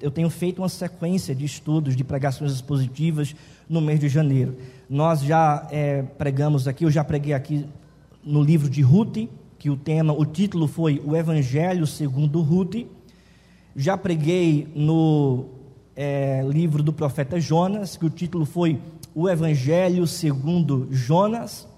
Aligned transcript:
Eu 0.00 0.10
tenho 0.10 0.30
feito 0.30 0.62
uma 0.62 0.68
sequência 0.70 1.34
de 1.34 1.44
estudos 1.44 1.94
de 1.94 2.02
pregações 2.02 2.52
expositivas 2.52 3.36
no 3.68 3.82
mês 3.82 4.00
de 4.00 4.08
janeiro. 4.08 4.56
Nós 4.88 5.20
já 5.20 5.68
é, 5.70 6.00
pregamos 6.00 6.66
aqui, 6.66 6.86
eu 6.86 6.90
já 6.90 7.04
preguei 7.04 7.34
aqui 7.34 7.66
no 8.24 8.42
livro 8.42 8.70
de 8.70 8.80
Ruth, 8.80 9.28
que 9.58 9.68
o 9.68 9.76
tema, 9.76 10.14
o 10.14 10.24
título 10.24 10.66
foi 10.66 11.02
O 11.04 11.14
Evangelho 11.14 11.86
segundo 11.86 12.40
Ruth. 12.40 12.86
Já 13.76 13.94
preguei 13.94 14.66
no 14.74 15.50
é, 15.94 16.42
livro 16.48 16.82
do 16.82 16.90
profeta 16.90 17.38
Jonas, 17.38 17.94
que 17.94 18.06
o 18.06 18.10
título 18.10 18.46
foi 18.46 18.80
O 19.14 19.28
Evangelho 19.28 20.06
segundo 20.06 20.88
Jonas. 20.90 21.68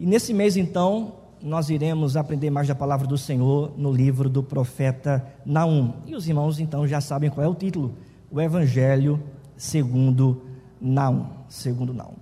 E 0.00 0.04
nesse 0.04 0.34
mês, 0.34 0.56
então, 0.56 1.19
nós 1.42 1.70
iremos 1.70 2.16
aprender 2.16 2.50
mais 2.50 2.68
da 2.68 2.74
palavra 2.74 3.06
do 3.06 3.16
Senhor 3.16 3.72
no 3.76 3.92
livro 3.92 4.28
do 4.28 4.42
profeta 4.42 5.24
Naum. 5.44 5.92
E 6.06 6.14
os 6.14 6.28
irmãos 6.28 6.60
então 6.60 6.86
já 6.86 7.00
sabem 7.00 7.30
qual 7.30 7.44
é 7.44 7.48
o 7.48 7.54
título: 7.54 7.94
O 8.30 8.40
Evangelho 8.40 9.22
segundo 9.56 10.42
Naum, 10.80 11.26
segundo 11.48 11.92
Naum. 11.92 12.14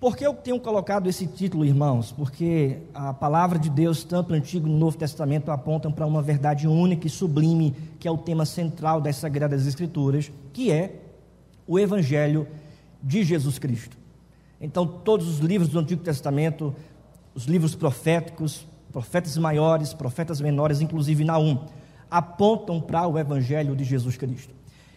Por 0.00 0.16
que 0.16 0.26
eu 0.26 0.32
tenho 0.32 0.58
colocado 0.58 1.08
esse 1.08 1.26
título, 1.26 1.62
irmãos? 1.62 2.10
Porque 2.10 2.78
a 2.94 3.12
palavra 3.12 3.58
de 3.58 3.68
Deus, 3.68 4.02
tanto 4.02 4.30
no 4.30 4.36
Antigo 4.36 4.66
e 4.66 4.70
no 4.70 4.78
Novo 4.78 4.96
Testamento, 4.96 5.50
apontam 5.50 5.92
para 5.92 6.06
uma 6.06 6.22
verdade 6.22 6.66
única 6.66 7.06
e 7.06 7.10
sublime, 7.10 7.74
que 7.98 8.08
é 8.08 8.10
o 8.10 8.16
tema 8.16 8.46
central 8.46 8.98
das 8.98 9.16
Sagradas 9.16 9.66
Escrituras, 9.66 10.32
que 10.54 10.72
é 10.72 11.02
o 11.66 11.78
Evangelho 11.78 12.48
de 13.02 13.22
Jesus 13.22 13.58
Cristo. 13.58 14.00
Então, 14.58 14.86
todos 14.86 15.28
os 15.28 15.38
livros 15.38 15.68
do 15.68 15.78
Antigo 15.78 16.02
Testamento 16.02 16.74
os 17.34 17.44
livros 17.44 17.74
proféticos, 17.74 18.66
profetas 18.92 19.36
maiores, 19.36 19.94
profetas 19.94 20.40
menores, 20.40 20.80
inclusive 20.80 21.24
Naum, 21.24 21.58
apontam 22.10 22.80
para 22.80 23.06
o 23.06 23.18
Evangelho 23.18 23.76
de 23.76 23.84
Jesus 23.84 24.16
Cristo. 24.16 24.52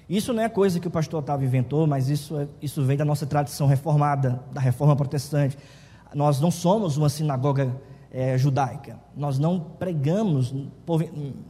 Isso 0.09 0.33
não 0.33 0.43
é 0.43 0.49
coisa 0.49 0.79
que 0.79 0.87
o 0.87 0.91
pastor 0.91 1.19
Otávio 1.19 1.45
inventou, 1.45 1.87
mas 1.87 2.09
isso, 2.09 2.37
é, 2.37 2.47
isso 2.61 2.83
vem 2.83 2.97
da 2.97 3.05
nossa 3.05 3.25
tradição 3.25 3.67
reformada, 3.67 4.43
da 4.51 4.59
reforma 4.59 4.95
protestante. 4.95 5.57
Nós 6.13 6.41
não 6.41 6.51
somos 6.51 6.97
uma 6.97 7.09
sinagoga 7.09 7.73
é, 8.11 8.37
judaica. 8.37 8.99
Nós 9.15 9.39
não 9.39 9.59
pregamos, 9.59 10.53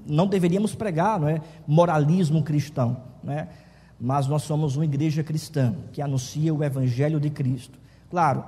não 0.06 0.28
deveríamos 0.28 0.76
pregar, 0.76 1.20
não 1.20 1.28
é, 1.28 1.42
moralismo 1.68 2.44
cristão, 2.44 2.98
não 3.24 3.34
é? 3.34 3.48
Mas 4.00 4.28
nós 4.28 4.44
somos 4.44 4.76
uma 4.76 4.86
igreja 4.86 5.24
cristã 5.24 5.76
que 5.92 6.02
anuncia 6.02 6.54
o 6.54 6.64
evangelho 6.64 7.20
de 7.20 7.30
Cristo. 7.30 7.80
Claro, 8.10 8.44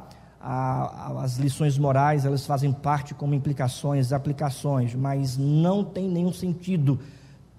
a, 0.47 1.23
as 1.23 1.37
lições 1.37 1.75
morais 1.75 2.23
elas 2.23 2.45
fazem 2.45 2.71
parte 2.71 3.15
como 3.15 3.33
implicações, 3.33 4.13
aplicações, 4.13 4.93
mas 4.93 5.35
não 5.35 5.83
tem 5.83 6.07
nenhum 6.07 6.31
sentido 6.31 6.99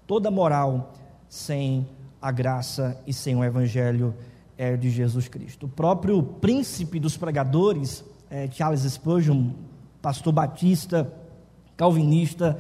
toda 0.07 0.31
moral 0.31 0.95
sem 1.29 1.85
a 2.23 2.31
graça 2.31 2.97
e 3.05 3.13
sem 3.13 3.35
o 3.35 3.43
evangelho 3.43 4.15
é, 4.57 4.77
de 4.77 4.89
Jesus 4.89 5.27
Cristo. 5.27 5.67
O 5.67 5.69
próprio 5.69 6.23
príncipe 6.23 7.01
dos 7.01 7.17
pregadores, 7.17 8.05
é, 8.31 8.49
Charles 8.49 8.83
Spurgeon, 8.83 9.51
pastor 10.01 10.33
batista, 10.33 11.13
calvinista, 11.77 12.57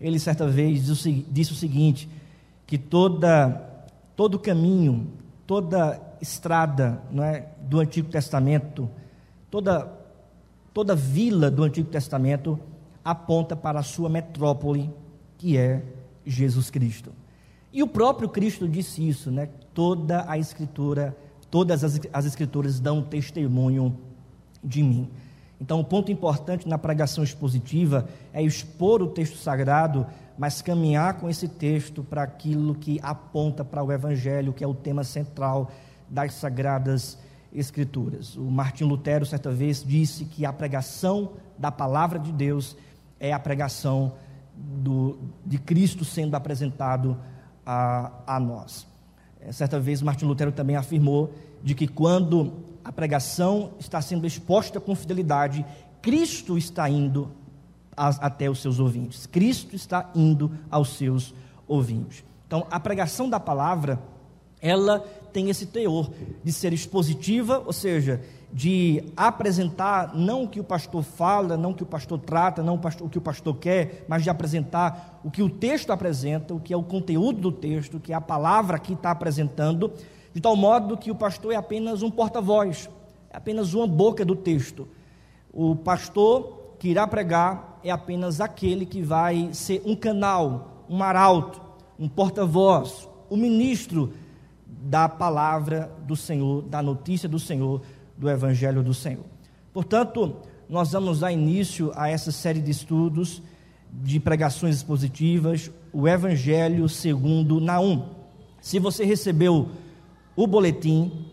ele 0.00 0.18
certa 0.18 0.48
vez 0.48 0.84
disse 1.28 1.52
o 1.52 1.56
seguinte, 1.56 2.08
que 2.66 2.76
toda 2.76 3.68
todo 4.16 4.36
caminho, 4.36 5.12
toda 5.46 6.00
estrada, 6.20 7.00
não 7.10 7.22
é, 7.22 7.46
do 7.62 7.78
Antigo 7.78 8.10
Testamento 8.10 8.90
Toda, 9.50 9.90
toda 10.72 10.94
vila 10.94 11.50
do 11.50 11.64
Antigo 11.64 11.88
Testamento 11.88 12.58
aponta 13.04 13.56
para 13.56 13.80
a 13.80 13.82
sua 13.82 14.08
metrópole, 14.08 14.90
que 15.36 15.56
é 15.56 15.82
Jesus 16.24 16.70
Cristo. 16.70 17.10
E 17.72 17.82
o 17.82 17.86
próprio 17.86 18.28
Cristo 18.28 18.68
disse 18.68 19.06
isso, 19.06 19.30
né? 19.30 19.48
Toda 19.74 20.24
a 20.28 20.38
Escritura, 20.38 21.16
todas 21.50 21.82
as, 21.82 22.00
as 22.12 22.26
Escrituras 22.26 22.78
dão 22.78 23.02
testemunho 23.02 23.96
de 24.62 24.82
mim. 24.82 25.08
Então, 25.60 25.80
o 25.80 25.84
ponto 25.84 26.10
importante 26.10 26.66
na 26.66 26.78
pregação 26.78 27.22
expositiva 27.22 28.08
é 28.32 28.42
expor 28.42 29.02
o 29.02 29.08
texto 29.08 29.36
sagrado, 29.36 30.06
mas 30.38 30.62
caminhar 30.62 31.14
com 31.14 31.28
esse 31.28 31.46
texto 31.46 32.02
para 32.02 32.22
aquilo 32.22 32.74
que 32.74 32.98
aponta 33.02 33.64
para 33.64 33.82
o 33.82 33.92
Evangelho, 33.92 34.52
que 34.52 34.64
é 34.64 34.66
o 34.66 34.74
tema 34.74 35.04
central 35.04 35.70
das 36.08 36.34
Sagradas 36.34 37.02
Escrituras. 37.02 37.29
O 38.36 38.50
Martim 38.50 38.84
Lutero, 38.84 39.26
certa 39.26 39.50
vez, 39.50 39.82
disse 39.84 40.24
que 40.24 40.44
a 40.44 40.52
pregação 40.52 41.32
da 41.58 41.70
palavra 41.70 42.18
de 42.18 42.32
Deus 42.32 42.76
é 43.18 43.32
a 43.32 43.38
pregação 43.38 44.14
do, 44.54 45.18
de 45.44 45.58
Cristo 45.58 46.04
sendo 46.04 46.34
apresentado 46.34 47.16
a, 47.64 48.12
a 48.26 48.40
nós. 48.40 48.86
É, 49.40 49.52
certa 49.52 49.80
vez, 49.80 50.02
Martim 50.02 50.26
Lutero 50.26 50.52
também 50.52 50.76
afirmou 50.76 51.32
de 51.62 51.74
que 51.74 51.88
quando 51.88 52.52
a 52.84 52.92
pregação 52.92 53.72
está 53.78 54.00
sendo 54.00 54.26
exposta 54.26 54.80
com 54.80 54.94
fidelidade, 54.94 55.64
Cristo 56.00 56.56
está 56.56 56.88
indo 56.88 57.30
até 57.96 58.48
os 58.48 58.60
seus 58.62 58.78
ouvintes. 58.78 59.26
Cristo 59.26 59.76
está 59.76 60.10
indo 60.14 60.50
aos 60.70 60.96
seus 60.96 61.34
ouvintes. 61.68 62.24
Então, 62.46 62.66
a 62.70 62.80
pregação 62.80 63.28
da 63.28 63.38
palavra, 63.38 64.00
ela 64.60 65.04
tem 65.30 65.48
esse 65.48 65.66
teor 65.66 66.10
de 66.42 66.52
ser 66.52 66.72
expositiva, 66.72 67.62
ou 67.64 67.72
seja, 67.72 68.20
de 68.52 69.04
apresentar 69.16 70.14
não 70.14 70.44
o 70.44 70.48
que 70.48 70.58
o 70.58 70.64
pastor 70.64 71.02
fala, 71.02 71.56
não 71.56 71.70
o 71.70 71.74
que 71.74 71.82
o 71.82 71.86
pastor 71.86 72.18
trata, 72.18 72.62
não 72.62 72.74
o, 72.74 73.08
que 73.08 73.18
o 73.18 73.20
pastor 73.20 73.56
quer, 73.56 74.04
mas 74.08 74.24
de 74.24 74.30
apresentar 74.30 75.20
o 75.24 75.30
que 75.30 75.42
o 75.42 75.48
texto 75.48 75.90
apresenta, 75.90 76.52
o 76.52 76.60
que 76.60 76.74
é 76.74 76.76
o 76.76 76.82
conteúdo 76.82 77.40
do 77.40 77.52
texto, 77.52 77.96
o 77.96 78.00
que 78.00 78.12
é 78.12 78.16
a 78.16 78.20
palavra 78.20 78.78
que 78.78 78.94
está 78.94 79.12
apresentando, 79.12 79.92
de 80.34 80.40
tal 80.40 80.56
modo 80.56 80.96
que 80.96 81.10
o 81.10 81.14
pastor 81.14 81.52
é 81.52 81.56
apenas 81.56 82.02
um 82.02 82.10
porta-voz, 82.10 82.90
é 83.30 83.36
apenas 83.36 83.72
uma 83.74 83.86
boca 83.86 84.24
do 84.24 84.34
texto. 84.34 84.88
O 85.52 85.76
pastor 85.76 86.74
que 86.78 86.88
irá 86.88 87.06
pregar 87.06 87.78
é 87.84 87.90
apenas 87.90 88.40
aquele 88.40 88.84
que 88.84 89.02
vai 89.02 89.50
ser 89.52 89.82
um 89.84 89.94
canal, 89.94 90.84
um 90.88 91.02
arauto, 91.02 91.60
um 91.98 92.08
porta-voz, 92.08 93.08
o 93.28 93.36
ministro 93.36 94.12
da 94.80 95.08
palavra 95.08 95.92
do 96.06 96.16
Senhor, 96.16 96.62
da 96.62 96.82
notícia 96.82 97.28
do 97.28 97.38
Senhor, 97.38 97.82
do 98.16 98.28
Evangelho 98.28 98.82
do 98.82 98.94
Senhor. 98.94 99.24
Portanto, 99.72 100.36
nós 100.68 100.92
vamos 100.92 101.20
dar 101.20 101.32
início 101.32 101.92
a 101.94 102.08
essa 102.08 102.32
série 102.32 102.60
de 102.60 102.70
estudos 102.70 103.42
de 103.92 104.20
pregações 104.20 104.76
expositivas, 104.76 105.70
o 105.92 106.06
Evangelho 106.06 106.88
segundo 106.88 107.60
Naum. 107.60 108.08
Se 108.60 108.78
você 108.78 109.04
recebeu 109.04 109.70
o 110.36 110.46
boletim, 110.46 111.26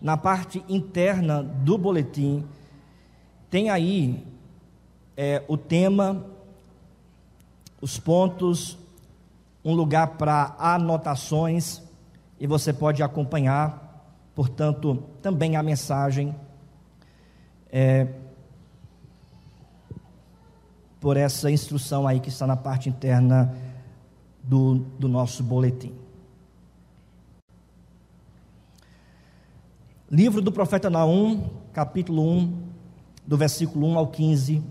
na 0.00 0.16
parte 0.16 0.64
interna 0.68 1.42
do 1.42 1.76
boletim, 1.76 2.44
tem 3.50 3.68
aí 3.68 4.24
é, 5.16 5.42
o 5.48 5.56
tema, 5.56 6.24
os 7.80 7.98
pontos, 7.98 8.78
um 9.64 9.74
lugar 9.74 10.16
para 10.16 10.54
anotações 10.58 11.82
e 12.40 12.46
você 12.46 12.72
pode 12.72 13.02
acompanhar, 13.02 14.14
portanto, 14.34 15.02
também 15.20 15.56
a 15.56 15.62
mensagem 15.62 16.34
é, 17.70 18.06
por 21.00 21.16
essa 21.16 21.50
instrução 21.50 22.06
aí 22.06 22.20
que 22.20 22.28
está 22.28 22.46
na 22.46 22.56
parte 22.56 22.88
interna 22.88 23.54
do, 24.42 24.76
do 24.98 25.08
nosso 25.08 25.42
boletim. 25.42 25.94
Livro 30.10 30.40
do 30.40 30.50
profeta 30.50 30.88
Naum, 30.88 31.50
capítulo 31.72 32.22
1, 32.22 32.62
do 33.26 33.36
versículo 33.36 33.86
1 33.88 33.98
ao 33.98 34.06
15, 34.06 34.62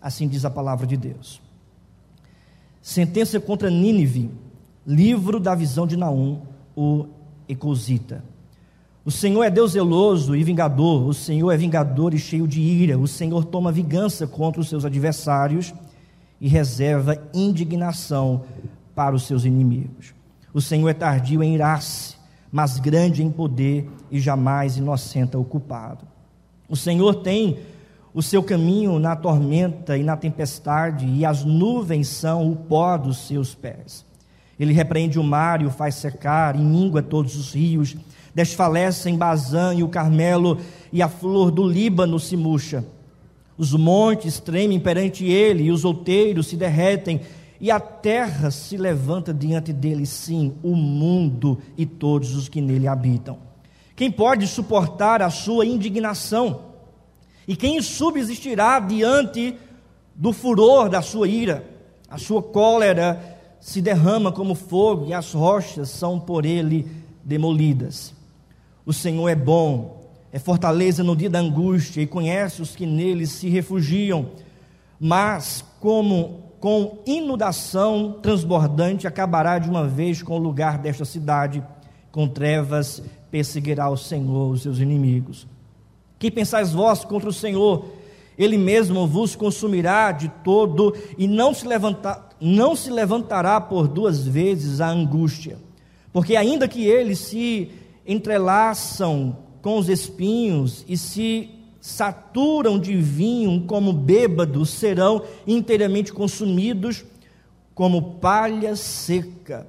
assim 0.00 0.28
diz 0.28 0.44
a 0.44 0.50
palavra 0.50 0.86
de 0.86 0.96
Deus. 0.96 1.42
Sentença 2.80 3.40
contra 3.40 3.68
Nínive, 3.68 4.30
livro 4.86 5.40
da 5.40 5.56
visão 5.56 5.88
de 5.88 5.96
Naum, 5.96 6.42
o 6.76 7.06
Ecosita. 7.48 8.22
O 9.04 9.10
Senhor 9.10 9.42
é 9.44 9.50
Deus 9.50 9.72
zeloso 9.72 10.36
e 10.36 10.44
vingador, 10.44 11.06
o 11.06 11.14
Senhor 11.14 11.50
é 11.50 11.56
vingador 11.56 12.12
e 12.12 12.18
cheio 12.18 12.46
de 12.46 12.60
ira, 12.60 12.98
o 12.98 13.06
Senhor 13.06 13.44
toma 13.44 13.72
vingança 13.72 14.26
contra 14.26 14.60
os 14.60 14.68
seus 14.68 14.84
adversários 14.84 15.72
e 16.40 16.48
reserva 16.48 17.16
indignação 17.32 18.42
para 18.94 19.14
os 19.14 19.24
seus 19.24 19.44
inimigos. 19.44 20.12
O 20.52 20.60
Senhor 20.60 20.88
é 20.88 20.94
tardio 20.94 21.42
em 21.42 21.54
irar-se, 21.54 22.16
mas 22.50 22.78
grande 22.78 23.22
em 23.22 23.30
poder 23.30 23.88
e 24.10 24.18
jamais 24.18 24.76
inocenta 24.76 25.38
o 25.38 25.44
culpado. 25.44 26.06
O 26.68 26.76
Senhor 26.76 27.16
tem 27.16 27.58
o 28.14 28.22
seu 28.22 28.42
caminho 28.42 28.98
na 28.98 29.14
tormenta 29.14 29.98
e 29.98 30.02
na 30.02 30.16
tempestade, 30.16 31.06
e 31.06 31.24
as 31.26 31.44
nuvens 31.44 32.08
são 32.08 32.50
o 32.50 32.56
pó 32.56 32.96
dos 32.96 33.26
seus 33.26 33.54
pés. 33.54 34.05
Ele 34.58 34.72
repreende 34.72 35.18
o 35.18 35.22
mar 35.22 35.60
e 35.60 35.66
o 35.66 35.70
faz 35.70 35.96
secar, 35.96 36.56
mingua 36.56 37.02
todos 37.02 37.36
os 37.36 37.52
rios, 37.54 37.96
desfalece 38.34 39.10
em 39.10 39.16
Bazã 39.16 39.74
e 39.74 39.82
o 39.82 39.88
Carmelo, 39.88 40.58
e 40.92 41.02
a 41.02 41.08
flor 41.08 41.50
do 41.50 41.66
Líbano 41.66 42.18
se 42.18 42.36
murcha. 42.36 42.84
Os 43.58 43.72
montes 43.72 44.40
tremem 44.40 44.78
perante 44.78 45.24
ele, 45.24 45.64
e 45.64 45.70
os 45.70 45.84
outeiros 45.84 46.46
se 46.46 46.56
derretem, 46.56 47.20
e 47.60 47.70
a 47.70 47.80
terra 47.80 48.50
se 48.50 48.76
levanta 48.76 49.32
diante 49.32 49.72
dele, 49.72 50.04
sim, 50.04 50.54
o 50.62 50.74
mundo 50.74 51.58
e 51.76 51.86
todos 51.86 52.34
os 52.34 52.48
que 52.48 52.60
nele 52.60 52.86
habitam. 52.86 53.38
Quem 53.94 54.10
pode 54.10 54.46
suportar 54.46 55.22
a 55.22 55.30
sua 55.30 55.64
indignação? 55.64 56.60
E 57.48 57.56
quem 57.56 57.80
subsistirá 57.80 58.78
diante 58.78 59.54
do 60.14 60.32
furor 60.32 60.90
da 60.90 61.00
sua 61.00 61.26
ira? 61.26 61.64
A 62.10 62.18
sua 62.18 62.42
cólera 62.42 63.35
se 63.66 63.82
derrama 63.82 64.30
como 64.30 64.54
fogo 64.54 65.06
e 65.08 65.12
as 65.12 65.32
rochas 65.32 65.90
são 65.90 66.20
por 66.20 66.46
ele 66.46 66.86
demolidas. 67.24 68.14
O 68.84 68.92
Senhor 68.92 69.28
é 69.28 69.34
bom, 69.34 70.08
é 70.30 70.38
fortaleza 70.38 71.02
no 71.02 71.16
dia 71.16 71.28
da 71.28 71.40
angústia 71.40 72.00
e 72.00 72.06
conhece 72.06 72.62
os 72.62 72.76
que 72.76 72.86
nele 72.86 73.26
se 73.26 73.48
refugiam. 73.48 74.26
Mas, 75.00 75.64
como 75.80 76.44
com 76.60 76.98
inundação 77.04 78.20
transbordante, 78.22 79.04
acabará 79.04 79.58
de 79.58 79.68
uma 79.68 79.84
vez 79.84 80.22
com 80.22 80.36
o 80.36 80.40
lugar 80.40 80.78
desta 80.78 81.04
cidade, 81.04 81.60
com 82.12 82.28
trevas 82.28 83.02
perseguirá 83.32 83.90
o 83.90 83.96
Senhor 83.96 84.52
os 84.52 84.62
seus 84.62 84.78
inimigos. 84.78 85.44
Que 86.20 86.30
pensais 86.30 86.72
vós 86.72 87.04
contra 87.04 87.28
o 87.28 87.32
Senhor? 87.32 87.84
Ele 88.38 88.56
mesmo 88.56 89.08
vos 89.08 89.34
consumirá 89.34 90.12
de 90.12 90.28
todo 90.44 90.94
e 91.18 91.26
não 91.26 91.52
se, 91.52 91.66
levantar, 91.66 92.25
não 92.40 92.76
se 92.76 92.90
levantará 92.90 93.60
por 93.60 93.88
duas 93.88 94.26
vezes 94.26 94.80
a 94.80 94.88
angústia. 94.88 95.58
Porque 96.12 96.36
ainda 96.36 96.68
que 96.68 96.84
eles 96.84 97.18
se 97.18 97.70
entrelaçam 98.06 99.36
com 99.60 99.78
os 99.78 99.88
espinhos 99.88 100.84
e 100.88 100.96
se 100.96 101.50
saturam 101.80 102.78
de 102.78 102.96
vinho 102.96 103.64
como 103.66 103.92
bêbados, 103.92 104.70
serão 104.70 105.22
inteiramente 105.46 106.12
consumidos 106.12 107.04
como 107.74 108.14
palha 108.14 108.74
seca. 108.74 109.66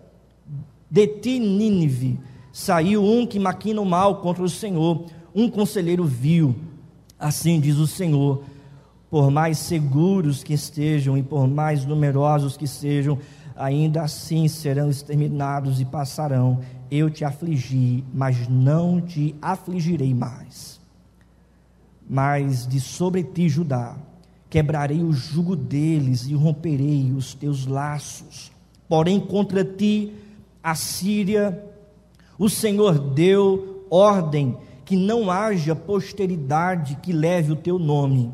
De 0.90 1.06
ti, 1.06 1.38
Nínive, 1.38 2.20
saiu 2.52 3.04
um 3.04 3.26
que 3.26 3.38
maquina 3.38 3.82
o 3.82 3.86
mal 3.86 4.22
contra 4.22 4.44
o 4.44 4.50
Senhor, 4.50 5.06
um 5.36 5.50
conselheiro 5.50 6.06
vil. 6.06 6.56
Assim 7.20 7.60
diz 7.60 7.78
o 7.78 7.86
Senhor: 7.86 8.44
por 9.10 9.32
mais 9.32 9.58
seguros 9.58 10.44
que 10.44 10.54
estejam 10.54 11.18
e 11.18 11.24
por 11.24 11.48
mais 11.48 11.86
numerosos 11.86 12.58
que 12.58 12.68
sejam, 12.68 13.18
ainda 13.56 14.02
assim 14.02 14.48
serão 14.48 14.90
exterminados 14.90 15.80
e 15.80 15.86
passarão. 15.86 16.60
Eu 16.90 17.10
te 17.10 17.26
afligi, 17.26 18.04
mas 18.14 18.48
não 18.48 19.02
te 19.02 19.36
afligirei 19.42 20.14
mais 20.14 20.78
mas 22.10 22.66
de 22.66 22.80
sobre 22.80 23.24
ti, 23.24 23.50
Judá, 23.50 23.98
quebrarei 24.50 25.04
o 25.04 25.12
jugo 25.12 25.56
deles 25.56 26.26
e 26.28 26.34
romperei 26.34 27.12
os 27.12 27.34
teus 27.34 27.66
laços. 27.66 28.52
Porém, 28.88 29.20
contra 29.20 29.66
ti, 29.66 30.14
a 30.64 30.74
Síria, 30.74 31.66
o 32.40 32.50
Senhor 32.50 32.98
deu 32.98 33.86
ordem 33.90 34.58
que 34.86 34.96
não 34.96 35.30
haja 35.30 35.76
posteridade 35.76 36.98
que 37.04 37.12
leve 37.12 37.52
o 37.52 37.58
teu 37.58 37.78
nome. 37.78 38.32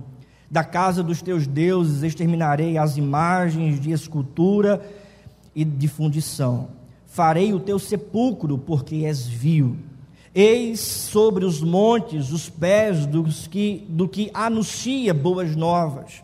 Da 0.53 0.63
casa 0.63 1.01
dos 1.01 1.19
teus 1.19 1.47
deuses 1.47 2.03
exterminarei 2.03 2.77
as 2.77 2.95
imagens 2.95 3.79
de 3.79 3.89
escultura 3.89 4.87
e 5.55 5.65
de 5.65 5.87
fundição. 5.87 6.67
Farei 7.07 7.55
o 7.55 7.59
teu 7.59 7.79
sepulcro, 7.79 8.55
porque 8.55 8.97
és 9.03 9.25
vil 9.25 9.75
Eis 10.35 10.79
sobre 10.79 11.43
os 11.43 11.59
montes 11.59 12.31
os 12.31 12.51
pés 12.51 13.07
dos 13.07 13.47
que, 13.47 13.83
do 13.89 14.07
que 14.07 14.29
anuncia 14.31 15.11
boas 15.11 15.55
novas, 15.55 16.21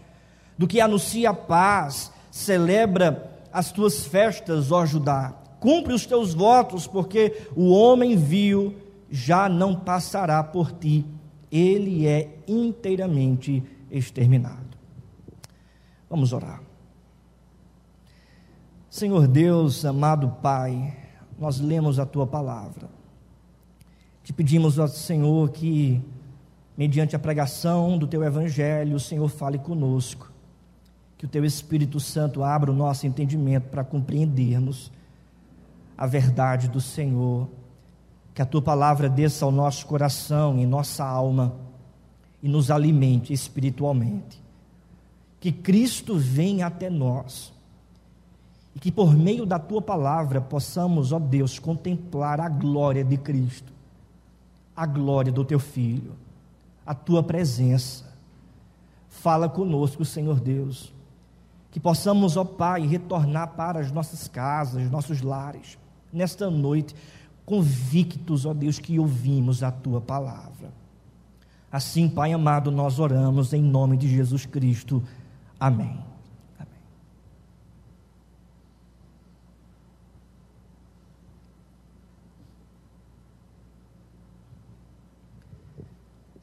do 0.56 0.68
que 0.68 0.80
anuncia 0.80 1.34
paz, 1.34 2.12
celebra 2.30 3.32
as 3.52 3.72
tuas 3.72 4.06
festas, 4.06 4.72
ó 4.72 4.86
Judá. 4.86 5.34
Cumpre 5.60 5.92
os 5.92 6.06
teus 6.06 6.36
votos, 6.36 6.86
porque 6.86 7.36
o 7.56 7.72
homem 7.72 8.16
vil 8.16 8.76
já 9.10 9.50
não 9.50 9.74
passará 9.74 10.44
por 10.44 10.72
ti, 10.72 11.04
ele 11.52 12.06
é 12.06 12.30
inteiramente 12.48 13.64
exterminado. 13.92 14.78
Vamos 16.10 16.34
orar. 16.34 16.62
Senhor 18.90 19.28
Deus, 19.28 19.86
amado 19.86 20.30
Pai, 20.42 20.98
nós 21.38 21.60
lemos 21.60 22.00
a 22.00 22.06
tua 22.06 22.26
palavra. 22.26 22.90
Te 24.24 24.34
pedimos 24.34 24.76
Senhor 24.92 25.50
que, 25.50 26.02
mediante 26.76 27.16
a 27.16 27.20
pregação 27.20 27.98
do 27.98 28.08
teu 28.08 28.24
evangelho, 28.24 28.96
o 28.96 29.00
Senhor 29.00 29.28
fale 29.28 29.60
conosco. 29.60 30.32
Que 31.18 31.26
o 31.26 31.28
teu 31.30 31.46
Espírito 31.46 32.00
Santo 32.00 32.44
abra 32.44 32.72
o 32.72 32.76
nosso 32.76 33.06
entendimento 33.06 33.70
para 33.70 33.84
compreendermos 33.84 34.92
a 35.98 36.08
verdade 36.08 36.68
do 36.68 36.82
Senhor. 36.82 37.48
Que 38.34 38.42
a 38.42 38.46
tua 38.46 38.62
palavra 38.62 39.08
desça 39.08 39.46
ao 39.46 39.52
nosso 39.52 39.86
coração 39.86 40.58
e 40.58 40.66
nossa 40.66 41.06
alma 41.06 41.69
e 42.42 42.48
nos 42.48 42.72
alimente 42.72 43.34
espiritualmente. 43.34 44.42
Que 45.40 45.52
Cristo 45.52 46.18
venha 46.18 46.68
até 46.68 46.90
nós 46.90 47.54
e 48.76 48.80
que 48.80 48.92
por 48.92 49.16
meio 49.16 49.46
da 49.46 49.58
tua 49.58 49.82
palavra 49.82 50.40
possamos, 50.40 51.12
ó 51.12 51.20
Deus, 51.20 51.58
contemplar 51.60 52.40
a 52.40 52.50
glória 52.50 53.04
de 53.04 53.18
Cristo 53.18 53.80
a 54.80 54.86
glória 54.86 55.30
do 55.30 55.44
teu 55.44 55.60
filho, 55.60 56.14
a 56.86 56.96
tua 56.96 57.22
presença. 57.22 58.06
Fala 59.10 59.50
conosco, 59.50 60.06
Senhor 60.06 60.40
Deus, 60.40 60.94
que 61.70 61.82
possamos, 61.82 62.38
ó 62.38 62.46
Pai, 62.46 62.88
retornar 62.88 63.50
para 63.58 63.82
as 63.82 63.92
nossas 63.92 64.30
casas, 64.30 64.90
nossos 64.90 65.22
lares, 65.22 65.78
nesta 66.14 66.50
noite, 66.50 66.96
convictos, 67.46 68.46
ó 68.46 68.54
Deus, 68.54 68.80
que 68.80 68.98
ouvimos 68.98 69.64
a 69.64 69.70
tua 69.70 70.00
palavra. 70.00 70.72
Assim, 71.72 72.10
Pai 72.10 72.34
amado, 72.34 72.72
nós 72.72 72.98
oramos 73.00 73.54
em 73.54 73.62
nome 73.62 73.96
de 73.96 74.08
Jesus 74.08 74.46
Cristo. 74.46 75.04
Amém. 75.60 76.10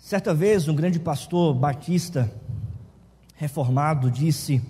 Certa 0.06 0.32
vez, 0.32 0.68
um 0.68 0.74
grande 0.76 1.00
pastor 1.00 1.52
batista 1.52 2.32
reformado 3.34 4.08
disse: 4.08 4.62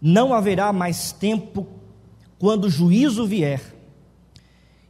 Não 0.00 0.34
haverá 0.34 0.72
mais 0.72 1.12
tempo 1.12 1.68
quando 2.40 2.64
o 2.64 2.70
juízo 2.70 3.24
vier, 3.24 3.62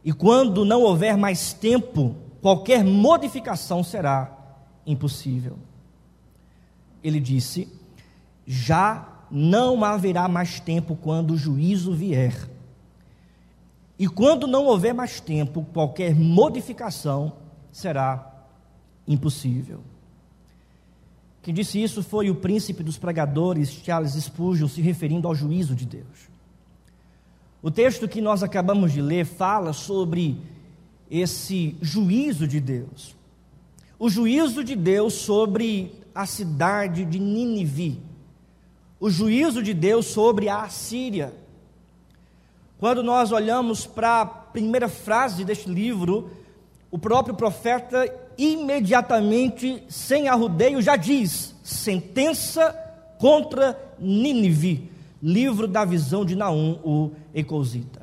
e 0.03 0.11
quando 0.11 0.65
não 0.65 0.81
houver 0.81 1.15
mais 1.15 1.53
tempo, 1.53 2.15
qualquer 2.43 2.83
modificação 2.83 3.81
será 3.81 4.29
impossível. 4.85 5.57
Ele 7.01 7.21
disse: 7.21 7.69
Já 8.45 9.07
não 9.31 9.83
haverá 9.83 10.27
mais 10.27 10.59
tempo 10.59 10.95
quando 10.95 11.31
o 11.31 11.37
juízo 11.37 11.93
vier. 11.93 12.49
E 13.97 14.09
quando 14.09 14.45
não 14.45 14.65
houver 14.65 14.93
mais 14.93 15.21
tempo, 15.21 15.65
qualquer 15.71 16.13
modificação 16.13 17.37
será 17.71 18.45
impossível. 19.07 19.79
Quem 21.41 21.53
disse 21.53 21.81
isso 21.81 22.03
foi 22.03 22.29
o 22.29 22.35
príncipe 22.35 22.83
dos 22.83 22.97
pregadores, 22.97 23.69
Charles 23.69 24.13
Spurgeon, 24.13 24.67
se 24.67 24.81
referindo 24.81 25.27
ao 25.27 25.35
juízo 25.35 25.75
de 25.75 25.85
Deus. 25.85 26.29
O 27.61 27.71
texto 27.71 28.07
que 28.07 28.19
nós 28.19 28.43
acabamos 28.43 28.91
de 28.91 29.01
ler 29.01 29.25
fala 29.25 29.71
sobre 29.71 30.41
esse 31.13 31.77
juízo 31.79 32.47
de 32.47 32.59
Deus. 32.59 33.15
O 33.99 34.09
juízo 34.09 34.63
de 34.63 34.75
Deus 34.75 35.13
sobre 35.13 35.93
a 36.15 36.25
cidade 36.25 37.05
de 37.05 37.19
Nínive. 37.19 38.01
O 38.99 39.11
juízo 39.11 39.61
de 39.61 39.75
Deus 39.75 40.07
sobre 40.07 40.49
a 40.49 40.63
Assíria. 40.63 41.31
Quando 42.79 43.03
nós 43.03 43.31
olhamos 43.31 43.85
para 43.85 44.21
a 44.21 44.25
primeira 44.25 44.89
frase 44.89 45.45
deste 45.45 45.69
livro, 45.69 46.31
o 46.89 46.97
próprio 46.97 47.35
profeta 47.35 48.11
imediatamente, 48.35 49.83
sem 49.87 50.27
arrudeio, 50.27 50.81
já 50.81 50.95
diz: 50.95 51.53
sentença 51.63 52.75
contra 53.19 53.79
Nínive, 53.99 54.89
livro 55.21 55.67
da 55.67 55.85
visão 55.85 56.25
de 56.25 56.35
Naum, 56.35 56.79
o 56.83 57.11
Ecosita. 57.35 58.02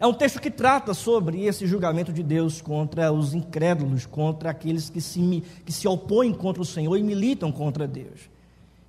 É 0.00 0.06
um 0.06 0.14
texto 0.14 0.40
que 0.40 0.50
trata 0.50 0.94
sobre 0.94 1.44
esse 1.44 1.66
julgamento 1.66 2.10
de 2.10 2.22
Deus 2.22 2.62
contra 2.62 3.12
os 3.12 3.34
incrédulos, 3.34 4.06
contra 4.06 4.48
aqueles 4.48 4.88
que 4.88 4.98
se, 4.98 5.42
que 5.62 5.70
se 5.70 5.86
opõem 5.86 6.32
contra 6.32 6.62
o 6.62 6.64
Senhor 6.64 6.96
e 6.96 7.02
militam 7.02 7.52
contra 7.52 7.86
Deus. 7.86 8.30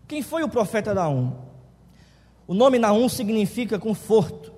Quem 0.08 0.22
foi 0.22 0.41
o 0.41 0.48
profeta 0.48 0.94
Naum? 0.94 1.34
O 2.48 2.53
nome 2.53 2.80
Naum 2.80 3.10
significa 3.10 3.77
conforto 3.77 4.53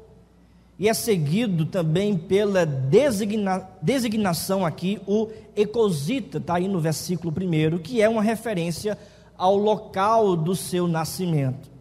e 0.78 0.88
é 0.88 0.94
seguido 0.94 1.66
também 1.66 2.16
pela 2.16 2.68
designa, 2.68 3.68
designação 3.82 4.64
aqui, 4.64 5.02
o 5.08 5.30
Ecosita, 5.56 6.38
está 6.38 6.58
aí 6.58 6.68
no 6.68 6.80
versículo 6.80 7.34
1, 7.36 7.80
que 7.80 8.00
é 8.00 8.08
uma 8.08 8.22
referência 8.22 8.96
ao 9.36 9.58
local 9.58 10.36
do 10.36 10.56
seu 10.56 10.88
nascimento. 10.88 11.73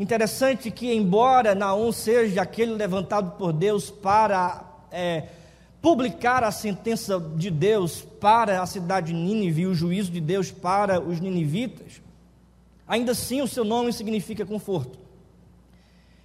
Interessante 0.00 0.70
que, 0.70 0.90
embora 0.90 1.54
Naum 1.54 1.92
seja 1.92 2.40
aquele 2.40 2.72
levantado 2.72 3.32
por 3.32 3.52
Deus 3.52 3.90
para 3.90 4.64
é, 4.90 5.24
publicar 5.82 6.42
a 6.42 6.50
sentença 6.50 7.20
de 7.20 7.50
Deus 7.50 8.00
para 8.18 8.62
a 8.62 8.66
cidade 8.66 9.08
de 9.08 9.12
Nínive 9.12 9.66
o 9.66 9.74
juízo 9.74 10.10
de 10.10 10.18
Deus 10.18 10.50
para 10.50 10.98
os 10.98 11.20
ninivitas, 11.20 12.00
ainda 12.88 13.12
assim 13.12 13.42
o 13.42 13.46
seu 13.46 13.62
nome 13.62 13.92
significa 13.92 14.46
conforto. 14.46 14.98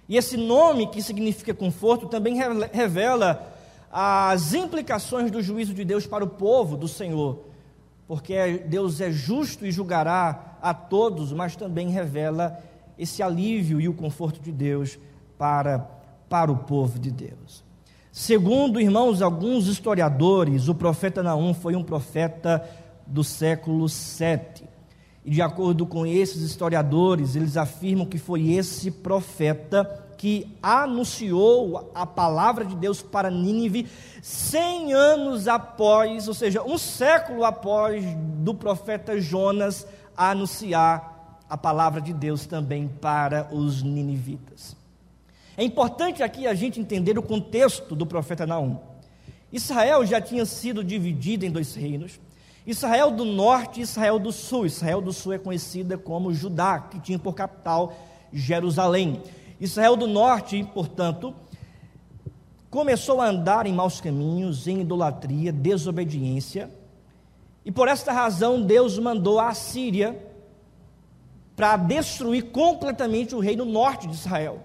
E 0.08 0.16
esse 0.16 0.38
nome 0.38 0.86
que 0.86 1.02
significa 1.02 1.52
conforto 1.52 2.06
também 2.06 2.34
revela 2.72 3.52
as 3.92 4.54
implicações 4.54 5.30
do 5.30 5.42
juízo 5.42 5.74
de 5.74 5.84
Deus 5.84 6.06
para 6.06 6.24
o 6.24 6.28
povo 6.28 6.78
do 6.78 6.88
Senhor, 6.88 7.40
porque 8.08 8.64
Deus 8.66 9.02
é 9.02 9.12
justo 9.12 9.66
e 9.66 9.70
julgará 9.70 10.56
a 10.62 10.72
todos, 10.72 11.30
mas 11.30 11.56
também 11.56 11.90
revela 11.90 12.58
esse 12.98 13.22
alívio 13.22 13.80
e 13.80 13.88
o 13.88 13.94
conforto 13.94 14.40
de 14.40 14.52
Deus 14.52 14.98
para, 15.38 15.78
para 16.28 16.50
o 16.50 16.56
povo 16.56 16.98
de 16.98 17.10
Deus. 17.10 17.64
Segundo, 18.10 18.80
irmãos, 18.80 19.20
alguns 19.20 19.66
historiadores, 19.66 20.68
o 20.68 20.74
profeta 20.74 21.22
Naum 21.22 21.52
foi 21.52 21.76
um 21.76 21.84
profeta 21.84 22.66
do 23.06 23.22
século 23.22 23.88
7. 23.88 24.64
E 25.24 25.30
de 25.30 25.42
acordo 25.42 25.84
com 25.84 26.06
esses 26.06 26.40
historiadores, 26.42 27.36
eles 27.36 27.56
afirmam 27.56 28.06
que 28.06 28.16
foi 28.16 28.52
esse 28.52 28.90
profeta 28.90 30.06
que 30.16 30.56
anunciou 30.62 31.90
a 31.94 32.06
palavra 32.06 32.64
de 32.64 32.74
Deus 32.74 33.02
para 33.02 33.30
Nínive 33.30 33.86
cem 34.22 34.94
anos 34.94 35.46
após, 35.46 36.26
ou 36.26 36.32
seja, 36.32 36.62
um 36.62 36.78
século 36.78 37.44
após 37.44 38.02
do 38.38 38.54
profeta 38.54 39.20
Jonas 39.20 39.86
anunciar 40.16 41.15
a 41.48 41.56
palavra 41.56 42.00
de 42.00 42.12
Deus 42.12 42.46
também 42.46 42.88
para 42.88 43.48
os 43.52 43.82
ninivitas. 43.82 44.76
É 45.56 45.64
importante 45.64 46.22
aqui 46.22 46.46
a 46.46 46.54
gente 46.54 46.80
entender 46.80 47.18
o 47.18 47.22
contexto 47.22 47.94
do 47.94 48.04
profeta 48.04 48.46
Naum. 48.46 48.78
Israel 49.52 50.04
já 50.04 50.20
tinha 50.20 50.44
sido 50.44 50.84
dividido 50.84 51.46
em 51.46 51.50
dois 51.50 51.74
reinos. 51.74 52.20
Israel 52.66 53.10
do 53.10 53.24
norte 53.24 53.80
e 53.80 53.82
Israel 53.82 54.18
do 54.18 54.32
sul. 54.32 54.66
Israel 54.66 55.00
do 55.00 55.12
sul 55.12 55.32
é 55.32 55.38
conhecida 55.38 55.96
como 55.96 56.34
Judá, 56.34 56.80
que 56.80 57.00
tinha 57.00 57.18
por 57.18 57.34
capital 57.34 57.96
Jerusalém. 58.32 59.22
Israel 59.60 59.96
do 59.96 60.06
norte, 60.06 60.68
portanto, 60.74 61.34
começou 62.68 63.22
a 63.22 63.28
andar 63.28 63.66
em 63.66 63.72
maus 63.72 64.00
caminhos, 64.00 64.66
em 64.66 64.80
idolatria, 64.80 65.52
desobediência, 65.52 66.70
e 67.64 67.72
por 67.72 67.88
esta 67.88 68.12
razão 68.12 68.60
Deus 68.60 68.98
mandou 68.98 69.40
a 69.40 69.54
Síria 69.54 70.25
para 71.56 71.76
destruir 71.76 72.50
completamente 72.50 73.34
o 73.34 73.40
reino 73.40 73.64
norte 73.64 74.06
de 74.06 74.14
Israel 74.14 74.60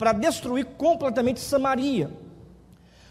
para 0.00 0.14
destruir 0.14 0.64
completamente 0.64 1.40
Samaria. 1.40 2.10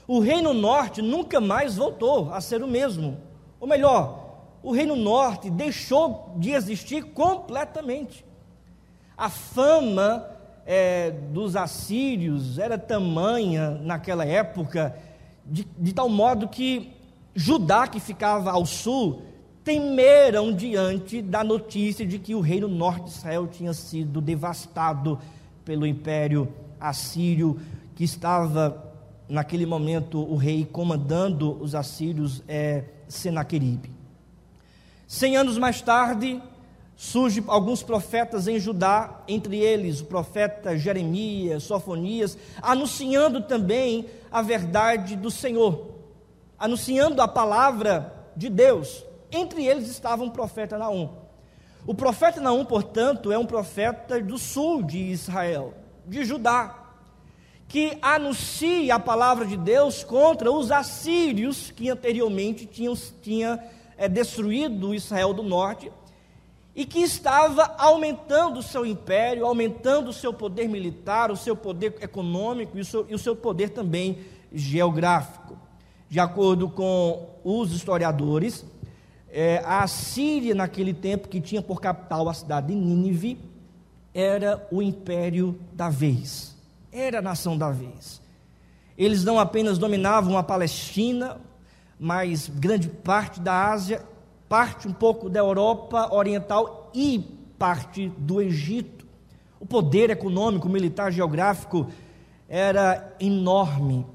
O 0.08 0.20
reino 0.20 0.56
norte 0.56 1.04
nunca 1.04 1.40
mais 1.40 1.78
voltou 1.78 2.34
a 2.34 2.42
ser 2.42 2.64
o 2.64 2.68
mesmo. 2.68 3.16
Ou 3.60 3.68
melhor, 3.68 4.48
o 4.64 4.72
reino 4.72 4.96
norte 4.96 5.52
deixou 5.52 6.34
de 6.38 6.50
existir 6.50 7.04
completamente. 7.14 8.26
A 9.16 9.30
fama 9.30 10.26
é, 10.66 11.12
dos 11.12 11.56
assírios 11.56 12.58
era 12.58 12.76
tamanha 12.76 13.70
naquela 13.84 14.26
época, 14.26 14.98
de, 15.46 15.68
de 15.78 15.94
tal 15.94 16.10
modo 16.10 16.48
que 16.48 16.92
Judá, 17.36 17.88
que 17.88 18.00
ficava 18.00 18.50
ao 18.50 18.66
sul, 18.66 19.22
temeram 19.70 20.52
diante 20.52 21.22
da 21.22 21.44
notícia 21.44 22.04
de 22.04 22.18
que 22.18 22.34
o 22.34 22.40
reino 22.40 22.68
norte 22.68 23.04
de 23.04 23.10
Israel 23.12 23.46
tinha 23.46 23.72
sido 23.72 24.20
devastado 24.20 25.20
pelo 25.64 25.86
império 25.86 26.52
assírio 26.80 27.60
que 27.94 28.04
estava 28.04 28.92
naquele 29.30 29.68
momento 29.68 30.20
o 30.20 30.36
rei 30.36 30.66
comandando 30.66 31.56
os 31.62 31.76
assírios 31.76 32.42
é 32.48 32.86
Senaqueribe. 33.08 33.92
Cem 35.06 35.38
anos 35.38 35.56
mais 35.56 35.84
tarde, 35.84 36.42
surgem 36.96 37.44
alguns 37.46 37.84
profetas 37.84 38.48
em 38.48 38.60
Judá, 38.60 39.22
entre 39.28 39.60
eles 39.60 40.02
o 40.02 40.06
profeta 40.06 40.76
Jeremias, 40.76 41.62
Sofonias, 41.62 42.36
anunciando 42.60 43.40
também 43.42 44.08
a 44.32 44.42
verdade 44.42 45.16
do 45.16 45.30
Senhor, 45.30 45.90
anunciando 46.58 47.22
a 47.22 47.28
palavra 47.28 48.32
de 48.36 48.50
Deus. 48.50 49.08
Entre 49.32 49.66
eles 49.66 49.88
estava 49.90 50.24
um 50.24 50.30
profeta 50.30 50.78
Naum. 50.78 51.10
O 51.86 51.94
profeta 51.94 52.42
Naum, 52.42 52.66
portanto, 52.66 53.32
é 53.32 53.38
um 53.38 53.46
profeta 53.46 54.22
do 54.22 54.38
sul 54.38 54.84
de 54.84 54.98
Israel 54.98 55.74
de 56.06 56.26
Judá, 56.26 56.76
que 57.68 57.98
anuncia 58.02 58.96
a 58.96 59.00
palavra 59.00 59.46
de 59.46 59.56
Deus 59.56 60.04
contra 60.04 60.52
os 60.52 60.72
assírios 60.72 61.70
que 61.70 61.90
anteriormente 61.90 62.66
tinham, 62.66 62.96
tinha, 63.22 63.64
é, 63.96 64.10
destruído 64.10 64.94
Israel 64.94 65.34
do 65.34 65.44
norte 65.44 65.92
e 66.76 66.86
que 66.86 67.00
estava 67.00 67.76
aumentando 67.78 68.60
o 68.60 68.64
seu 68.64 68.86
império, 68.86 69.46
aumentando 69.46 70.10
o 70.10 70.14
seu 70.14 70.34
poder 70.34 70.68
militar, 70.68 71.30
o 71.30 71.36
seu 71.36 71.56
poder 71.56 71.96
econômico 72.02 72.78
e 72.78 72.82
o 72.82 72.86
seu, 72.86 73.06
e 73.10 73.14
o 73.14 73.20
seu 73.20 73.36
poder 73.36 73.70
também 73.70 74.20
geográfico. 74.52 75.58
De 76.10 76.20
acordo 76.20 76.70
com 76.70 77.36
os 77.44 77.72
historiadores, 77.72 78.66
é, 79.32 79.62
a 79.66 79.86
Síria, 79.88 80.56
naquele 80.56 80.94
tempo, 80.94 81.28
que 81.28 81.40
tinha 81.40 81.62
por 81.62 81.80
capital 81.80 82.28
a 82.28 82.34
cidade 82.34 82.68
de 82.68 82.76
Nínive, 82.76 83.38
era 84.14 84.68
o 84.72 84.82
império 84.82 85.60
da 85.72 85.90
vez, 85.90 86.56
era 86.92 87.20
a 87.20 87.22
nação 87.22 87.58
da 87.58 87.70
vez. 87.70 88.22
Eles 88.98 89.24
não 89.24 89.40
apenas 89.40 89.78
dominavam 89.78 90.38
a 90.38 90.44
Palestina, 90.44 91.38
mas 92.00 92.50
grande 92.50 92.90
parte 92.90 93.40
da 93.40 93.72
Ásia, 93.72 94.04
parte 94.48 94.88
um 94.88 94.94
pouco 94.94 95.30
da 95.30 95.40
Europa 95.40 96.14
Oriental 96.14 96.90
e 96.94 97.20
parte 97.58 98.10
do 98.18 98.42
Egito. 98.42 99.06
O 99.60 99.66
poder 99.66 100.10
econômico, 100.10 100.68
militar, 100.68 101.12
geográfico 101.12 101.88
era 102.48 103.16
enorme. 103.20 104.06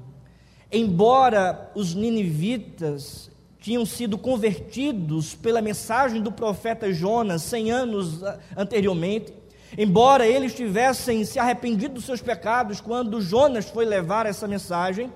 Embora 0.71 1.71
os 1.73 1.93
ninivitas 1.93 3.31
tinham 3.65 3.83
sido 3.83 4.15
convertidos 4.15 5.33
pela 5.33 5.59
mensagem 5.59 6.21
do 6.21 6.31
profeta 6.31 6.93
Jonas 6.93 7.41
100 7.41 7.71
anos 7.71 8.21
anteriormente, 8.55 9.33
Embora 9.75 10.25
eles 10.25 10.53
tivessem 10.53 11.25
se 11.25 11.39
arrependido 11.39 11.95
dos 11.95 12.05
seus 12.05 12.21
pecados 12.21 12.79
quando 12.79 13.19
Jonas 13.19 13.65
foi 13.67 13.83
levar 13.83 14.27
essa 14.27 14.47
mensagem, 14.47 15.11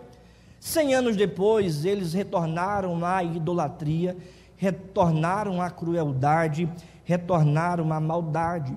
cem 0.60 0.96
anos 0.96 1.15
depois 1.15 1.86
eles 1.86 2.12
retornaram 2.12 3.06
à 3.06 3.24
idolatria, 3.24 4.18
retornaram 4.58 5.62
à 5.62 5.70
crueldade, 5.70 6.68
retornaram 7.06 7.94
à 7.94 8.00
maldade. 8.01 8.75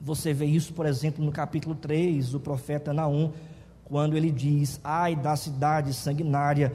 Você 0.00 0.34
vê 0.34 0.44
isso, 0.44 0.74
por 0.74 0.84
exemplo, 0.84 1.24
no 1.24 1.32
capítulo 1.32 1.74
3 1.74 2.30
do 2.30 2.38
profeta 2.38 2.92
Naum, 2.92 3.32
quando 3.86 4.16
ele 4.16 4.30
diz: 4.30 4.78
Ai 4.84 5.16
da 5.16 5.34
cidade 5.34 5.94
sanguinária, 5.94 6.72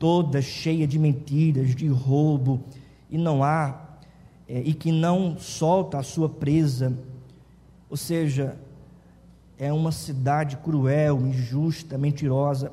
toda 0.00 0.42
cheia 0.42 0.88
de 0.88 0.98
mentiras, 0.98 1.76
de 1.76 1.86
roubo, 1.86 2.60
e 3.08 3.16
não 3.16 3.44
há, 3.44 3.80
é, 4.48 4.58
e 4.58 4.74
que 4.74 4.90
não 4.90 5.38
solta 5.38 5.98
a 5.98 6.02
sua 6.02 6.28
presa 6.28 6.92
ou 7.90 7.96
seja, 7.96 8.56
é 9.58 9.72
uma 9.72 9.90
cidade 9.90 10.56
cruel, 10.58 11.26
injusta, 11.26 11.98
mentirosa. 11.98 12.72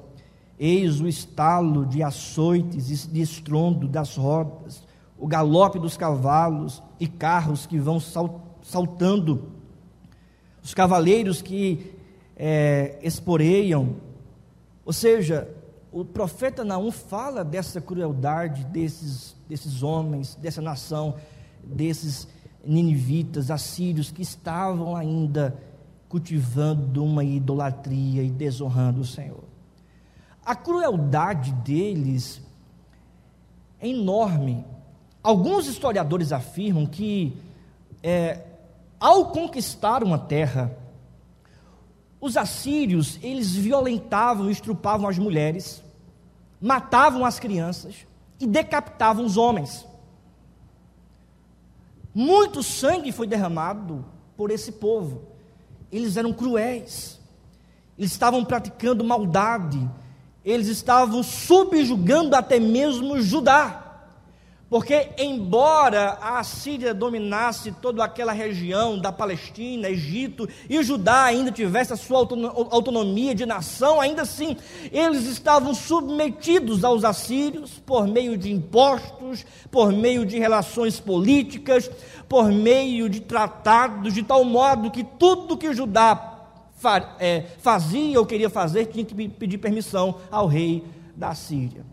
Eis 0.59 1.01
o 1.01 1.07
estalo 1.07 1.87
de 1.87 2.03
açoites 2.03 3.05
e 3.05 3.07
de 3.09 3.21
estrondo 3.21 3.87
das 3.87 4.15
rodas, 4.15 4.83
o 5.17 5.25
galope 5.25 5.79
dos 5.79 5.97
cavalos 5.97 6.83
e 6.99 7.07
carros 7.07 7.65
que 7.65 7.79
vão 7.79 7.99
saltando, 8.61 9.51
os 10.63 10.75
cavaleiros 10.75 11.41
que 11.41 11.95
é, 12.35 12.99
esporeiam. 13.01 13.95
Ou 14.85 14.93
seja, 14.93 15.49
o 15.99 16.05
profeta 16.05 16.63
Naum 16.63 16.91
fala 16.91 17.43
dessa 17.43 17.81
crueldade 17.81 18.63
desses, 18.65 19.35
desses 19.49 19.81
homens, 19.81 20.35
dessa 20.35 20.61
nação, 20.61 21.15
desses 21.63 22.27
ninivitas, 22.63 23.49
assírios, 23.49 24.11
que 24.11 24.21
estavam 24.21 24.95
ainda 24.95 25.59
cultivando 26.07 27.03
uma 27.03 27.23
idolatria 27.23 28.21
e 28.21 28.29
desonrando 28.29 29.01
o 29.01 29.05
Senhor. 29.05 29.43
A 30.45 30.55
crueldade 30.55 31.51
deles 31.51 32.43
é 33.79 33.87
enorme. 33.87 34.63
Alguns 35.23 35.65
historiadores 35.65 36.31
afirmam 36.31 36.85
que, 36.85 37.35
é, 38.03 38.45
ao 38.99 39.31
conquistar 39.31 40.03
uma 40.03 40.19
terra, 40.19 40.77
os 42.21 42.37
assírios 42.37 43.17
eles 43.23 43.55
violentavam 43.55 44.47
e 44.47 44.51
estrupavam 44.51 45.09
as 45.09 45.17
mulheres, 45.17 45.86
matavam 46.61 47.25
as 47.25 47.39
crianças 47.39 47.95
e 48.39 48.47
decapitavam 48.47 49.25
os 49.25 49.37
homens. 49.37 49.85
Muito 52.13 52.63
sangue 52.63 53.11
foi 53.11 53.27
derramado 53.27 54.03
por 54.35 54.51
esse 54.51 54.71
povo. 54.71 55.21
eles 55.91 56.17
eram 56.17 56.33
cruéis, 56.33 57.19
eles 57.97 58.11
estavam 58.11 58.43
praticando 58.43 59.03
maldade, 59.03 59.89
eles 60.43 60.67
estavam 60.67 61.23
subjugando 61.23 62.35
até 62.35 62.59
mesmo 62.59 63.21
Judá. 63.21 63.86
Porque, 64.69 65.11
embora 65.17 66.17
a 66.21 66.43
Síria 66.43 66.93
dominasse 66.93 67.71
toda 67.71 68.03
aquela 68.03 68.33
região 68.33 68.99
da 68.99 69.13
Palestina, 69.13 69.89
Egito, 69.89 70.47
e 70.69 70.83
Judá 70.83 71.23
ainda 71.23 71.53
tivesse 71.53 71.93
a 71.93 71.97
sua 71.97 72.19
autonomia 72.19 73.33
de 73.33 73.45
nação, 73.45 74.01
ainda 74.01 74.23
assim, 74.23 74.57
eles 74.91 75.25
estavam 75.25 75.73
submetidos 75.73 76.83
aos 76.83 77.05
assírios 77.05 77.79
por 77.85 78.07
meio 78.07 78.37
de 78.37 78.51
impostos, 78.51 79.45
por 79.71 79.93
meio 79.93 80.25
de 80.25 80.37
relações 80.37 80.99
políticas, 80.99 81.89
por 82.27 82.51
meio 82.51 83.07
de 83.07 83.21
tratados, 83.21 84.13
de 84.13 84.21
tal 84.21 84.43
modo 84.43 84.91
que 84.91 85.03
tudo 85.03 85.55
que 85.55 85.73
Judá 85.73 86.49
é, 87.19 87.45
fazia 87.59 88.19
ou 88.19 88.25
queria 88.25 88.49
fazer 88.49 88.87
tinha 88.87 89.05
que 89.05 89.29
pedir 89.29 89.59
permissão 89.59 90.15
ao 90.29 90.45
rei 90.45 90.83
da 91.15 91.33
Síria. 91.33 91.86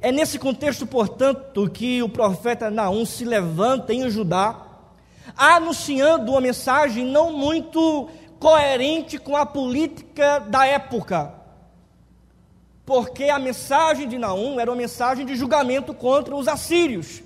É 0.00 0.12
nesse 0.12 0.38
contexto, 0.38 0.86
portanto, 0.86 1.68
que 1.68 2.02
o 2.02 2.08
profeta 2.08 2.70
Naum 2.70 3.04
se 3.04 3.24
levanta 3.24 3.92
em 3.92 4.08
Judá, 4.08 4.64
anunciando 5.36 6.30
uma 6.30 6.40
mensagem 6.40 7.04
não 7.04 7.32
muito 7.32 8.08
coerente 8.38 9.18
com 9.18 9.36
a 9.36 9.44
política 9.44 10.38
da 10.38 10.64
época. 10.64 11.34
Porque 12.86 13.24
a 13.24 13.38
mensagem 13.40 14.08
de 14.08 14.18
Naum 14.18 14.60
era 14.60 14.70
uma 14.70 14.76
mensagem 14.76 15.26
de 15.26 15.34
julgamento 15.34 15.92
contra 15.92 16.34
os 16.34 16.46
assírios. 16.46 17.22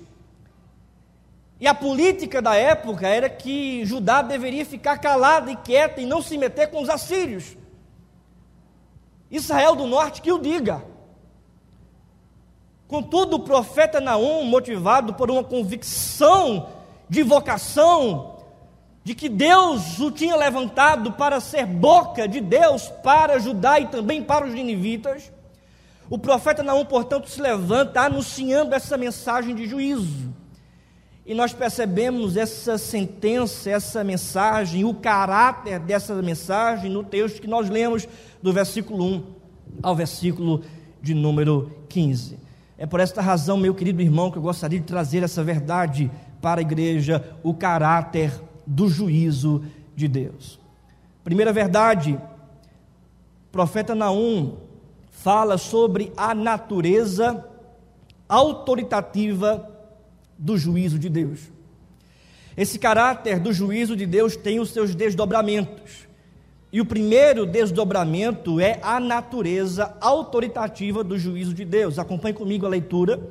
E 1.59 1.67
a 1.67 1.75
política 1.75 2.41
da 2.41 2.55
época 2.55 3.07
era 3.07 3.29
que 3.29 3.85
Judá 3.85 4.23
deveria 4.23 4.65
ficar 4.65 4.97
calada 4.97 5.51
e 5.51 5.55
quieta 5.55 6.01
e 6.01 6.05
não 6.05 6.21
se 6.23 6.37
meter 6.39 6.71
com 6.71 6.81
os 6.81 6.89
assírios. 6.89 7.55
Israel 9.29 9.75
do 9.75 9.85
norte 9.85 10.21
que 10.21 10.31
o 10.31 10.39
diga. 10.39 10.92
Contudo, 12.87 13.37
o 13.37 13.39
profeta 13.39 13.99
Naum, 13.99 14.43
motivado 14.45 15.13
por 15.13 15.31
uma 15.31 15.43
convicção 15.43 16.69
de 17.09 17.23
vocação, 17.23 18.37
de 19.03 19.13
que 19.13 19.27
Deus 19.27 19.99
o 19.99 20.11
tinha 20.11 20.35
levantado 20.35 21.11
para 21.13 21.39
ser 21.39 21.65
boca 21.65 22.27
de 22.27 22.39
Deus 22.39 22.89
para 23.03 23.39
Judá 23.39 23.79
e 23.79 23.87
também 23.87 24.23
para 24.23 24.45
os 24.45 24.53
ninivitas, 24.53 25.31
o 26.09 26.17
profeta 26.17 26.61
Naum, 26.61 26.85
portanto, 26.85 27.29
se 27.29 27.41
levanta 27.41 28.01
anunciando 28.01 28.75
essa 28.75 28.97
mensagem 28.97 29.55
de 29.55 29.67
juízo. 29.67 30.33
E 31.25 31.33
nós 31.33 31.53
percebemos 31.53 32.35
essa 32.35 32.77
sentença, 32.77 33.69
essa 33.69 34.03
mensagem, 34.03 34.83
o 34.83 34.93
caráter 34.93 35.79
dessa 35.79 36.13
mensagem 36.21 36.91
no 36.91 37.03
texto 37.03 37.41
que 37.41 37.47
nós 37.47 37.69
lemos 37.69 38.07
do 38.41 38.51
versículo 38.51 39.05
1 39.05 39.23
ao 39.81 39.95
versículo 39.95 40.61
de 41.01 41.13
número 41.13 41.71
15. 41.87 42.42
É 42.83 42.85
por 42.85 42.99
esta 42.99 43.21
razão, 43.21 43.55
meu 43.55 43.73
querido 43.73 44.01
irmão, 44.01 44.29
que 44.29 44.37
eu 44.37 44.41
gostaria 44.41 44.77
de 44.77 44.85
trazer 44.85 45.23
essa 45.23 45.41
verdade 45.41 46.11
para 46.41 46.59
a 46.59 46.61
igreja, 46.61 47.33
o 47.41 47.53
caráter 47.53 48.33
do 48.67 48.89
juízo 48.89 49.63
de 49.95 50.05
Deus. 50.05 50.59
Primeira 51.23 51.53
verdade, 51.53 52.19
o 53.47 53.51
profeta 53.53 53.95
Naum 53.95 54.57
fala 55.11 55.57
sobre 55.57 56.11
a 56.17 56.35
natureza 56.35 57.47
autoritativa 58.27 59.65
do 60.37 60.57
juízo 60.57 60.99
de 60.99 61.07
Deus. 61.07 61.39
Esse 62.57 62.77
caráter 62.77 63.39
do 63.39 63.53
juízo 63.53 63.95
de 63.95 64.05
Deus 64.05 64.35
tem 64.35 64.59
os 64.59 64.71
seus 64.71 64.93
desdobramentos. 64.93 66.05
E 66.73 66.81
o 66.81 66.85
primeiro 66.85 67.45
desdobramento 67.45 68.59
é 68.59 68.79
a 68.81 68.99
natureza 68.99 69.95
autoritativa 70.01 71.03
do 71.03 71.19
juízo 71.19 71.53
de 71.53 71.63
Deus. 71.63 71.99
Acompanhe 71.99 72.33
comigo 72.33 72.65
a 72.65 72.69
leitura, 72.69 73.29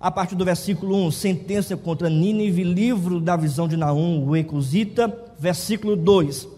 a 0.00 0.10
partir 0.10 0.34
do 0.34 0.44
versículo 0.44 0.96
1, 1.06 1.12
sentença 1.12 1.76
contra 1.76 2.10
Nínive, 2.10 2.64
livro 2.64 3.20
da 3.20 3.36
visão 3.36 3.68
de 3.68 3.76
Naum, 3.76 4.26
o 4.26 4.36
Ecusita, 4.36 5.16
versículo 5.38 5.94
2. 5.94 6.48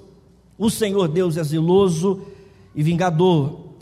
O 0.57 0.71
Senhor 0.71 1.09
Deus 1.09 1.37
é 1.37 1.45
zeloso 1.45 2.23
e 2.75 2.83
vingador. 2.83 3.75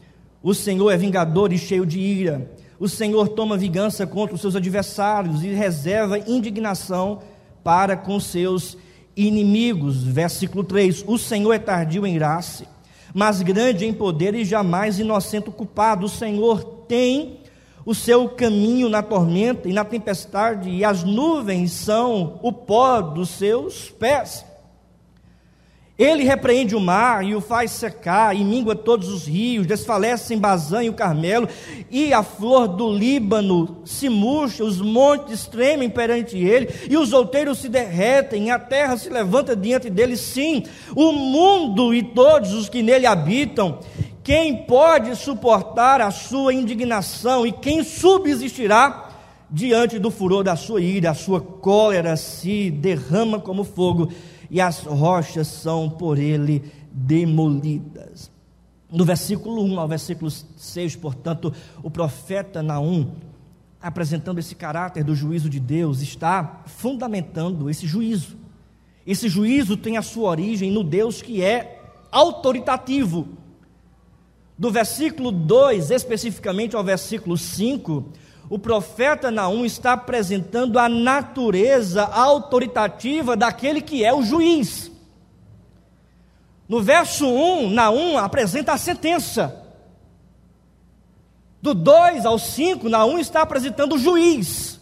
O 0.42 0.52
Senhor 0.52 0.90
é 0.90 0.96
vingador 0.96 1.52
e 1.52 1.59
cheio 1.59 1.87
de 1.87 2.00
ira. 2.00 2.50
O 2.76 2.88
Senhor 2.88 3.28
toma 3.28 3.57
vingança 3.57 4.05
contra 4.05 4.35
os 4.35 4.40
seus 4.40 4.57
adversários 4.57 5.44
e 5.44 5.50
reserva 5.50 6.18
indignação 6.18 7.20
para 7.62 7.96
com 7.96 8.18
seus 8.18 8.76
inimigos. 9.16 10.03
Versículo 10.03 10.64
3: 10.64 11.05
O 11.07 11.18
Senhor 11.18 11.53
é 11.53 11.59
tardio 11.59 12.07
em 12.07 12.14
graça, 12.14 12.66
mas 13.14 13.42
grande 13.42 13.87
em 13.87 13.92
poder 13.92 14.35
e 14.35 14.44
jamais 14.44 14.98
inocente 14.98 15.48
o 15.48 15.53
culpado. 15.53 16.07
O 16.07 16.09
Senhor 16.09 16.64
tem 16.88 17.40
o 17.85 17.94
seu 17.94 18.29
caminho 18.29 18.88
na 18.88 19.03
tormenta 19.03 19.68
e 19.68 19.72
na 19.72 19.85
tempestade, 19.85 20.70
e 20.70 20.85
as 20.85 21.03
nuvens 21.03 21.72
são 21.72 22.38
o 22.42 22.53
pó 22.53 23.01
dos 23.01 23.31
seus 23.31 23.90
pés. 23.90 24.44
Ele 26.03 26.25
repreende 26.25 26.75
o 26.75 26.81
mar 26.81 27.25
e 27.25 27.33
o 27.33 27.41
faz 27.41 27.71
secar, 27.71 28.35
e 28.35 28.43
mingua 28.43 28.75
todos 28.75 29.09
os 29.09 29.25
rios, 29.25 29.69
desfalece 29.69 30.35
em 30.35 30.38
Bazã 30.38 30.83
e 30.83 30.88
o 30.88 30.95
Carmelo, 30.95 31.49
e 31.88 32.12
a 32.12 32.25
flor 32.25 32.67
do 32.67 32.93
Líbano 32.93 33.83
se 33.85 34.09
murcha, 34.09 34.65
os 34.65 34.81
montes 34.81 35.47
tremem 35.47 35.88
perante 35.88 36.37
ele, 36.37 36.69
e 36.91 36.97
os 36.97 37.12
outeiros 37.12 37.59
se 37.59 37.69
derretem, 37.69 38.49
e 38.49 38.51
a 38.51 38.59
terra 38.59 38.97
se 38.97 39.09
levanta 39.09 39.55
diante 39.55 39.88
dele. 39.88 40.17
Sim, 40.17 40.65
o 40.97 41.12
mundo 41.12 41.95
e 41.95 42.03
todos 42.03 42.53
os 42.53 42.69
que 42.69 42.83
nele 42.83 43.07
habitam. 43.07 43.79
Quem 44.25 44.65
pode 44.65 45.15
suportar 45.15 46.01
a 46.01 46.11
sua 46.11 46.53
indignação 46.53 47.47
e 47.47 47.53
quem 47.53 47.85
subsistirá 47.85 49.09
diante 49.49 50.01
do 50.01 50.11
furor 50.11 50.43
da 50.43 50.57
sua 50.57 50.81
ira? 50.81 51.11
A 51.11 51.15
sua 51.15 51.41
cólera 51.41 52.17
se 52.17 52.73
derrama 52.73 53.38
como 53.38 53.62
fogo 53.62 54.11
e 54.53 54.61
as 54.61 54.81
rochas 54.81 55.49
são 55.49 55.88
por 55.88 56.19
ele 56.19 56.62
demolidas. 56.93 58.31
No 58.91 59.03
versículo 59.03 59.65
1 59.65 59.81
ao 59.81 59.88
versículo 59.88 60.31
6, 60.31 60.95
portanto, 60.97 61.55
o 61.83 61.91
profeta 61.91 62.62
Naum, 62.62 63.12
apresentando 63.81 64.38
esse 64.38 64.55
caráter 64.55 65.05
do 65.05 65.15
juízo 65.15 65.49
de 65.49 65.59
Deus, 65.59 66.03
está 66.03 66.65
fundamentando 66.67 67.71
esse 67.71 67.87
juízo. 67.87 68.37
Esse 69.07 69.27
juízo 69.27 69.75
tem 69.75 69.97
a 69.97 70.03
sua 70.03 70.29
origem 70.29 70.71
no 70.71 70.85
Deus 70.85 71.23
que 71.23 71.43
é 71.43 71.81
autoritativo. 72.11 73.29
Do 74.59 74.71
versículo 74.71 75.33
2, 75.33 75.91
especificamente 75.91 76.77
ao 76.77 76.85
versículo 76.85 77.38
5, 77.38 78.05
o 78.53 78.59
profeta 78.59 79.31
Naum 79.31 79.65
está 79.65 79.95
apresentando 79.95 80.79
a 80.79 80.87
natureza 80.87 82.05
autoritativa 82.05 83.35
daquele 83.35 83.81
que 83.81 84.05
é 84.05 84.12
o 84.12 84.23
juiz. 84.23 84.93
No 86.69 86.83
verso 86.83 87.27
1, 87.27 87.71
Naum 87.71 88.19
apresenta 88.19 88.75
a 88.75 88.77
sentença. 88.77 89.59
Do 91.62 91.73
2 91.73 92.27
ao 92.27 92.38
5, 92.38 92.91
Naum 92.91 93.19
está 93.19 93.41
apresentando 93.41 93.95
o 93.95 93.99
juiz. 93.99 94.79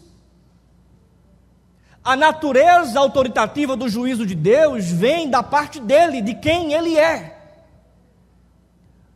A 2.03 2.17
natureza 2.17 2.99
autoritativa 2.99 3.77
do 3.77 3.87
juízo 3.87 4.25
de 4.25 4.35
Deus 4.35 4.91
vem 4.91 5.29
da 5.29 5.41
parte 5.41 5.79
dele, 5.79 6.21
de 6.21 6.35
quem 6.35 6.73
ele 6.73 6.97
é. 6.97 7.39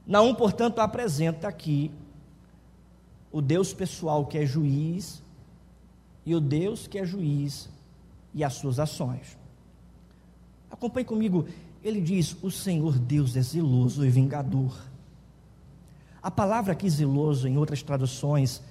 Naum, 0.07 0.33
portanto, 0.33 0.79
apresenta 0.79 1.45
aqui 1.45 1.91
o 3.35 3.41
Deus 3.41 3.73
pessoal 3.73 4.25
que 4.25 4.37
é 4.37 4.45
juiz 4.45 5.21
e 6.25 6.33
o 6.33 6.39
Deus 6.39 6.87
que 6.87 6.97
é 6.97 7.05
juiz 7.05 7.67
e 8.33 8.45
as 8.45 8.53
suas 8.53 8.79
ações. 8.79 9.37
Acompanhe 10.71 11.05
comigo, 11.05 11.45
ele 11.83 11.99
diz: 11.99 12.33
O 12.41 12.49
Senhor 12.49 12.97
Deus 12.97 13.35
é 13.35 13.41
zeloso 13.41 14.05
e 14.05 14.09
vingador. 14.09 14.73
A 16.23 16.31
palavra 16.31 16.71
aqui 16.71 16.89
zeloso, 16.89 17.45
em 17.45 17.57
outras 17.57 17.83
traduções, 17.83 18.61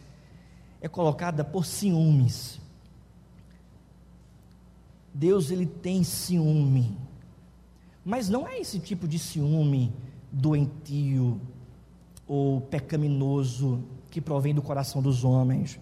é 0.81 0.88
colocada 0.88 1.44
por 1.44 1.66
ciúmes. 1.66 2.59
Deus 5.12 5.50
ele 5.50 5.66
tem 5.66 6.03
ciúme. 6.03 6.96
Mas 8.03 8.31
não 8.31 8.48
é 8.48 8.59
esse 8.59 8.81
tipo 8.81 9.07
de 9.07 9.18
ciúme 9.18 9.92
doentio 10.33 11.38
ou 12.27 12.62
pecaminoso 12.62 13.85
que 14.14 14.20
provém 14.20 14.55
do 14.55 14.62
coração 14.62 15.03
dos 15.03 15.24
homens. 15.24 15.81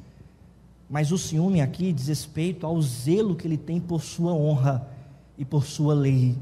Mas 0.89 1.13
o 1.13 1.19
ciúme 1.19 1.61
aqui 1.61 1.93
diz 1.93 2.07
respeito 2.07 2.67
ao 2.67 2.81
zelo 2.81 3.37
que 3.37 3.47
ele 3.47 3.59
tem 3.59 3.79
por 3.79 4.01
sua 4.01 4.33
honra 4.33 4.89
e 5.37 5.45
por 5.45 5.67
sua 5.67 5.93
lei, 5.93 6.39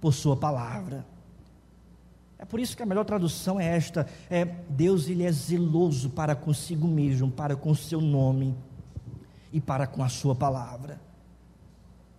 por 0.00 0.14
sua 0.14 0.36
palavra. 0.36 1.04
É 2.38 2.44
por 2.44 2.60
isso 2.60 2.76
que 2.76 2.84
a 2.84 2.86
melhor 2.86 3.04
tradução 3.04 3.58
é 3.58 3.66
esta: 3.66 4.06
é 4.30 4.44
Deus 4.44 5.08
ele 5.08 5.24
é 5.24 5.32
zeloso 5.32 6.08
para 6.08 6.36
consigo 6.36 6.86
mesmo, 6.86 7.28
para 7.28 7.56
com 7.56 7.72
o 7.72 7.76
seu 7.76 8.00
nome 8.00 8.54
e 9.52 9.60
para 9.60 9.88
com 9.88 10.04
a 10.04 10.08
sua 10.08 10.36
palavra. 10.36 11.00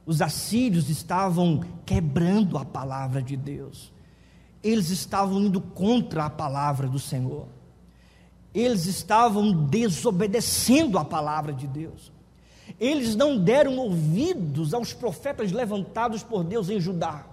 os 0.05 0.21
assírios 0.21 0.89
estavam 0.89 1.61
quebrando 1.85 2.57
a 2.57 2.65
palavra 2.65 3.21
de 3.21 3.37
Deus, 3.37 3.93
eles 4.61 4.89
estavam 4.89 5.39
indo 5.39 5.61
contra 5.61 6.25
a 6.25 6.29
palavra 6.29 6.85
do 6.85 6.99
Senhor, 6.99 7.54
eles 8.55 8.85
estavam 8.85 9.51
desobedecendo 9.51 10.97
a 10.97 11.03
palavra 11.03 11.51
de 11.51 11.67
Deus, 11.67 12.11
eles 12.79 13.15
não 13.15 13.37
deram 13.37 13.77
ouvidos 13.77 14.73
aos 14.73 14.93
profetas 14.93 15.51
levantados 15.51 16.23
por 16.23 16.43
Deus 16.43 16.69
em 16.69 16.79
Judá. 16.79 17.25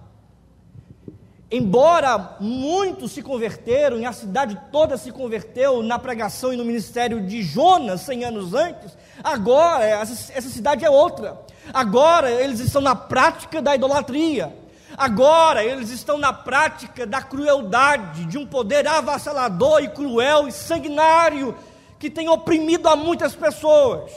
Embora 1.49 2.37
muitos 2.39 3.11
se 3.11 3.21
converteram, 3.21 3.99
e 3.99 4.05
a 4.05 4.11
cidade 4.11 4.59
toda 4.71 4.97
se 4.97 5.11
converteu 5.11 5.83
na 5.83 5.99
pregação 5.99 6.51
e 6.51 6.57
no 6.57 6.65
ministério 6.65 7.25
de 7.25 7.43
Jonas, 7.43 8.01
100 8.01 8.25
anos 8.25 8.53
antes, 8.53 8.97
agora 9.23 9.85
essa, 9.85 10.33
essa 10.33 10.49
cidade 10.49 10.83
é 10.83 10.89
outra. 10.89 11.39
Agora 11.71 12.31
eles 12.31 12.59
estão 12.59 12.81
na 12.81 12.95
prática 12.95 13.61
da 13.61 13.75
idolatria. 13.75 14.62
Agora 14.97 15.63
eles 15.63 15.89
estão 15.89 16.17
na 16.17 16.31
prática 16.31 17.05
da 17.05 17.21
crueldade, 17.21 18.25
de 18.25 18.37
um 18.37 18.45
poder 18.45 18.87
avassalador 18.87 19.83
e 19.83 19.89
cruel 19.89 20.47
e 20.47 20.51
sanguinário 20.51 21.55
que 21.97 22.09
tem 22.09 22.27
oprimido 22.29 22.87
a 22.87 22.95
muitas 22.95 23.35
pessoas. 23.35 24.11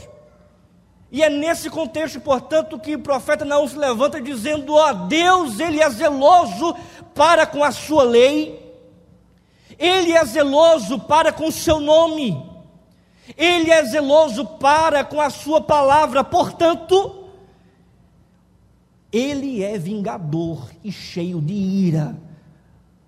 E 1.10 1.22
é 1.22 1.30
nesse 1.30 1.70
contexto, 1.70 2.20
portanto, 2.20 2.78
que 2.78 2.96
o 2.96 3.00
profeta 3.00 3.44
Naum 3.44 3.68
se 3.68 3.76
levanta 3.76 4.20
dizendo: 4.20 4.74
ó, 4.74 4.92
Deus, 4.92 5.60
ele 5.60 5.80
é 5.80 5.88
zeloso 5.88 6.76
para 7.14 7.46
com 7.46 7.62
a 7.62 7.70
sua 7.70 8.02
lei, 8.02 8.60
ele 9.78 10.12
é 10.12 10.24
zeloso 10.24 10.98
para 10.98 11.32
com 11.32 11.46
o 11.46 11.52
seu 11.52 11.78
nome, 11.78 12.44
ele 13.36 13.70
é 13.70 13.84
zeloso 13.84 14.44
para 14.44 15.04
com 15.04 15.20
a 15.20 15.30
sua 15.30 15.60
palavra, 15.60 16.24
portanto, 16.24 17.25
ele 19.12 19.62
é 19.62 19.78
vingador 19.78 20.70
e 20.82 20.90
cheio 20.90 21.40
de 21.40 21.54
ira 21.54 22.16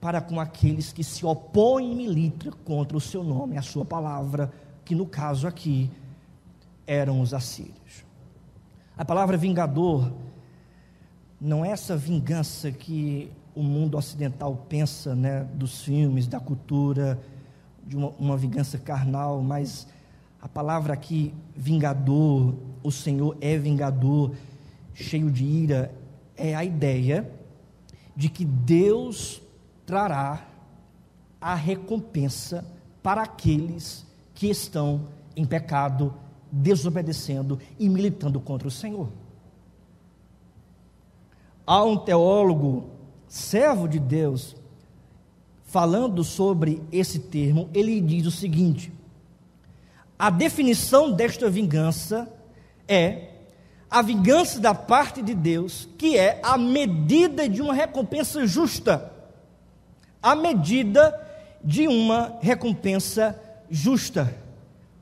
para 0.00 0.20
com 0.20 0.40
aqueles 0.40 0.92
que 0.92 1.02
se 1.02 1.26
opõem 1.26 1.92
e 1.92 1.96
militam 1.96 2.52
contra 2.64 2.96
o 2.96 3.00
seu 3.00 3.24
nome, 3.24 3.56
a 3.56 3.62
sua 3.62 3.84
palavra, 3.84 4.52
que 4.84 4.94
no 4.94 5.06
caso 5.06 5.46
aqui 5.46 5.90
eram 6.86 7.20
os 7.20 7.34
assírios. 7.34 8.04
A 8.96 9.04
palavra 9.04 9.36
vingador 9.36 10.12
não 11.40 11.64
é 11.64 11.70
essa 11.70 11.96
vingança 11.96 12.70
que 12.70 13.30
o 13.54 13.62
mundo 13.62 13.96
ocidental 13.98 14.56
pensa, 14.68 15.14
né, 15.14 15.44
dos 15.54 15.82
filmes, 15.82 16.26
da 16.26 16.38
cultura, 16.38 17.18
de 17.86 17.96
uma, 17.96 18.08
uma 18.18 18.36
vingança 18.36 18.78
carnal, 18.78 19.42
mas 19.42 19.86
a 20.40 20.48
palavra 20.48 20.92
aqui, 20.92 21.34
vingador, 21.56 22.54
o 22.82 22.92
Senhor 22.92 23.36
é 23.40 23.56
vingador, 23.58 24.32
cheio 25.04 25.30
de 25.30 25.44
ira, 25.44 25.94
é 26.36 26.54
a 26.54 26.64
ideia 26.64 27.30
de 28.16 28.28
que 28.28 28.44
Deus 28.44 29.40
trará 29.86 30.46
a 31.40 31.54
recompensa 31.54 32.64
para 33.02 33.22
aqueles 33.22 34.04
que 34.34 34.48
estão 34.48 35.06
em 35.36 35.44
pecado 35.44 36.14
desobedecendo 36.50 37.58
e 37.78 37.88
militando 37.88 38.40
contra 38.40 38.66
o 38.66 38.70
Senhor. 38.70 39.08
Há 41.66 41.84
um 41.84 41.96
teólogo, 41.96 42.90
servo 43.28 43.86
de 43.86 44.00
Deus, 44.00 44.56
falando 45.64 46.24
sobre 46.24 46.82
esse 46.90 47.18
termo, 47.20 47.68
ele 47.72 48.00
diz 48.00 48.26
o 48.26 48.30
seguinte: 48.30 48.92
a 50.18 50.30
definição 50.30 51.12
desta 51.12 51.48
vingança 51.48 52.28
é 52.88 53.37
a 53.90 54.02
vingança 54.02 54.60
da 54.60 54.74
parte 54.74 55.22
de 55.22 55.34
Deus, 55.34 55.88
que 55.96 56.16
é 56.16 56.40
a 56.42 56.58
medida 56.58 57.48
de 57.48 57.62
uma 57.62 57.72
recompensa 57.72 58.46
justa. 58.46 59.12
A 60.22 60.34
medida 60.34 61.18
de 61.64 61.88
uma 61.88 62.36
recompensa 62.40 63.40
justa. 63.70 64.34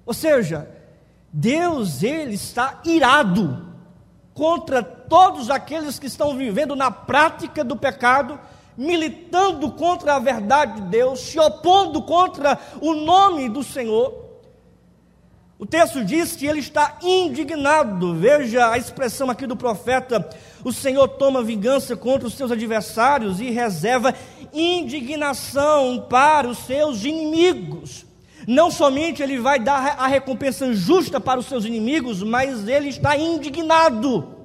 Ou 0.04 0.14
seja, 0.14 0.68
Deus 1.32 2.02
ele 2.02 2.34
está 2.34 2.80
irado 2.84 3.66
contra 4.32 4.82
todos 4.82 5.50
aqueles 5.50 5.98
que 5.98 6.06
estão 6.06 6.36
vivendo 6.36 6.76
na 6.76 6.90
prática 6.90 7.64
do 7.64 7.76
pecado, 7.76 8.38
militando 8.76 9.72
contra 9.72 10.14
a 10.14 10.18
verdade 10.18 10.80
de 10.80 10.88
Deus, 10.88 11.20
se 11.20 11.38
opondo 11.38 12.02
contra 12.02 12.58
o 12.80 12.94
nome 12.94 13.48
do 13.48 13.62
Senhor. 13.62 14.25
O 15.58 15.64
texto 15.64 16.04
diz 16.04 16.36
que 16.36 16.46
ele 16.46 16.60
está 16.60 16.98
indignado. 17.02 18.14
Veja 18.14 18.70
a 18.70 18.76
expressão 18.76 19.30
aqui 19.30 19.46
do 19.46 19.56
profeta: 19.56 20.28
o 20.62 20.72
Senhor 20.72 21.08
toma 21.08 21.42
vingança 21.42 21.96
contra 21.96 22.28
os 22.28 22.34
seus 22.34 22.50
adversários 22.50 23.40
e 23.40 23.50
reserva 23.50 24.14
indignação 24.52 26.06
para 26.10 26.46
os 26.46 26.58
seus 26.58 27.04
inimigos. 27.04 28.04
Não 28.46 28.70
somente 28.70 29.22
ele 29.22 29.38
vai 29.38 29.58
dar 29.58 29.96
a 29.98 30.06
recompensa 30.06 30.72
justa 30.74 31.18
para 31.18 31.40
os 31.40 31.46
seus 31.46 31.64
inimigos, 31.64 32.22
mas 32.22 32.68
ele 32.68 32.90
está 32.90 33.16
indignado. 33.16 34.36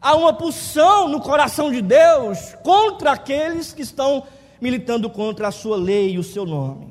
Há 0.00 0.14
uma 0.14 0.32
pulsão 0.32 1.08
no 1.08 1.20
coração 1.20 1.70
de 1.70 1.82
Deus 1.82 2.54
contra 2.62 3.10
aqueles 3.10 3.72
que 3.72 3.82
estão 3.82 4.22
militando 4.60 5.10
contra 5.10 5.48
a 5.48 5.52
sua 5.52 5.76
lei 5.76 6.12
e 6.12 6.18
o 6.18 6.24
seu 6.24 6.46
nome. 6.46 6.89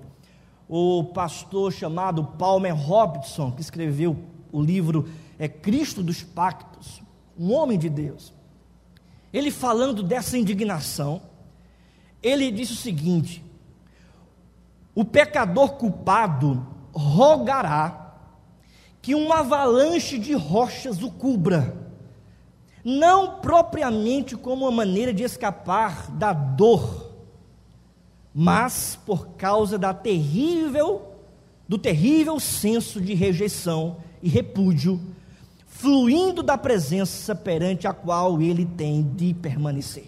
O 0.71 1.03
pastor 1.03 1.73
chamado 1.73 2.23
Palmer 2.23 2.75
Robinson, 2.75 3.51
que 3.51 3.61
escreveu 3.61 4.15
o 4.51 4.61
livro 4.61 5.09
é 5.39 5.47
Cristo 5.47 6.03
dos 6.03 6.21
Pactos, 6.21 7.01
um 7.37 7.51
homem 7.51 7.79
de 7.79 7.89
Deus. 7.89 8.31
Ele 9.33 9.49
falando 9.49 10.03
dessa 10.03 10.37
indignação, 10.37 11.23
ele 12.21 12.51
disse 12.51 12.73
o 12.73 12.75
seguinte: 12.75 13.43
o 14.93 15.03
pecador 15.03 15.71
culpado 15.73 16.67
rogará 16.93 18.15
que 19.01 19.15
uma 19.15 19.39
avalanche 19.39 20.19
de 20.19 20.33
rochas 20.33 21.01
o 21.01 21.09
cubra, 21.09 21.75
não 22.83 23.39
propriamente 23.39 24.35
como 24.35 24.65
uma 24.65 24.71
maneira 24.71 25.13
de 25.13 25.23
escapar 25.23 26.11
da 26.11 26.31
dor, 26.31 27.08
mas 28.33 28.97
por 29.05 29.29
causa 29.29 29.77
da 29.77 29.93
terrível 29.93 31.15
do 31.67 31.77
terrível 31.77 32.39
senso 32.39 32.99
de 32.99 33.13
rejeição 33.13 33.97
e 34.21 34.29
repúdio 34.29 34.99
fluindo 35.65 36.41
da 36.41 36.57
presença 36.57 37.35
perante 37.35 37.87
a 37.87 37.93
qual 37.93 38.41
ele 38.41 38.65
tem 38.65 39.03
de 39.03 39.33
permanecer. 39.33 40.07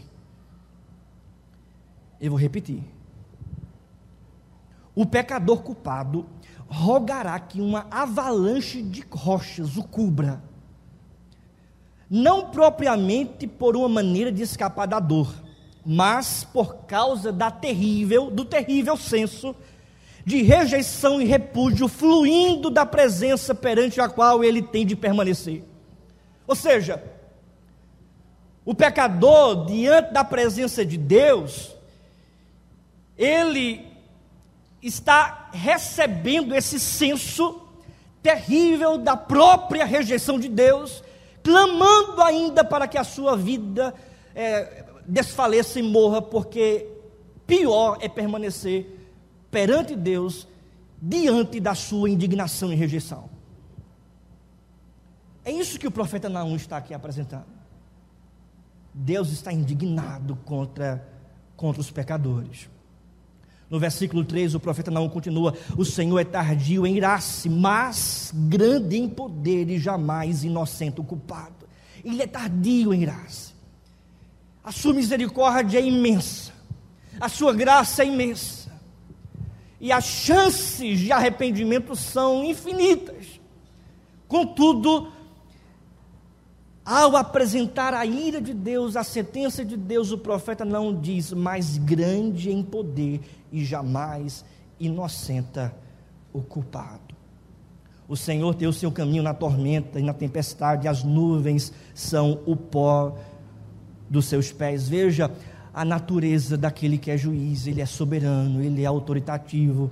Eu 2.19 2.31
vou 2.31 2.39
repetir 2.39 2.83
o 4.95 5.05
pecador 5.05 5.61
culpado 5.61 6.25
rogará 6.67 7.39
que 7.39 7.61
uma 7.61 7.87
avalanche 7.89 8.81
de 8.81 9.05
rochas 9.09 9.77
o 9.77 9.83
cubra, 9.83 10.41
não 12.09 12.49
propriamente 12.49 13.47
por 13.47 13.75
uma 13.75 13.89
maneira 13.89 14.31
de 14.31 14.41
escapar 14.41 14.85
da 14.85 14.99
dor, 14.99 15.33
mas 15.85 16.43
por 16.43 16.85
causa 16.85 17.31
da 17.31 17.49
terrível, 17.49 18.29
do 18.29 18.45
terrível 18.45 18.95
senso 18.95 19.55
de 20.23 20.41
rejeição 20.43 21.21
e 21.21 21.25
repúdio 21.25 21.87
fluindo 21.87 22.69
da 22.69 22.85
presença 22.85 23.55
perante 23.55 23.99
a 23.99 24.07
qual 24.07 24.43
ele 24.43 24.61
tem 24.61 24.85
de 24.85 24.95
permanecer. 24.95 25.63
Ou 26.47 26.55
seja, 26.55 27.03
o 28.63 28.75
pecador 28.75 29.65
diante 29.65 30.13
da 30.13 30.23
presença 30.23 30.85
de 30.85 30.97
Deus, 30.97 31.75
ele 33.17 33.87
está 34.81 35.49
recebendo 35.51 36.55
esse 36.55 36.79
senso 36.79 37.61
terrível 38.21 38.97
da 38.97 39.17
própria 39.17 39.85
rejeição 39.85 40.39
de 40.39 40.47
Deus, 40.47 41.03
clamando 41.43 42.21
ainda 42.21 42.63
para 42.63 42.87
que 42.87 42.97
a 42.97 43.03
sua 43.03 43.35
vida 43.35 43.93
é, 44.35 44.85
desfaleça 45.07 45.79
e 45.79 45.83
morra, 45.83 46.21
porque 46.21 46.87
pior 47.45 47.97
é 48.01 48.07
permanecer 48.09 48.97
perante 49.49 49.95
Deus 49.95 50.47
diante 51.01 51.59
da 51.59 51.75
sua 51.75 52.09
indignação 52.09 52.71
e 52.71 52.75
rejeição. 52.75 53.29
É 55.43 55.51
isso 55.51 55.79
que 55.79 55.87
o 55.87 55.91
profeta 55.91 56.29
Naum 56.29 56.55
está 56.55 56.77
aqui 56.77 56.93
apresentando. 56.93 57.47
Deus 58.93 59.31
está 59.31 59.51
indignado 59.51 60.35
contra, 60.45 61.07
contra 61.55 61.81
os 61.81 61.89
pecadores. 61.89 62.69
No 63.69 63.79
versículo 63.79 64.23
3, 64.25 64.53
o 64.53 64.59
profeta 64.59 64.91
Naum 64.91 65.09
continua: 65.09 65.55
O 65.77 65.85
Senhor 65.85 66.19
é 66.19 66.25
tardio 66.25 66.85
em 66.85 66.97
irar-se, 66.97 67.49
mas 67.49 68.31
grande 68.35 68.97
em 68.97 69.07
poder 69.07 69.69
e 69.69 69.79
jamais 69.79 70.43
inocente 70.43 70.99
o 70.99 71.03
culpado. 71.03 71.67
Ele 72.03 72.21
é 72.21 72.27
tardio 72.27 72.93
em 72.93 73.01
irar-se. 73.01 73.50
A 74.63 74.71
sua 74.71 74.93
misericórdia 74.93 75.79
é 75.79 75.85
imensa, 75.85 76.53
a 77.19 77.27
sua 77.27 77.53
graça 77.53 78.03
é 78.03 78.07
imensa, 78.07 78.71
e 79.79 79.91
as 79.91 80.03
chances 80.03 80.99
de 80.99 81.11
arrependimento 81.11 81.95
são 81.95 82.43
infinitas. 82.43 83.39
Contudo, 84.27 85.11
Ao 86.83 87.15
apresentar 87.15 87.93
a 87.93 88.05
ira 88.05 88.41
de 88.41 88.53
Deus, 88.53 88.95
a 88.95 89.03
sentença 89.03 89.63
de 89.63 89.77
Deus, 89.77 90.11
o 90.11 90.17
profeta 90.17 90.65
não 90.65 90.99
diz 90.99 91.31
mais 91.31 91.77
grande 91.77 92.51
em 92.51 92.63
poder 92.63 93.21
e 93.51 93.63
jamais 93.63 94.43
inocenta 94.79 95.73
o 96.33 96.41
culpado. 96.41 97.15
O 98.07 98.17
Senhor 98.17 98.55
tem 98.55 98.67
o 98.67 98.73
seu 98.73 98.91
caminho 98.91 99.21
na 99.21 99.33
tormenta 99.33 99.99
e 99.99 100.03
na 100.03 100.13
tempestade, 100.13 100.87
as 100.87 101.03
nuvens 101.03 101.71
são 101.93 102.39
o 102.45 102.55
pó 102.55 103.15
dos 104.11 104.25
seus 104.25 104.51
pés. 104.51 104.89
Veja 104.89 105.31
a 105.73 105.85
natureza 105.85 106.57
daquele 106.57 106.97
que 106.97 107.09
é 107.09 107.17
juiz, 107.17 107.65
ele 107.65 107.79
é 107.79 107.85
soberano, 107.85 108.61
ele 108.61 108.83
é 108.83 108.85
autoritativo. 108.85 109.89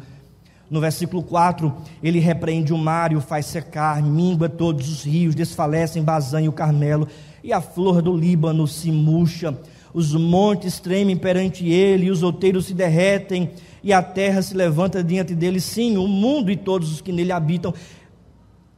No 0.70 0.82
versículo 0.82 1.24
4, 1.24 1.74
ele 2.04 2.20
repreende 2.20 2.74
o 2.74 2.78
mar 2.78 3.14
e 3.14 3.16
o 3.16 3.22
faz 3.22 3.46
secar, 3.46 4.04
mingua 4.04 4.50
todos 4.50 4.90
os 4.90 5.04
rios, 5.04 5.34
desfalecem 5.34 6.04
Bazã 6.04 6.42
e 6.42 6.50
o 6.50 6.52
Carmelo, 6.52 7.08
e 7.44 7.54
a 7.54 7.62
flor 7.62 8.02
do 8.02 8.16
Líbano 8.16 8.68
se 8.68 8.92
murcha, 8.92 9.58
os 9.94 10.14
montes 10.14 10.80
tremem 10.80 11.18
perante 11.18 11.68
ele, 11.68 12.06
e 12.08 12.12
os 12.12 12.22
outeiros 12.22 12.68
se 12.68 12.74
derretem, 12.76 13.50
e 13.82 13.92
a 13.92 14.04
terra 14.04 14.42
se 14.42 14.54
levanta 14.54 15.04
diante 15.04 15.34
dele, 15.34 15.60
sim, 15.60 15.98
o 15.98 16.08
mundo 16.08 16.52
e 16.52 16.58
todos 16.58 16.92
os 16.92 17.02
que 17.02 17.12
nele 17.12 17.32
habitam. 17.32 17.74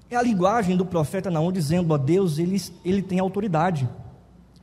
É 0.10 0.16
a 0.16 0.22
linguagem 0.22 0.78
do 0.78 0.86
profeta 0.86 1.32
Naum 1.32 1.52
dizendo: 1.52 1.94
a 1.94 1.98
Deus, 1.98 2.38
ele, 2.38 2.62
ele 2.86 3.02
tem 3.02 3.20
autoridade. 3.20 3.90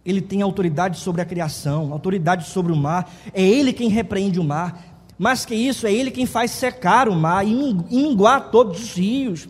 Ele 0.09 0.23
tem 0.23 0.41
autoridade 0.41 0.99
sobre 0.99 1.21
a 1.21 1.25
criação, 1.27 1.93
autoridade 1.93 2.47
sobre 2.47 2.73
o 2.73 2.77
mar. 2.77 3.13
É 3.35 3.43
ele 3.43 3.75
quem 3.75 3.91
repreende 3.91 4.41
o 4.41 4.45
mar. 4.45 4.83
Mais 5.19 5.45
que 5.45 5.55
isso, 5.55 5.87
é 5.87 5.93
ele 5.93 6.11
quem 6.11 6.25
faz 6.25 6.51
secar 6.51 7.11
o 7.11 7.15
mar 7.15 7.47
e 7.47 7.53
minguar 7.91 8.51
todos 8.51 8.81
os 8.81 8.95
rios. 8.95 9.47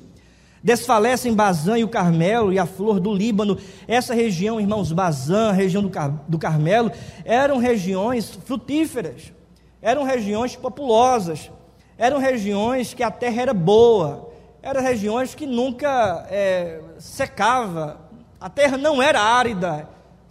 Desfalecem 0.60 1.32
Bazã 1.32 1.78
e 1.78 1.84
o 1.84 1.88
Carmelo 1.88 2.52
e 2.52 2.58
a 2.58 2.66
flor 2.66 2.98
do 2.98 3.14
Líbano. 3.14 3.56
Essa 3.86 4.14
região, 4.14 4.60
irmãos, 4.60 4.90
Bazã, 4.90 5.52
região 5.52 5.80
do, 5.80 5.90
Car 5.90 6.24
do 6.26 6.36
Carmelo, 6.36 6.90
eram 7.24 7.58
regiões 7.58 8.28
frutíferas, 8.44 9.32
eram 9.80 10.02
regiões 10.02 10.56
populosas, 10.56 11.52
eram 11.96 12.18
regiões 12.18 12.94
que 12.94 13.04
a 13.04 13.12
terra 13.12 13.42
era 13.42 13.54
boa, 13.54 14.28
eram 14.60 14.82
regiões 14.82 15.36
que 15.36 15.46
nunca 15.46 16.26
é, 16.28 16.80
secava, 16.98 18.00
a 18.40 18.50
terra 18.50 18.76
não 18.76 19.00
era 19.00 19.20
árida, 19.20 19.88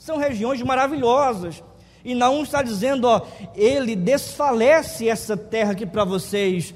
são 0.08 0.16
regiões 0.16 0.62
maravilhosas. 0.62 1.62
E 2.06 2.16
Naum 2.16 2.44
está 2.44 2.64
dizendo, 2.64 3.10
ó, 3.10 3.22
ele 3.54 3.94
desfalece 3.94 5.10
essa 5.10 5.36
terra 5.36 5.76
que 5.76 5.86
para 5.86 6.06
vocês 6.06 6.74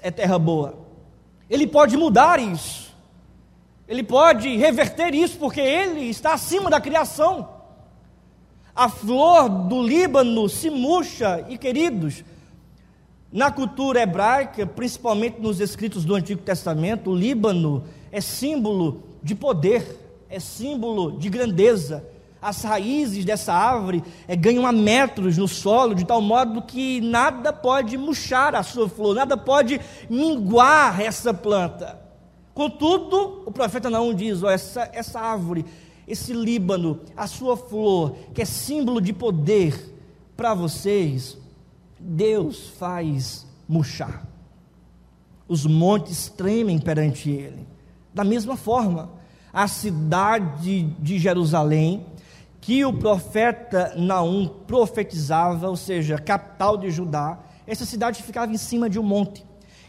é 0.00 0.10
terra 0.10 0.38
boa. 0.38 0.78
Ele 1.50 1.66
pode 1.66 1.94
mudar 1.98 2.40
isso. 2.40 2.96
Ele 3.86 4.02
pode 4.02 4.56
reverter 4.56 5.14
isso, 5.14 5.36
porque 5.36 5.60
ele 5.60 6.08
está 6.08 6.32
acima 6.32 6.70
da 6.70 6.80
criação. 6.80 7.50
A 8.74 8.88
flor 8.88 9.50
do 9.50 9.82
Líbano 9.82 10.48
se 10.48 10.70
murcha, 10.70 11.44
e 11.50 11.58
queridos, 11.58 12.24
na 13.30 13.50
cultura 13.50 14.00
hebraica, 14.00 14.64
principalmente 14.64 15.38
nos 15.38 15.60
escritos 15.60 16.02
do 16.02 16.14
Antigo 16.14 16.40
Testamento, 16.40 17.10
o 17.10 17.14
Líbano 17.14 17.84
é 18.10 18.22
símbolo 18.22 19.02
de 19.22 19.34
poder, 19.34 20.24
é 20.30 20.40
símbolo 20.40 21.18
de 21.18 21.28
grandeza, 21.28 22.02
as 22.40 22.62
raízes 22.62 23.24
dessa 23.24 23.52
árvore 23.52 24.02
é, 24.26 24.34
ganham 24.34 24.66
a 24.66 24.72
metros 24.72 25.36
no 25.36 25.46
solo, 25.46 25.94
de 25.94 26.06
tal 26.06 26.22
modo 26.22 26.62
que 26.62 27.00
nada 27.00 27.52
pode 27.52 27.98
murchar 27.98 28.54
a 28.54 28.62
sua 28.62 28.88
flor, 28.88 29.14
nada 29.14 29.36
pode 29.36 29.80
minguar 30.08 31.00
essa 31.00 31.34
planta. 31.34 32.00
Contudo, 32.54 33.42
o 33.46 33.52
profeta 33.52 33.90
Naum 33.90 34.14
diz: 34.14 34.42
ó, 34.42 34.50
essa, 34.50 34.88
essa 34.92 35.20
árvore, 35.20 35.64
esse 36.08 36.32
Líbano, 36.32 37.00
a 37.16 37.26
sua 37.26 37.56
flor, 37.56 38.16
que 38.34 38.42
é 38.42 38.44
símbolo 38.44 39.00
de 39.00 39.12
poder 39.12 39.94
para 40.36 40.54
vocês, 40.54 41.36
Deus 41.98 42.68
faz 42.78 43.46
murchar. 43.68 44.26
Os 45.46 45.66
montes 45.66 46.28
tremem 46.28 46.78
perante 46.78 47.30
ele. 47.30 47.66
Da 48.14 48.24
mesma 48.24 48.56
forma, 48.56 49.10
a 49.52 49.68
cidade 49.68 50.82
de 50.98 51.18
Jerusalém 51.18 52.06
que 52.60 52.84
o 52.84 52.92
profeta 52.92 53.94
Naum 53.96 54.46
profetizava, 54.66 55.68
ou 55.68 55.76
seja, 55.76 56.18
capital 56.18 56.76
de 56.76 56.90
Judá, 56.90 57.38
essa 57.66 57.84
cidade 57.84 58.22
ficava 58.22 58.52
em 58.52 58.58
cima 58.58 58.90
de 58.90 58.98
um 58.98 59.02
monte. 59.02 59.44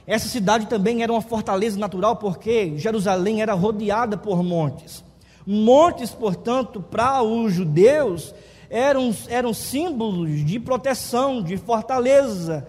Essa 0.07 0.27
cidade 0.27 0.67
também 0.67 1.03
era 1.03 1.11
uma 1.11 1.21
fortaleza 1.21 1.77
natural, 1.77 2.15
porque 2.15 2.77
Jerusalém 2.77 3.41
era 3.41 3.53
rodeada 3.53 4.17
por 4.17 4.43
montes. 4.43 5.03
Montes, 5.45 6.11
portanto, 6.11 6.81
para 6.81 7.21
os 7.21 7.53
judeus, 7.53 8.33
eram, 8.69 9.13
eram 9.27 9.53
símbolos 9.53 10.45
de 10.45 10.59
proteção, 10.59 11.41
de 11.41 11.57
fortaleza. 11.57 12.67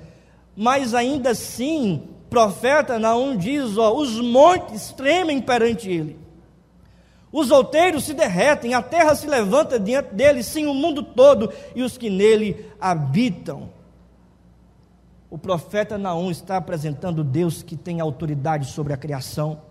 Mas 0.56 0.94
ainda 0.94 1.30
assim, 1.30 2.08
profeta 2.28 2.98
Naum 2.98 3.36
diz: 3.36 3.76
ó, 3.78 3.94
os 3.94 4.20
montes 4.20 4.92
tremem 4.92 5.40
perante 5.40 5.90
ele. 5.90 6.21
Os 7.32 7.50
outeiros 7.50 8.04
se 8.04 8.12
derretem, 8.12 8.74
a 8.74 8.82
terra 8.82 9.14
se 9.14 9.26
levanta 9.26 9.80
diante 9.80 10.14
dele, 10.14 10.42
sim, 10.42 10.66
o 10.66 10.74
mundo 10.74 11.02
todo 11.02 11.50
e 11.74 11.82
os 11.82 11.96
que 11.96 12.10
nele 12.10 12.70
habitam. 12.78 13.70
O 15.30 15.38
profeta 15.38 15.96
Naum 15.96 16.30
está 16.30 16.58
apresentando 16.58 17.24
Deus 17.24 17.62
que 17.62 17.74
tem 17.74 18.00
autoridade 18.00 18.66
sobre 18.66 18.92
a 18.92 18.98
criação, 18.98 19.62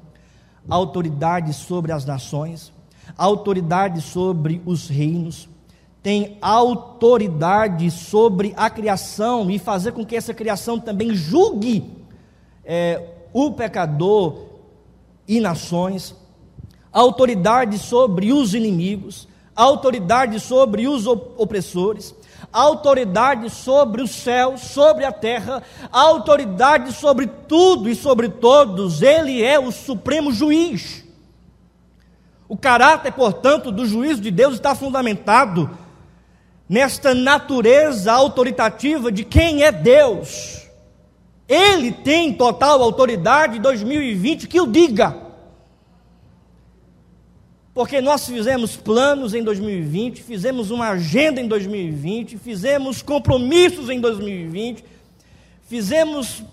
autoridade 0.67 1.53
sobre 1.53 1.91
as 1.91 2.03
nações, 2.03 2.73
autoridade 3.15 4.01
sobre 4.01 4.59
os 4.65 4.89
reinos, 4.89 5.47
tem 6.01 6.39
autoridade 6.41 7.91
sobre 7.91 8.55
a 8.57 8.71
criação 8.71 9.51
e 9.51 9.59
fazer 9.59 9.91
com 9.91 10.03
que 10.03 10.15
essa 10.15 10.33
criação 10.33 10.79
também 10.79 11.13
julgue 11.13 11.95
é, 12.65 13.07
o 13.31 13.51
pecador 13.51 14.47
e 15.27 15.39
nações 15.39 16.15
autoridade 16.91 17.77
sobre 17.79 18.33
os 18.33 18.53
inimigos, 18.53 19.27
autoridade 19.55 20.39
sobre 20.39 20.87
os 20.87 21.07
opressores, 21.07 22.15
autoridade 22.51 23.49
sobre 23.49 24.01
o 24.01 24.07
céu, 24.07 24.57
sobre 24.57 25.05
a 25.05 25.11
terra, 25.11 25.63
autoridade 25.91 26.93
sobre 26.93 27.27
tudo 27.27 27.89
e 27.89 27.95
sobre 27.95 28.29
todos. 28.29 29.01
Ele 29.01 29.41
é 29.41 29.59
o 29.59 29.71
supremo 29.71 30.31
juiz. 30.31 31.05
O 32.49 32.57
caráter, 32.57 33.13
portanto, 33.13 33.71
do 33.71 33.85
juízo 33.85 34.21
de 34.21 34.29
Deus 34.29 34.55
está 34.55 34.75
fundamentado 34.75 35.69
nesta 36.67 37.13
natureza 37.13 38.11
autoritativa 38.11 39.11
de 39.11 39.23
quem 39.23 39.63
é 39.63 39.71
Deus. 39.71 40.67
Ele 41.47 41.91
tem 41.91 42.33
total 42.33 42.81
autoridade 42.81 43.59
2020 43.59 44.47
que 44.47 44.59
o 44.59 44.67
diga. 44.67 45.30
Porque 47.73 48.01
nós 48.01 48.25
fizemos 48.25 48.75
planos 48.75 49.33
em 49.33 49.43
2020, 49.43 50.21
fizemos 50.21 50.71
uma 50.71 50.89
agenda 50.89 51.39
em 51.39 51.47
2020, 51.47 52.37
fizemos 52.37 53.01
compromissos 53.01 53.89
em 53.89 53.99
2020, 54.01 54.83
fizemos 55.63 56.43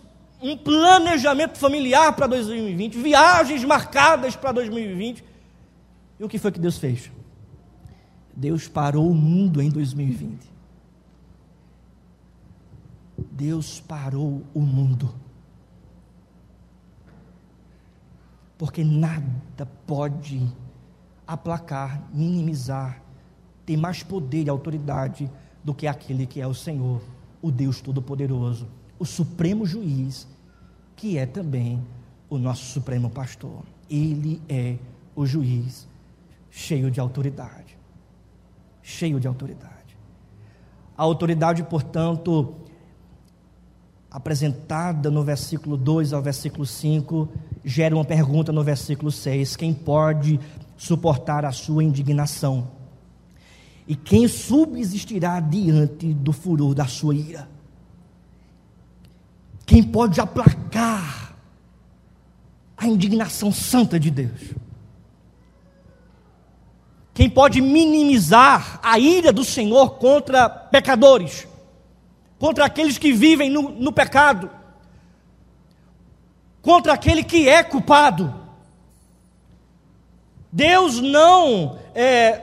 um 0.41 0.57
planejamento 0.57 1.59
familiar 1.59 2.15
para 2.15 2.29
2020, 2.29 2.99
viagens 2.99 3.65
marcadas 3.65 4.37
para 4.37 4.53
2020. 4.53 5.25
E 6.21 6.25
o 6.25 6.29
que 6.29 6.39
foi 6.39 6.53
que 6.53 6.61
Deus 6.61 6.79
fez? 6.79 7.11
Deus 8.35 8.69
parou 8.69 9.11
o 9.11 9.15
mundo 9.15 9.61
em 9.61 9.69
2020. 9.69 10.39
Deus 13.33 13.81
parou 13.81 14.45
o 14.55 14.61
mundo. 14.61 15.13
Porque 18.57 18.85
nada 18.85 19.67
pode 19.85 20.41
aplacar, 21.29 22.03
minimizar, 22.11 23.03
tem 23.67 23.77
mais 23.77 24.03
poder 24.03 24.47
e 24.47 24.49
autoridade 24.49 25.31
do 25.63 25.75
que 25.75 25.87
aquele 25.87 26.27
que 26.27 26.41
é 26.41 26.47
o 26.47 26.55
Senhor, 26.55 27.03
o 27.43 27.51
Deus 27.51 27.83
Todo-Poderoso, 27.83 28.67
o 28.99 29.05
Supremo 29.05 29.67
Juiz, 29.67 30.27
que 30.97 31.19
é 31.19 31.27
também 31.27 31.85
o 32.31 32.39
nosso 32.39 32.65
Supremo 32.65 33.11
Pastor. 33.11 33.63
Ele 33.91 34.41
é 34.49 34.77
o 35.15 35.27
juiz 35.27 35.87
cheio 36.51 36.91
de 36.91 36.99
autoridade. 36.99 37.77
Cheio 38.83 39.21
de 39.21 39.29
autoridade. 39.29 39.99
A 40.97 41.03
autoridade, 41.03 41.63
portanto, 41.63 42.55
apresentada 44.11 45.11
no 45.11 45.23
versículo 45.23 45.77
2 45.77 46.13
ao 46.13 46.23
versículo 46.23 46.65
5, 46.65 47.29
gera 47.65 47.95
uma 47.95 48.05
pergunta 48.05 48.51
no 48.51 48.65
versículo 48.65 49.13
6: 49.13 49.57
quem 49.57 49.75
pode 49.75 50.41
suportar 50.79 51.45
a 51.45 51.53
sua 51.53 51.85
indignação. 51.85 52.71
E 53.87 53.97
quem 53.97 54.29
subsistirá 54.29 55.41
diante 55.41 56.15
do 56.15 56.33
furor 56.33 56.75
da 56.75 56.87
sua 56.87 57.15
ira? 57.15 57.49
Quem 59.67 59.83
pode 59.83 60.21
aplacar 60.21 61.37
a 62.77 62.87
indignação 62.87 63.53
santa 63.53 63.99
de 63.99 64.11
Deus? 64.11 64.55
Quem 67.13 67.29
pode 67.29 67.61
minimizar 67.61 68.79
a 68.83 68.99
ira 68.99 69.33
do 69.33 69.45
Senhor 69.45 69.99
contra 69.99 70.49
pecadores, 70.49 71.49
contra 72.39 72.65
aqueles 72.65 72.97
que 72.97 73.13
vivem 73.13 73.51
no, 73.51 73.71
no 73.71 73.93
pecado, 73.93 74.49
contra 76.63 76.93
aquele 76.93 77.25
que 77.25 77.49
é 77.49 77.65
culpado. 77.65 78.48
Deus 80.51 81.01
não 81.01 81.79
é, 81.95 82.43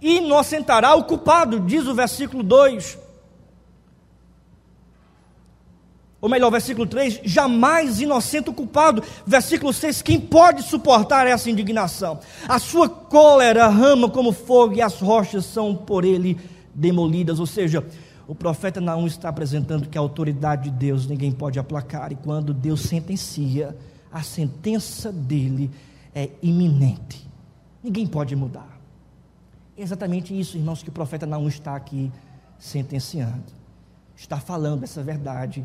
inocentará 0.00 0.94
o 0.94 1.04
culpado, 1.04 1.60
diz 1.60 1.86
o 1.86 1.94
versículo 1.94 2.42
2. 2.42 2.98
Ou 6.20 6.30
melhor, 6.30 6.50
versículo 6.50 6.86
3, 6.86 7.20
jamais 7.24 8.00
inocente 8.00 8.50
o 8.50 8.52
culpado. 8.52 9.02
Versículo 9.26 9.72
6, 9.72 10.02
quem 10.02 10.18
pode 10.18 10.62
suportar 10.62 11.26
essa 11.26 11.50
indignação? 11.50 12.18
A 12.48 12.58
sua 12.58 12.88
cólera 12.88 13.68
rama 13.68 14.08
como 14.08 14.32
fogo 14.32 14.74
e 14.74 14.82
as 14.82 15.00
rochas 15.00 15.44
são 15.44 15.74
por 15.74 16.04
ele 16.04 16.38
demolidas. 16.74 17.38
Ou 17.38 17.46
seja, 17.46 17.84
o 18.26 18.34
profeta 18.34 18.80
Naum 18.80 19.06
está 19.06 19.28
apresentando 19.28 19.88
que 19.88 19.96
a 19.96 20.00
autoridade 20.00 20.64
de 20.64 20.76
Deus 20.76 21.06
ninguém 21.06 21.30
pode 21.30 21.58
aplacar. 21.58 22.10
E 22.10 22.16
quando 22.16 22.52
Deus 22.52 22.80
sentencia, 22.80 23.76
a 24.10 24.22
sentença 24.22 25.12
dele 25.12 25.70
é 26.14 26.30
iminente. 26.42 27.26
Ninguém 27.86 28.04
pode 28.04 28.34
mudar. 28.34 28.80
É 29.76 29.82
exatamente 29.82 30.36
isso, 30.36 30.56
irmãos, 30.56 30.82
que 30.82 30.88
o 30.88 30.92
profeta 30.92 31.24
Naum 31.24 31.46
está 31.46 31.76
aqui 31.76 32.10
sentenciando. 32.58 33.44
Está 34.16 34.40
falando 34.40 34.82
essa 34.82 35.04
verdade 35.04 35.64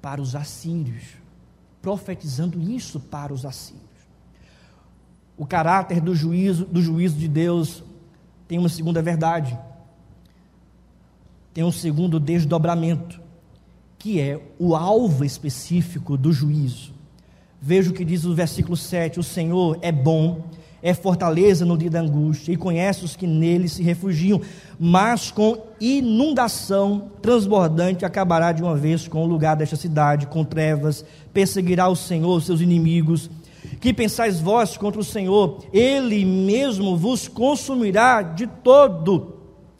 para 0.00 0.18
os 0.18 0.34
assírios, 0.34 1.02
profetizando 1.82 2.58
isso 2.58 2.98
para 2.98 3.34
os 3.34 3.44
assírios. 3.44 3.84
O 5.36 5.44
caráter 5.44 6.00
do 6.00 6.14
juízo, 6.14 6.64
do 6.64 6.80
juízo 6.80 7.18
de 7.18 7.28
Deus 7.28 7.84
tem 8.48 8.58
uma 8.58 8.70
segunda 8.70 9.02
verdade. 9.02 9.58
Tem 11.52 11.62
um 11.62 11.70
segundo 11.70 12.18
desdobramento, 12.18 13.20
que 13.98 14.18
é 14.18 14.40
o 14.58 14.74
alvo 14.74 15.22
específico 15.22 16.16
do 16.16 16.32
juízo. 16.32 16.94
Veja 17.60 17.90
o 17.90 17.92
que 17.92 18.06
diz 18.06 18.24
o 18.24 18.34
versículo 18.34 18.74
7: 18.74 19.20
O 19.20 19.22
Senhor 19.22 19.78
é 19.82 19.92
bom 19.92 20.42
é 20.82 20.94
fortaleza 20.94 21.64
no 21.64 21.76
dia 21.76 21.90
da 21.90 22.00
angústia 22.00 22.52
e 22.52 22.56
conhece 22.56 23.04
os 23.04 23.16
que 23.16 23.26
nele 23.26 23.68
se 23.68 23.82
refugiam, 23.82 24.40
mas 24.78 25.30
com 25.30 25.58
inundação 25.80 27.10
transbordante 27.20 28.04
acabará 28.04 28.52
de 28.52 28.62
uma 28.62 28.76
vez 28.76 29.08
com 29.08 29.24
o 29.24 29.26
lugar 29.26 29.56
desta 29.56 29.76
cidade, 29.76 30.26
com 30.26 30.44
trevas, 30.44 31.04
perseguirá 31.32 31.88
o 31.88 31.96
Senhor 31.96 32.42
seus 32.42 32.60
inimigos. 32.60 33.30
Que 33.80 33.92
pensais 33.92 34.40
vós 34.40 34.76
contra 34.76 35.00
o 35.00 35.04
Senhor? 35.04 35.64
Ele 35.72 36.24
mesmo 36.24 36.96
vos 36.96 37.26
consumirá 37.26 38.22
de 38.22 38.46
todo. 38.46 39.36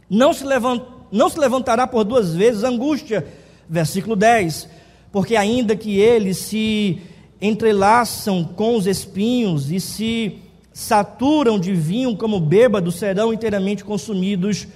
Não 0.09 0.33
se, 0.33 0.45
levant, 0.45 0.83
não 1.11 1.29
se 1.29 1.39
levantará 1.39 1.87
por 1.87 2.05
duas 2.05 2.35
vezes 2.35 2.65
angústia. 2.65 3.27
Versículo 3.69 4.17
10. 4.17 4.69
Porque 5.13 5.37
ainda 5.37 5.77
que 5.77 5.99
eles 5.99 6.39
se 6.39 7.01
entrelaçam 7.41 8.45
com 8.45 8.77
os 8.77 8.87
espinhos 8.87 9.71
e 9.71 9.81
se 9.81 10.39
saturam 10.77 11.59
de 11.59 11.73
vinho 11.73 12.15
como 12.19 12.39
bêbados, 12.39 12.97
serão 12.97 13.33
inteiramente 13.33 13.83
consumidos 13.83 14.69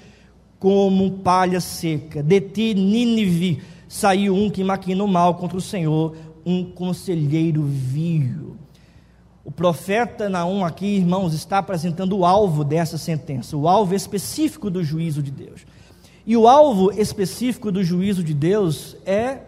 como 0.58 1.18
palha 1.18 1.60
seca. 1.60 2.22
De 2.22 2.40
ti, 2.40 2.72
Nínive, 2.72 3.60
saiu 3.86 4.34
um 4.34 4.48
que 4.48 4.64
maquina 4.64 5.04
o 5.04 5.06
mal 5.06 5.34
contra 5.34 5.58
o 5.58 5.60
Senhor, 5.60 6.16
um 6.44 6.64
conselheiro 6.64 7.62
vil. 7.64 8.56
O 9.44 9.52
profeta 9.52 10.26
Naum 10.30 10.64
aqui, 10.64 10.86
irmãos, 10.86 11.34
está 11.34 11.58
apresentando 11.58 12.16
o 12.16 12.24
alvo 12.24 12.64
dessa 12.64 12.96
sentença, 12.96 13.54
o 13.54 13.68
alvo 13.68 13.94
específico 13.94 14.70
do 14.70 14.82
juízo 14.82 15.22
de 15.22 15.30
Deus. 15.30 15.66
E 16.26 16.34
o 16.34 16.48
alvo 16.48 16.90
específico 16.98 17.70
do 17.70 17.84
juízo 17.84 18.24
de 18.24 18.32
Deus 18.32 18.96
é 19.04 19.40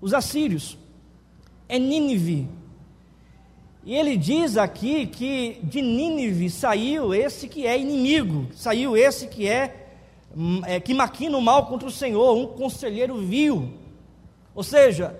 os 0.00 0.14
assírios, 0.14 0.78
é 1.68 1.80
Nínive, 1.80 2.48
e 3.84 3.94
ele 3.94 4.16
diz 4.16 4.56
aqui 4.56 5.06
que 5.06 5.58
de 5.62 5.80
Nínive 5.80 6.50
saiu 6.50 7.14
esse 7.14 7.48
que 7.48 7.66
é 7.66 7.78
inimigo, 7.78 8.48
saiu 8.54 8.96
esse 8.96 9.26
que 9.26 9.48
é, 9.48 9.86
hum, 10.36 10.60
é 10.66 10.78
que 10.78 10.92
maquina 10.92 11.36
o 11.36 11.40
mal 11.40 11.66
contra 11.66 11.88
o 11.88 11.92
Senhor, 11.92 12.36
um 12.36 12.46
conselheiro 12.46 13.16
vil. 13.16 13.72
Ou 14.54 14.62
seja, 14.62 15.18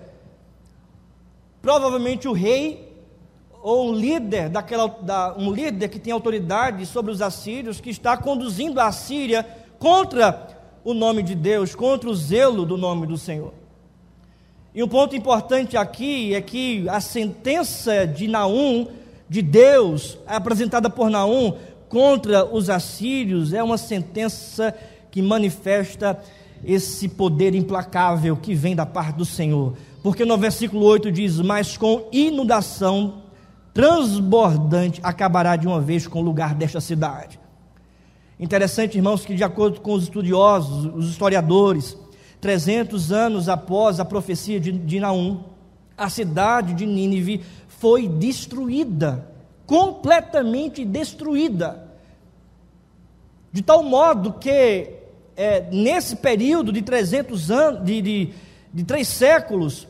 provavelmente 1.61 2.27
o 2.27 2.33
rei 2.33 2.91
ou 3.63 3.89
um 3.89 3.93
líder 3.93 4.49
daquela, 4.49 4.87
da, 4.87 5.35
um 5.37 5.51
líder 5.51 5.87
que 5.89 5.99
tem 5.99 6.13
autoridade 6.13 6.85
sobre 6.85 7.11
os 7.11 7.21
assírios 7.21 7.81
que 7.81 7.89
está 7.89 8.15
conduzindo 8.15 8.79
a 8.79 8.91
Síria 8.91 9.43
contra 9.79 10.47
o 10.83 10.93
nome 10.93 11.23
de 11.23 11.33
Deus, 11.33 11.73
contra 11.73 12.09
o 12.09 12.15
zelo 12.15 12.65
do 12.65 12.77
nome 12.77 13.07
do 13.07 13.17
Senhor. 13.17 13.60
E 14.73 14.81
um 14.81 14.87
ponto 14.87 15.15
importante 15.15 15.75
aqui 15.75 16.33
é 16.33 16.41
que 16.41 16.87
a 16.87 17.01
sentença 17.01 18.07
de 18.07 18.27
Naum, 18.27 18.87
de 19.27 19.41
Deus, 19.41 20.17
apresentada 20.25 20.89
por 20.89 21.09
Naum 21.09 21.57
contra 21.89 22.45
os 22.45 22.69
assírios, 22.69 23.51
é 23.51 23.61
uma 23.61 23.77
sentença 23.77 24.73
que 25.11 25.21
manifesta 25.21 26.17
esse 26.63 27.09
poder 27.09 27.53
implacável 27.53 28.37
que 28.37 28.55
vem 28.55 28.73
da 28.73 28.85
parte 28.85 29.17
do 29.17 29.25
Senhor. 29.25 29.73
Porque 30.01 30.23
no 30.23 30.37
versículo 30.37 30.85
8 30.85 31.11
diz: 31.11 31.39
Mas 31.41 31.75
com 31.75 32.07
inundação 32.09 33.23
transbordante 33.73 35.01
acabará 35.03 35.57
de 35.57 35.67
uma 35.67 35.81
vez 35.81 36.07
com 36.07 36.19
o 36.19 36.23
lugar 36.23 36.55
desta 36.55 36.79
cidade. 36.79 37.39
Interessante, 38.39 38.97
irmãos, 38.97 39.25
que 39.25 39.35
de 39.35 39.43
acordo 39.43 39.81
com 39.81 39.93
os 39.93 40.03
estudiosos, 40.03 40.91
os 40.95 41.09
historiadores, 41.09 41.97
300 42.41 43.11
anos 43.11 43.47
após 43.47 43.99
a 43.99 44.05
profecia 44.05 44.59
de, 44.59 44.71
de 44.71 44.99
Naum, 44.99 45.43
a 45.95 46.09
cidade 46.09 46.73
de 46.73 46.87
Nínive 46.87 47.43
foi 47.67 48.07
destruída, 48.07 49.27
completamente 49.67 50.83
destruída. 50.83 51.87
De 53.53 53.61
tal 53.61 53.83
modo 53.83 54.33
que, 54.33 54.89
é, 55.35 55.61
nesse 55.71 56.15
período 56.15 56.71
de 56.71 56.81
300 56.81 57.51
anos, 57.51 57.85
de, 57.85 58.01
de, 58.01 58.33
de 58.73 58.83
três 58.83 59.07
séculos, 59.07 59.87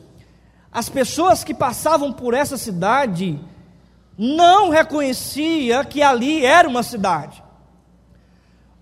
as 0.70 0.88
pessoas 0.88 1.42
que 1.42 1.54
passavam 1.54 2.12
por 2.12 2.34
essa 2.34 2.58
cidade 2.58 3.40
não 4.18 4.68
reconhecia 4.68 5.84
que 5.84 6.02
ali 6.02 6.44
era 6.44 6.68
uma 6.68 6.82
cidade. 6.82 7.42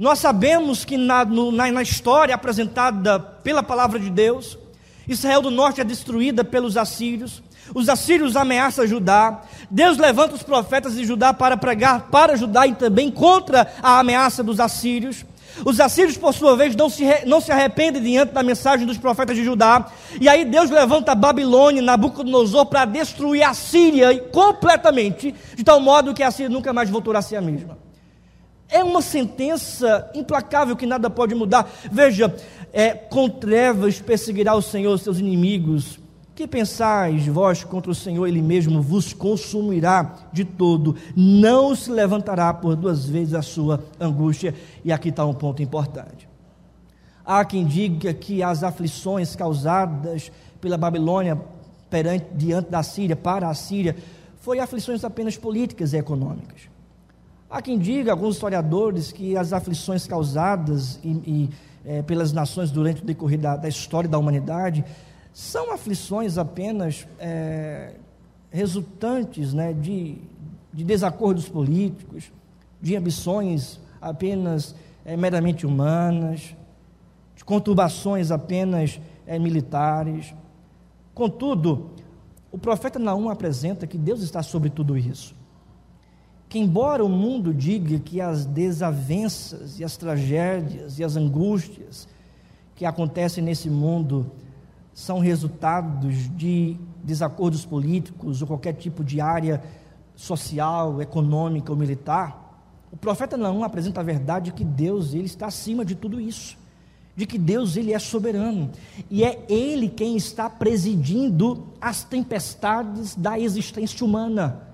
Nós 0.01 0.19
sabemos 0.19 0.83
que 0.83 0.97
na, 0.97 1.27
no, 1.27 1.53
na, 1.53 1.71
na 1.71 1.83
história 1.83 2.35
apresentada 2.35 3.21
pela 3.21 3.63
palavra 3.63 4.01
de 4.01 4.09
Deus, 4.09 4.57
Israel 5.07 5.43
do 5.43 5.51
Norte 5.51 5.83
é 5.83 5.85
destruída 5.85 6.43
pelos 6.43 6.79
assírios, 6.79 7.43
os 7.75 7.87
assírios 7.87 8.35
ameaçam 8.35 8.87
Judá, 8.87 9.43
Deus 9.71 9.99
levanta 9.99 10.35
os 10.35 10.43
profetas 10.43 10.95
de 10.95 11.05
Judá 11.05 11.35
para 11.35 11.55
pregar 11.55 12.09
para 12.11 12.35
Judá 12.35 12.67
e 12.67 12.75
também 12.75 13.11
contra 13.11 13.71
a 13.83 13.99
ameaça 13.99 14.43
dos 14.43 14.59
assírios. 14.59 15.23
Os 15.67 15.79
assírios, 15.79 16.17
por 16.17 16.33
sua 16.33 16.57
vez, 16.57 16.75
não 16.75 16.89
se, 16.89 17.05
não 17.27 17.39
se 17.39 17.53
arrependem 17.53 18.03
diante 18.03 18.33
da 18.33 18.43
mensagem 18.43 18.87
dos 18.87 18.97
profetas 18.97 19.37
de 19.37 19.45
Judá. 19.45 19.87
E 20.19 20.31
aí 20.31 20.47
Deus 20.47 20.71
levanta 20.71 21.15
Babilônia, 21.15 21.83
Nabucodonosor, 21.83 22.65
para 22.65 22.87
destruir 22.87 23.43
a 23.43 23.53
Síria 23.53 24.19
completamente, 24.33 25.35
de 25.55 25.63
tal 25.63 25.79
modo 25.79 26.15
que 26.15 26.23
a 26.23 26.31
Síria 26.31 26.49
nunca 26.49 26.73
mais 26.73 26.89
voltou 26.89 27.15
a 27.15 27.21
ser 27.21 27.37
a 27.37 27.43
mesma. 27.43 27.90
É 28.71 28.85
uma 28.85 29.03
sentença 29.03 30.09
implacável 30.15 30.77
que 30.77 30.87
nada 30.87 31.11
pode 31.11 31.35
mudar. 31.35 31.69
Veja, 31.91 32.35
é, 32.73 32.91
com 32.91 33.29
trevas 33.29 34.01
perseguirá 34.01 34.55
o 34.55 34.63
Senhor 34.63 34.97
seus 34.99 35.19
inimigos. 35.19 35.99
Que 36.35 36.47
pensais 36.47 37.27
vós 37.27 37.65
contra 37.65 37.91
o 37.91 37.95
Senhor, 37.95 38.27
Ele 38.27 38.41
mesmo 38.41 38.81
vos 38.81 39.13
consumirá 39.13 40.15
de 40.33 40.43
todo, 40.43 40.97
não 41.15 41.75
se 41.75 41.91
levantará 41.91 42.55
por 42.55 42.75
duas 42.77 43.05
vezes 43.07 43.35
a 43.35 43.43
sua 43.43 43.85
angústia. 44.01 44.55
E 44.83 44.91
aqui 44.91 45.11
está 45.11 45.27
um 45.27 45.35
ponto 45.35 45.63
importante. 45.63 46.29
Há 47.27 47.45
quem 47.45 47.67
diga 47.67 48.15
que 48.15 48.43
as 48.43 48.63
aflições 48.63 49.37
causadas 49.37 50.33
pela 50.61 50.79
Babilônia 50.79 51.39
perante, 51.91 52.27
diante 52.33 52.71
da 52.71 52.83
Síria, 52.83 53.17
para 53.17 53.49
a 53.49 53.55
Síria, 53.55 53.97
foi 54.41 54.61
aflições 54.61 55.05
apenas 55.05 55.37
políticas 55.37 55.93
e 55.93 55.99
econômicas. 55.99 56.70
Há 57.51 57.61
quem 57.61 57.81
diga, 57.81 58.13
alguns 58.13 58.37
historiadores, 58.37 59.11
que 59.11 59.37
as 59.37 59.53
aflições 59.53 60.07
causadas 60.07 61.01
e, 61.03 61.09
e, 61.09 61.51
é, 61.85 62.01
pelas 62.01 62.33
nações 62.33 62.71
durante 62.71 63.03
o 63.03 63.05
decorrer 63.05 63.41
da, 63.41 63.57
da, 63.57 63.69
história 63.69 64.09
da 64.09 64.17
humanidade 64.17 64.85
são 65.33 65.73
aflições 65.73 66.39
apenas 66.39 67.09
é, 67.19 67.95
resultantes 68.53 69.53
né, 69.53 69.73
de, 69.73 70.19
de, 70.73 70.85
desacordos 70.85 71.49
políticos, 71.49 72.31
de 72.81 72.95
ambições 72.95 73.81
apenas 74.01 74.73
é, 75.05 75.17
meramente 75.17 75.67
humanas, 75.67 76.55
de 77.35 77.45
conturbações 77.45 78.31
apenas 78.31 79.01
militares. 79.41 80.33
Contudo, 81.13 81.91
o 82.53 82.59
profeta 82.59 82.99
Naum 82.99 83.29
apresenta 83.29 83.89
que 83.89 83.99
Deus 83.99 84.23
está 84.23 84.41
sobre 84.41 84.71
tudo 84.71 84.97
isso 84.97 85.40
que, 86.51 86.59
embora 86.59 87.05
o 87.05 87.09
mundo 87.09 87.55
diga 87.55 88.01
que 88.01 88.21
as 88.21 88.45
desavenças 88.45 89.79
e 89.79 89.85
as 89.85 89.97
tragédias 89.97 90.99
e 90.99 91.05
as 91.05 91.15
angústias 91.15 92.09
que 92.75 92.85
acontecem 92.85 93.43
nesse 93.43 93.71
mundo 93.71 94.29
são 94.93 95.21
resultados 95.21 96.29
de 96.37 96.77
desacordos 97.05 97.65
políticos 97.65 98.43
ou 98.43 98.49
qualquer 98.49 98.73
tipo 98.73 99.05
de 99.05 99.21
área 99.21 99.63
social, 100.17 101.01
econômica 101.01 101.71
ou 101.71 101.79
militar, 101.79 102.37
o 102.91 102.97
profeta 102.97 103.37
não 103.37 103.63
apresenta 103.63 104.01
a 104.01 104.05
verdade 104.05 104.47
de 104.47 104.53
que 104.53 104.65
Deus 104.65 105.15
ele 105.15 105.27
está 105.27 105.47
acima 105.47 105.85
de 105.85 105.95
tudo 105.95 106.21
isso, 106.21 106.59
de 107.15 107.27
que 107.27 107.39
Deus 107.39 107.77
ele 107.77 107.95
é 107.95 107.99
soberano 108.01 108.73
e 109.09 109.23
é 109.23 109.41
ele 109.49 109.89
quem 109.89 110.17
está 110.17 110.51
presidindo 110.51 111.69
as 111.81 112.03
tempestades 112.03 113.15
da 113.15 113.39
existência 113.39 114.05
humana 114.05 114.69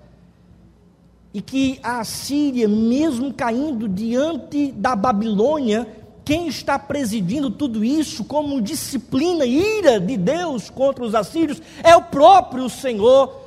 e 1.36 1.42
que 1.42 1.78
a 1.82 2.02
Síria, 2.02 2.66
mesmo 2.66 3.30
caindo 3.30 3.86
diante 3.86 4.72
da 4.72 4.96
Babilônia, 4.96 5.86
quem 6.24 6.48
está 6.48 6.78
presidindo 6.78 7.50
tudo 7.50 7.84
isso 7.84 8.24
como 8.24 8.62
disciplina 8.62 9.44
ira 9.44 10.00
de 10.00 10.16
Deus 10.16 10.70
contra 10.70 11.04
os 11.04 11.14
assírios 11.14 11.60
é 11.84 11.94
o 11.94 12.04
próprio 12.04 12.70
Senhor, 12.70 13.38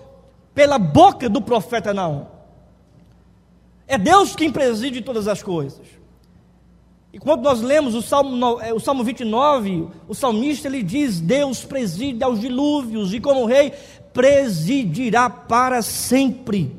pela 0.54 0.78
boca 0.78 1.28
do 1.28 1.42
profeta 1.42 1.92
Naum. 1.92 2.28
É 3.88 3.98
Deus 3.98 4.36
quem 4.36 4.52
preside 4.52 5.02
todas 5.02 5.28
as 5.28 5.42
coisas. 5.42 5.88
E 7.12 7.18
quando 7.18 7.42
nós 7.42 7.60
lemos 7.60 7.96
o 7.96 8.04
Salmo, 8.04 8.62
é, 8.62 8.72
o 8.72 8.80
Salmo 8.80 9.04
29, 9.04 9.88
o 10.08 10.14
salmista 10.14 10.68
ele 10.68 10.84
diz: 10.84 11.20
Deus 11.20 11.66
preside 11.66 12.24
aos 12.24 12.40
dilúvios 12.40 13.16
e 13.16 13.20
como 13.20 13.46
rei 13.46 13.74
presidirá 14.14 15.28
para 15.28 15.82
sempre 15.82 16.79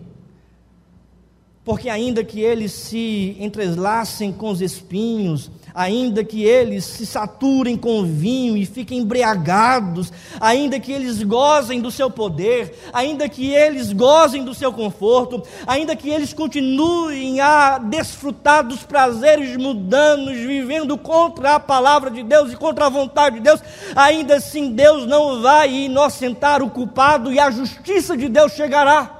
porque 1.70 1.88
ainda 1.88 2.24
que 2.24 2.40
eles 2.40 2.72
se 2.72 3.36
entrelacem 3.38 4.32
com 4.32 4.50
os 4.50 4.60
espinhos, 4.60 5.48
ainda 5.72 6.24
que 6.24 6.42
eles 6.42 6.84
se 6.84 7.06
saturem 7.06 7.76
com 7.76 8.02
vinho 8.02 8.56
e 8.56 8.66
fiquem 8.66 8.98
embriagados, 8.98 10.12
ainda 10.40 10.80
que 10.80 10.90
eles 10.90 11.22
gozem 11.22 11.80
do 11.80 11.88
seu 11.88 12.10
poder, 12.10 12.74
ainda 12.92 13.28
que 13.28 13.52
eles 13.52 13.92
gozem 13.92 14.42
do 14.42 14.52
seu 14.52 14.72
conforto, 14.72 15.44
ainda 15.64 15.94
que 15.94 16.10
eles 16.10 16.32
continuem 16.32 17.40
a 17.40 17.78
desfrutar 17.78 18.66
dos 18.66 18.82
prazeres 18.82 19.56
mundanos, 19.56 20.38
vivendo 20.38 20.98
contra 20.98 21.54
a 21.54 21.60
palavra 21.60 22.10
de 22.10 22.24
Deus 22.24 22.52
e 22.52 22.56
contra 22.56 22.86
a 22.86 22.90
vontade 22.90 23.36
de 23.36 23.42
Deus, 23.42 23.62
ainda 23.94 24.38
assim 24.38 24.72
Deus 24.72 25.06
não 25.06 25.40
vai 25.40 25.72
inocentar 25.72 26.64
o 26.64 26.70
culpado 26.70 27.32
e 27.32 27.38
a 27.38 27.48
justiça 27.48 28.16
de 28.16 28.28
Deus 28.28 28.54
chegará. 28.54 29.19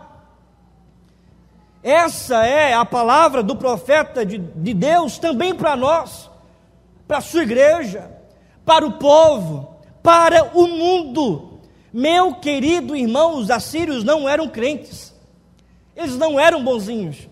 Essa 1.82 2.44
é 2.44 2.74
a 2.74 2.84
palavra 2.84 3.42
do 3.42 3.56
profeta 3.56 4.24
de, 4.24 4.36
de 4.36 4.74
Deus 4.74 5.18
também 5.18 5.54
para 5.54 5.74
nós, 5.74 6.30
para 7.08 7.18
a 7.18 7.22
sua 7.22 7.42
igreja, 7.42 8.10
para 8.66 8.86
o 8.86 8.92
povo, 8.92 9.76
para 10.02 10.50
o 10.54 10.66
mundo. 10.66 11.60
Meu 11.92 12.34
querido 12.34 12.94
irmão, 12.94 13.38
os 13.38 13.50
assírios 13.50 14.04
não 14.04 14.28
eram 14.28 14.46
crentes, 14.48 15.14
eles 15.96 16.16
não 16.16 16.38
eram 16.38 16.62
bonzinhos, 16.62 17.28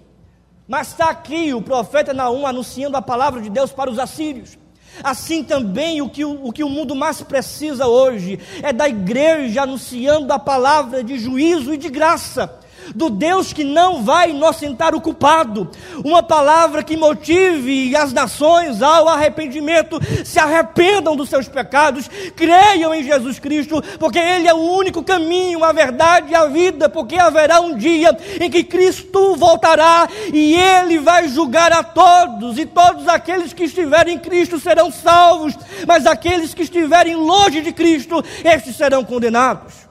mas 0.67 0.89
está 0.89 1.11
aqui 1.11 1.53
o 1.53 1.61
profeta 1.61 2.15
Naum 2.15 2.47
anunciando 2.47 2.97
a 2.97 3.03
palavra 3.03 3.43
de 3.43 3.51
Deus 3.51 3.71
para 3.71 3.91
os 3.91 3.99
assírios. 3.99 4.59
Assim 5.05 5.45
também 5.45 6.01
o 6.01 6.09
que 6.09 6.25
o, 6.25 6.47
o 6.47 6.53
que 6.53 6.65
o 6.65 6.69
mundo 6.69 6.97
mais 6.97 7.23
precisa 7.23 7.87
hoje 7.87 8.41
é 8.63 8.73
da 8.73 8.89
igreja 8.89 9.63
anunciando 9.63 10.33
a 10.33 10.39
palavra 10.39 11.05
de 11.05 11.19
juízo 11.19 11.73
e 11.73 11.77
de 11.77 11.91
graça 11.91 12.59
do 12.95 13.11
Deus 13.11 13.53
que 13.53 13.65
não 13.65 14.03
vai 14.03 14.31
inocentar 14.31 14.95
o 14.95 15.01
culpado, 15.01 15.71
uma 16.05 16.23
palavra 16.23 16.83
que 16.83 16.97
motive 16.97 17.95
as 17.97 18.13
nações 18.13 18.83
ao 18.83 19.09
arrependimento, 19.09 19.99
se 20.25 20.39
arrependam 20.39 21.17
dos 21.17 21.29
seus 21.29 21.49
pecados, 21.49 22.09
creiam 22.37 22.95
em 22.95 23.03
Jesus 23.03 23.39
Cristo, 23.39 23.83
porque 23.99 24.19
Ele 24.19 24.49
é 24.49 24.55
o 24.55 24.73
único 24.73 25.03
caminho, 25.03 25.65
a 25.65 25.73
verdade 25.73 26.33
e 26.33 26.35
a 26.35 26.47
vida, 26.47 26.89
porque 26.89 27.17
haverá 27.17 27.61
um 27.61 27.77
dia 27.77 28.17
em 28.41 28.51
que 28.51 28.65
Cristo 28.65 29.37
voltará 29.37 30.09
e 30.33 30.55
Ele 30.55 30.99
vai 30.99 31.29
julgar 31.29 31.73
a 31.73 31.83
todos, 31.83 32.59
e 32.59 32.67
todos 32.67 33.09
aqueles 33.09 33.53
que 33.53 33.65
estiverem 33.65 34.17
em 34.17 34.19
Cristo 34.19 34.59
serão 34.59 34.91
salvos, 34.91 35.55
mas 35.87 36.07
aqueles 36.07 36.55
que 36.55 36.63
estiverem 36.63 37.15
longe 37.15 37.61
de 37.61 37.73
Cristo, 37.73 38.25
estes 38.45 38.77
serão 38.77 39.05
condenados. 39.05 39.88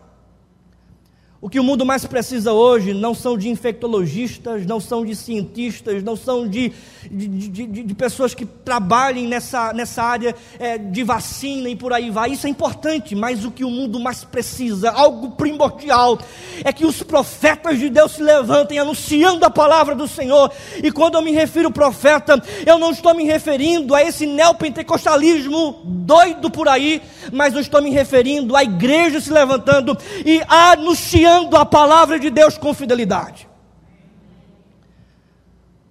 O 1.40 1.50
que 1.50 1.60
o 1.60 1.64
mundo 1.64 1.86
mais 1.86 2.04
precisa 2.04 2.52
hoje 2.52 2.96
não 2.96 3.14
são 3.14 3.38
de 3.38 3.48
infectologistas, 3.48 4.66
não 4.66 4.80
são 4.80 5.06
de 5.06 5.16
cientistas, 5.16 6.02
não 6.02 6.16
são 6.16 6.48
de, 6.48 6.74
de, 7.12 7.28
de, 7.28 7.68
de 7.68 7.94
pessoas 7.94 8.34
que 8.34 8.44
trabalhem 8.44 9.28
nessa, 9.28 9.72
nessa 9.72 10.02
área 10.02 10.36
é, 10.58 10.80
de 10.80 11.04
vacina 11.04 11.70
e 11.70 11.76
por 11.76 11.94
aí 11.94 12.10
vai. 12.10 12.32
Isso 12.32 12.48
é 12.48 12.50
importante, 12.50 13.14
mas 13.14 13.46
o 13.46 13.52
que 13.52 13.64
o 13.64 13.70
mundo 13.70 14.00
mais 14.00 14.24
precisa, 14.24 14.90
algo 14.90 15.30
primordial, 15.30 16.18
é 16.64 16.74
que 16.74 16.88
os 16.88 17.04
profetas 17.04 17.78
de 17.78 17.88
Deus 17.88 18.14
se 18.14 18.24
levantem 18.24 18.80
anunciando 18.80 19.46
a 19.46 19.50
palavra 19.52 19.94
do 19.94 20.08
Senhor. 20.08 20.52
E 20.82 20.92
quando 20.92 21.16
eu 21.16 21.22
me 21.22 21.34
refiro 21.34 21.70
profeta, 21.70 22.42
eu 22.66 22.80
não 22.80 22.90
estou 22.90 23.14
me 23.14 23.26
referindo 23.26 23.94
a 23.94 24.02
esse 24.02 24.26
neopentecostalismo 24.26 25.84
doido 25.86 26.50
por 26.50 26.68
aí, 26.68 27.00
mas 27.32 27.54
eu 27.54 27.60
estou 27.60 27.80
me 27.80 27.92
referindo 27.92 28.56
à 28.56 28.64
igreja 28.64 29.22
se 29.22 29.32
levantando 29.32 29.96
e 30.26 30.42
anunciando 30.48 31.27
anunciando 31.28 31.58
a 31.58 31.66
palavra 31.66 32.20
de 32.20 32.30
Deus 32.30 32.58
com 32.58 32.74
fidelidade. 32.74 33.48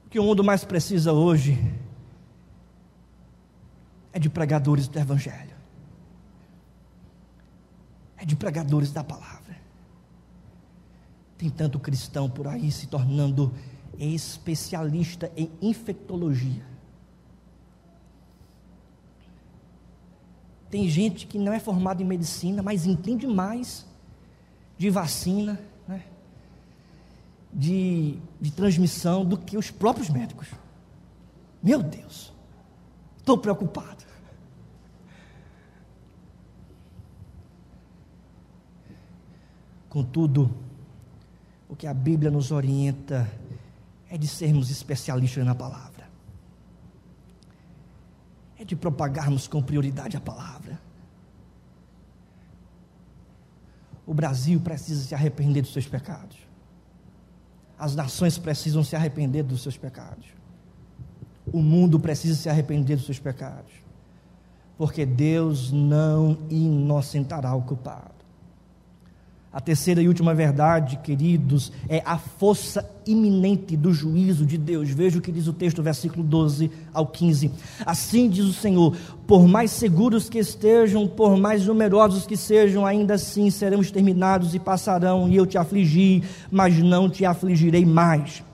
O 0.06 0.08
que 0.08 0.18
o 0.18 0.22
mundo 0.22 0.42
mais 0.42 0.64
precisa 0.64 1.12
hoje 1.12 1.58
é 4.12 4.18
de 4.18 4.30
pregadores 4.30 4.88
do 4.88 4.98
Evangelho, 4.98 5.54
é 8.16 8.24
de 8.24 8.34
pregadores 8.34 8.92
da 8.92 9.04
palavra. 9.04 9.36
Tem 11.36 11.50
tanto 11.50 11.78
cristão 11.78 12.30
por 12.30 12.46
aí 12.48 12.72
se 12.72 12.86
tornando 12.86 13.52
especialista 13.98 15.30
em 15.36 15.50
infectologia. 15.60 16.64
Tem 20.70 20.88
gente 20.88 21.26
que 21.26 21.38
não 21.38 21.52
é 21.52 21.60
formada 21.60 22.02
em 22.02 22.06
medicina, 22.06 22.62
mas 22.62 22.86
entende 22.86 23.26
mais 23.26 23.86
de 24.78 24.90
vacina, 24.90 25.58
né? 25.86 26.04
de, 27.52 28.18
de 28.40 28.50
transmissão 28.52 29.24
do 29.24 29.36
que 29.36 29.56
os 29.56 29.70
próprios 29.70 30.10
médicos. 30.10 30.48
Meu 31.62 31.82
Deus, 31.82 32.32
estou 33.18 33.38
preocupado. 33.38 34.04
Contudo, 39.88 40.54
o 41.68 41.74
que 41.74 41.86
a 41.86 41.94
Bíblia 41.94 42.30
nos 42.30 42.50
orienta 42.52 43.26
é 44.10 44.18
de 44.18 44.28
sermos 44.28 44.70
especialistas 44.70 45.44
na 45.44 45.54
palavra, 45.54 46.06
é 48.58 48.64
de 48.64 48.76
propagarmos 48.76 49.48
com 49.48 49.62
prioridade 49.62 50.16
a 50.16 50.20
palavra. 50.20 50.85
O 54.06 54.14
Brasil 54.14 54.60
precisa 54.60 55.04
se 55.04 55.14
arrepender 55.14 55.62
dos 55.62 55.72
seus 55.72 55.86
pecados. 55.86 56.36
As 57.78 57.94
nações 57.94 58.38
precisam 58.38 58.82
se 58.82 58.96
arrepender 58.96 59.42
dos 59.42 59.62
seus 59.62 59.76
pecados. 59.76 60.26
O 61.52 61.60
mundo 61.60 61.98
precisa 62.00 62.34
se 62.34 62.48
arrepender 62.48 62.96
dos 62.96 63.04
seus 63.04 63.18
pecados. 63.18 63.72
Porque 64.78 65.04
Deus 65.04 65.72
não 65.72 66.38
inocentará 66.48 67.54
o 67.54 67.62
culpado. 67.62 68.15
A 69.56 69.60
terceira 69.62 70.02
e 70.02 70.06
última 70.06 70.34
verdade, 70.34 70.98
queridos, 71.02 71.72
é 71.88 72.02
a 72.04 72.18
força 72.18 72.86
iminente 73.06 73.74
do 73.74 73.90
juízo 73.90 74.44
de 74.44 74.58
Deus. 74.58 74.90
Veja 74.90 75.18
o 75.18 75.22
que 75.22 75.32
diz 75.32 75.46
o 75.46 75.52
texto, 75.54 75.82
versículo 75.82 76.22
12 76.22 76.70
ao 76.92 77.06
15. 77.06 77.50
Assim 77.86 78.28
diz 78.28 78.44
o 78.44 78.52
Senhor: 78.52 78.94
por 79.26 79.48
mais 79.48 79.70
seguros 79.70 80.28
que 80.28 80.38
estejam, 80.38 81.08
por 81.08 81.38
mais 81.38 81.64
numerosos 81.64 82.26
que 82.26 82.36
sejam, 82.36 82.84
ainda 82.84 83.14
assim 83.14 83.48
serão 83.48 83.80
exterminados 83.80 84.54
e 84.54 84.58
passarão, 84.58 85.26
e 85.26 85.36
eu 85.36 85.46
te 85.46 85.56
afligi, 85.56 86.22
mas 86.50 86.76
não 86.78 87.08
te 87.08 87.24
afligirei 87.24 87.86
mais. 87.86 88.44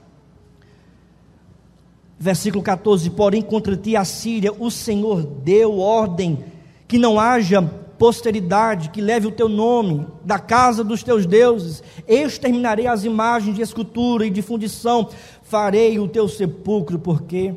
Versículo 2.17 2.63
14: 2.63 3.09
Porém, 3.09 3.41
contra 3.41 3.75
ti, 3.75 3.97
a 3.97 4.05
Síria, 4.05 4.53
o 4.57 4.71
Senhor 4.71 5.21
deu 5.21 5.79
ordem 5.79 6.45
que 6.87 6.97
não 6.97 7.19
haja 7.19 7.82
posteridade 7.97 8.89
que 8.89 9.01
leve 9.01 9.27
o 9.27 9.31
teu 9.31 9.47
nome 9.47 10.07
da 10.23 10.39
casa 10.39 10.83
dos 10.83 11.03
teus 11.03 11.25
deuses. 11.25 11.83
Exterminarei 12.07 12.87
as 12.87 13.03
imagens 13.03 13.55
de 13.55 13.61
escultura 13.61 14.25
e 14.25 14.29
de 14.29 14.41
fundição. 14.41 15.09
Farei 15.41 15.99
o 15.99 16.07
teu 16.07 16.27
sepulcro, 16.27 16.99
porque 16.99 17.53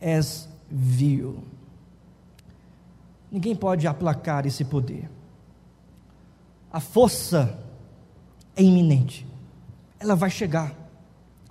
és 0.00 0.48
vil. 0.70 1.38
Ninguém 3.30 3.54
pode 3.54 3.86
aplacar 3.86 4.46
esse 4.46 4.64
poder. 4.64 5.08
A 6.72 6.80
força 6.80 7.58
é 8.56 8.62
iminente. 8.62 9.26
Ela 9.98 10.14
vai 10.14 10.30
chegar. 10.30 10.74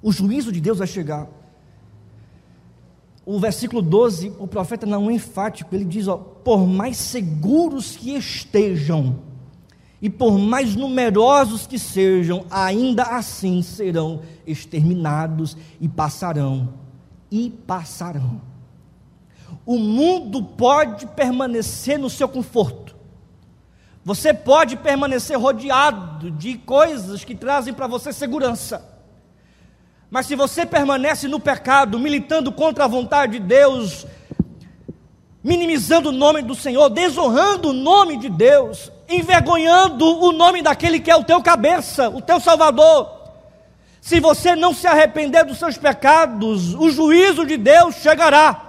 O 0.01 0.11
juízo 0.11 0.51
de 0.51 0.59
Deus 0.59 0.77
vai 0.77 0.87
chegar. 0.87 1.27
O 3.31 3.39
versículo 3.39 3.79
12, 3.79 4.33
o 4.39 4.47
profeta 4.47 4.87
não 4.87 5.07
é 5.07 5.13
enfático, 5.13 5.75
ele 5.75 5.85
diz: 5.85 6.07
ó, 6.07 6.17
por 6.17 6.65
mais 6.65 6.97
seguros 6.97 7.95
que 7.95 8.15
estejam, 8.15 9.19
e 10.01 10.09
por 10.09 10.39
mais 10.39 10.75
numerosos 10.75 11.67
que 11.67 11.77
sejam, 11.77 12.43
ainda 12.49 13.03
assim 13.03 13.61
serão 13.61 14.23
exterminados 14.47 15.55
e 15.79 15.87
passarão, 15.87 16.73
e 17.29 17.51
passarão. 17.67 18.41
O 19.63 19.77
mundo 19.77 20.41
pode 20.41 21.05
permanecer 21.05 21.99
no 21.99 22.09
seu 22.09 22.27
conforto, 22.27 22.95
você 24.03 24.33
pode 24.33 24.75
permanecer 24.75 25.37
rodeado 25.37 26.31
de 26.31 26.57
coisas 26.57 27.23
que 27.23 27.35
trazem 27.35 27.75
para 27.75 27.85
você 27.85 28.11
segurança, 28.11 28.83
mas 30.09 30.25
se 30.25 30.35
você 30.35 30.65
permanece 30.65 31.27
no 31.27 31.39
pecado, 31.39 31.99
militando 31.99 32.51
contra 32.51 32.85
a 32.85 32.87
vontade 32.87 33.33
de 33.33 33.39
Deus, 33.39 34.07
minimizando 35.43 36.09
o 36.09 36.13
nome 36.13 36.41
do 36.41 36.55
Senhor, 36.55 36.89
desonrando 36.89 37.69
o 37.69 37.73
nome 37.73 38.17
de 38.17 38.27
Deus, 38.27 38.91
envergonhando 39.07 40.05
o 40.05 40.31
nome 40.31 40.61
daquele 40.61 40.99
que 40.99 41.11
é 41.11 41.15
o 41.15 41.23
teu 41.23 41.41
cabeça, 41.41 42.09
o 42.09 42.21
teu 42.21 42.39
Salvador. 42.39 43.19
Se 44.01 44.19
você 44.19 44.55
não 44.55 44.73
se 44.73 44.87
arrepender 44.87 45.45
dos 45.45 45.59
seus 45.59 45.77
pecados, 45.77 46.73
o 46.73 46.89
juízo 46.89 47.45
de 47.45 47.57
Deus 47.57 47.95
chegará. 47.95 48.65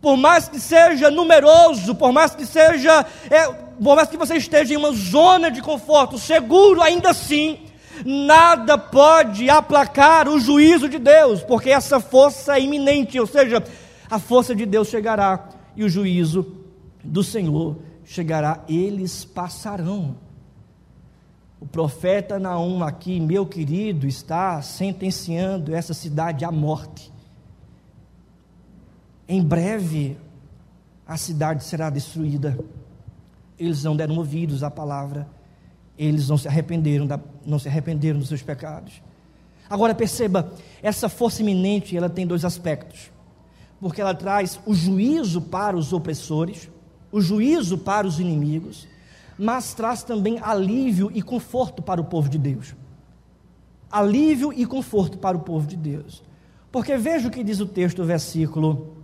Por 0.00 0.16
mais 0.16 0.48
que 0.48 0.58
seja 0.58 1.10
numeroso, 1.10 1.94
por 1.94 2.12
mais 2.12 2.34
que 2.34 2.44
seja, 2.44 3.06
é, 3.30 3.46
por 3.80 3.94
mais 3.94 4.08
que 4.08 4.16
você 4.16 4.36
esteja 4.36 4.74
em 4.74 4.76
uma 4.76 4.90
zona 4.90 5.48
de 5.48 5.62
conforto, 5.62 6.18
seguro, 6.18 6.82
ainda 6.82 7.10
assim, 7.10 7.60
nada 8.04 8.76
pode 8.76 9.48
aplacar 9.50 10.28
o 10.28 10.38
juízo 10.38 10.88
de 10.88 10.98
Deus, 10.98 11.42
porque 11.42 11.70
essa 11.70 12.00
força 12.00 12.56
é 12.56 12.62
iminente, 12.62 13.18
ou 13.18 13.26
seja, 13.26 13.62
a 14.10 14.18
força 14.18 14.54
de 14.54 14.66
Deus 14.66 14.88
chegará 14.88 15.48
e 15.76 15.84
o 15.84 15.88
juízo 15.88 16.46
do 17.02 17.22
Senhor 17.22 17.78
chegará, 18.04 18.64
eles 18.68 19.24
passarão. 19.24 20.16
O 21.60 21.66
profeta 21.66 22.38
Naum 22.38 22.82
aqui, 22.82 23.20
meu 23.20 23.46
querido, 23.46 24.06
está 24.06 24.60
sentenciando 24.60 25.74
essa 25.74 25.94
cidade 25.94 26.44
à 26.44 26.50
morte. 26.50 27.12
Em 29.28 29.42
breve 29.42 30.18
a 31.06 31.16
cidade 31.16 31.64
será 31.64 31.88
destruída. 31.90 32.58
Eles 33.58 33.84
não 33.84 33.94
deram 33.94 34.16
ouvidos 34.16 34.62
à 34.62 34.70
palavra, 34.70 35.28
eles 35.98 36.28
não 36.28 36.38
se 36.38 36.48
arrependeram, 36.48 37.06
da, 37.06 37.20
não 37.44 37.58
se 37.58 37.68
arrependeram 37.68 38.18
dos 38.18 38.28
seus 38.28 38.42
pecados. 38.42 39.02
Agora 39.68 39.94
perceba, 39.94 40.52
essa 40.82 41.08
força 41.08 41.42
iminente, 41.42 41.96
ela 41.96 42.08
tem 42.08 42.26
dois 42.26 42.44
aspectos 42.44 43.12
porque 43.82 44.00
ela 44.00 44.14
traz 44.14 44.60
o 44.64 44.72
juízo 44.72 45.42
para 45.42 45.76
os 45.76 45.92
opressores, 45.92 46.70
o 47.10 47.20
juízo 47.20 47.76
para 47.76 48.06
os 48.06 48.20
inimigos, 48.20 48.86
mas 49.36 49.74
traz 49.74 50.04
também 50.04 50.38
alívio 50.40 51.10
e 51.12 51.20
conforto 51.20 51.82
para 51.82 52.00
o 52.00 52.04
povo 52.04 52.28
de 52.28 52.38
Deus. 52.38 52.76
Alívio 53.90 54.52
e 54.52 54.64
conforto 54.64 55.18
para 55.18 55.36
o 55.36 55.40
povo 55.40 55.66
de 55.66 55.76
Deus. 55.76 56.22
Porque 56.70 56.96
veja 56.96 57.26
o 57.26 57.30
que 57.30 57.42
diz 57.42 57.58
o 57.58 57.66
texto, 57.66 58.04
versículo 58.04 58.98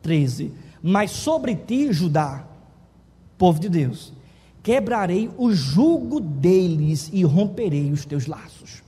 13: 0.00 0.50
Mas 0.82 1.10
sobre 1.10 1.54
ti, 1.54 1.92
Judá, 1.92 2.46
povo 3.36 3.60
de 3.60 3.68
Deus, 3.68 4.14
quebrarei 4.62 5.30
o 5.36 5.52
jugo 5.52 6.20
deles 6.20 7.10
e 7.12 7.24
romperei 7.24 7.90
os 7.90 8.04
teus 8.04 8.26
laços. 8.26 8.82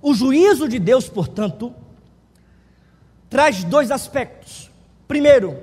O 0.00 0.14
juízo 0.14 0.68
de 0.68 0.78
Deus, 0.78 1.08
portanto, 1.08 1.74
traz 3.28 3.64
dois 3.64 3.90
aspectos. 3.90 4.70
Primeiro, 5.08 5.58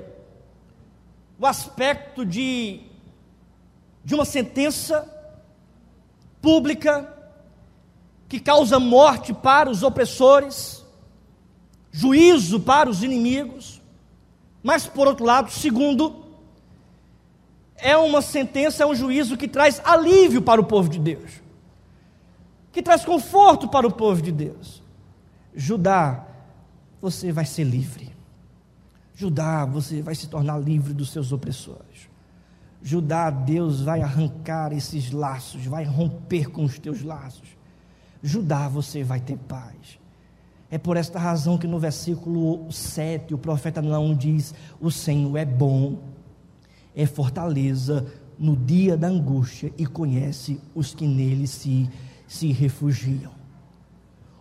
o 1.39 1.45
aspecto 1.45 2.25
de, 2.25 2.81
de 4.03 4.13
uma 4.13 4.25
sentença 4.25 5.09
pública 6.41 7.11
que 8.27 8.39
causa 8.39 8.79
morte 8.79 9.33
para 9.33 9.69
os 9.69 9.83
opressores, 9.83 10.83
juízo 11.91 12.59
para 12.59 12.89
os 12.89 13.03
inimigos. 13.03 13.81
Mas, 14.61 14.87
por 14.87 15.07
outro 15.07 15.25
lado, 15.25 15.51
segundo, 15.51 16.24
é 17.77 17.95
uma 17.97 18.21
sentença, 18.21 18.83
é 18.83 18.85
um 18.85 18.95
juízo 18.95 19.37
que 19.37 19.47
traz 19.47 19.81
alívio 19.83 20.41
para 20.41 20.61
o 20.61 20.65
povo 20.65 20.89
de 20.89 20.99
Deus, 20.99 21.41
que 22.71 22.81
traz 22.81 23.03
conforto 23.03 23.67
para 23.67 23.87
o 23.87 23.91
povo 23.91 24.21
de 24.21 24.31
Deus. 24.31 24.81
Judá 25.53 26.25
você 27.01 27.31
vai 27.31 27.45
ser 27.45 27.63
livre. 27.63 28.09
Judá, 29.13 29.63
você 29.63 30.01
vai 30.01 30.15
se 30.15 30.27
tornar 30.27 30.57
livre 30.57 30.93
dos 30.93 31.11
seus 31.11 31.31
opressores. 31.31 32.09
Judá, 32.81 33.29
Deus 33.29 33.81
vai 33.81 34.01
arrancar 34.01 34.73
esses 34.73 35.11
laços, 35.11 35.65
vai 35.65 35.83
romper 35.83 36.49
com 36.49 36.63
os 36.63 36.79
teus 36.79 37.01
laços. 37.01 37.47
Judá, 38.21 38.67
você 38.67 39.03
vai 39.03 39.19
ter 39.19 39.37
paz. 39.37 39.99
É 40.69 40.77
por 40.77 40.97
esta 40.97 41.19
razão 41.19 41.57
que 41.57 41.67
no 41.67 41.79
versículo 41.79 42.71
7 42.71 43.33
o 43.33 43.37
profeta 43.37 43.81
não 43.81 44.15
diz: 44.15 44.53
O 44.81 44.89
Senhor 44.89 45.37
é 45.37 45.45
bom, 45.45 45.99
é 46.95 47.05
fortaleza 47.05 48.05
no 48.37 48.55
dia 48.55 48.97
da 48.97 49.07
angústia 49.07 49.73
e 49.77 49.85
conhece 49.85 50.59
os 50.73 50.93
que 50.93 51.07
nele 51.07 51.47
se, 51.47 51.89
se 52.27 52.51
refugiam. 52.51 53.31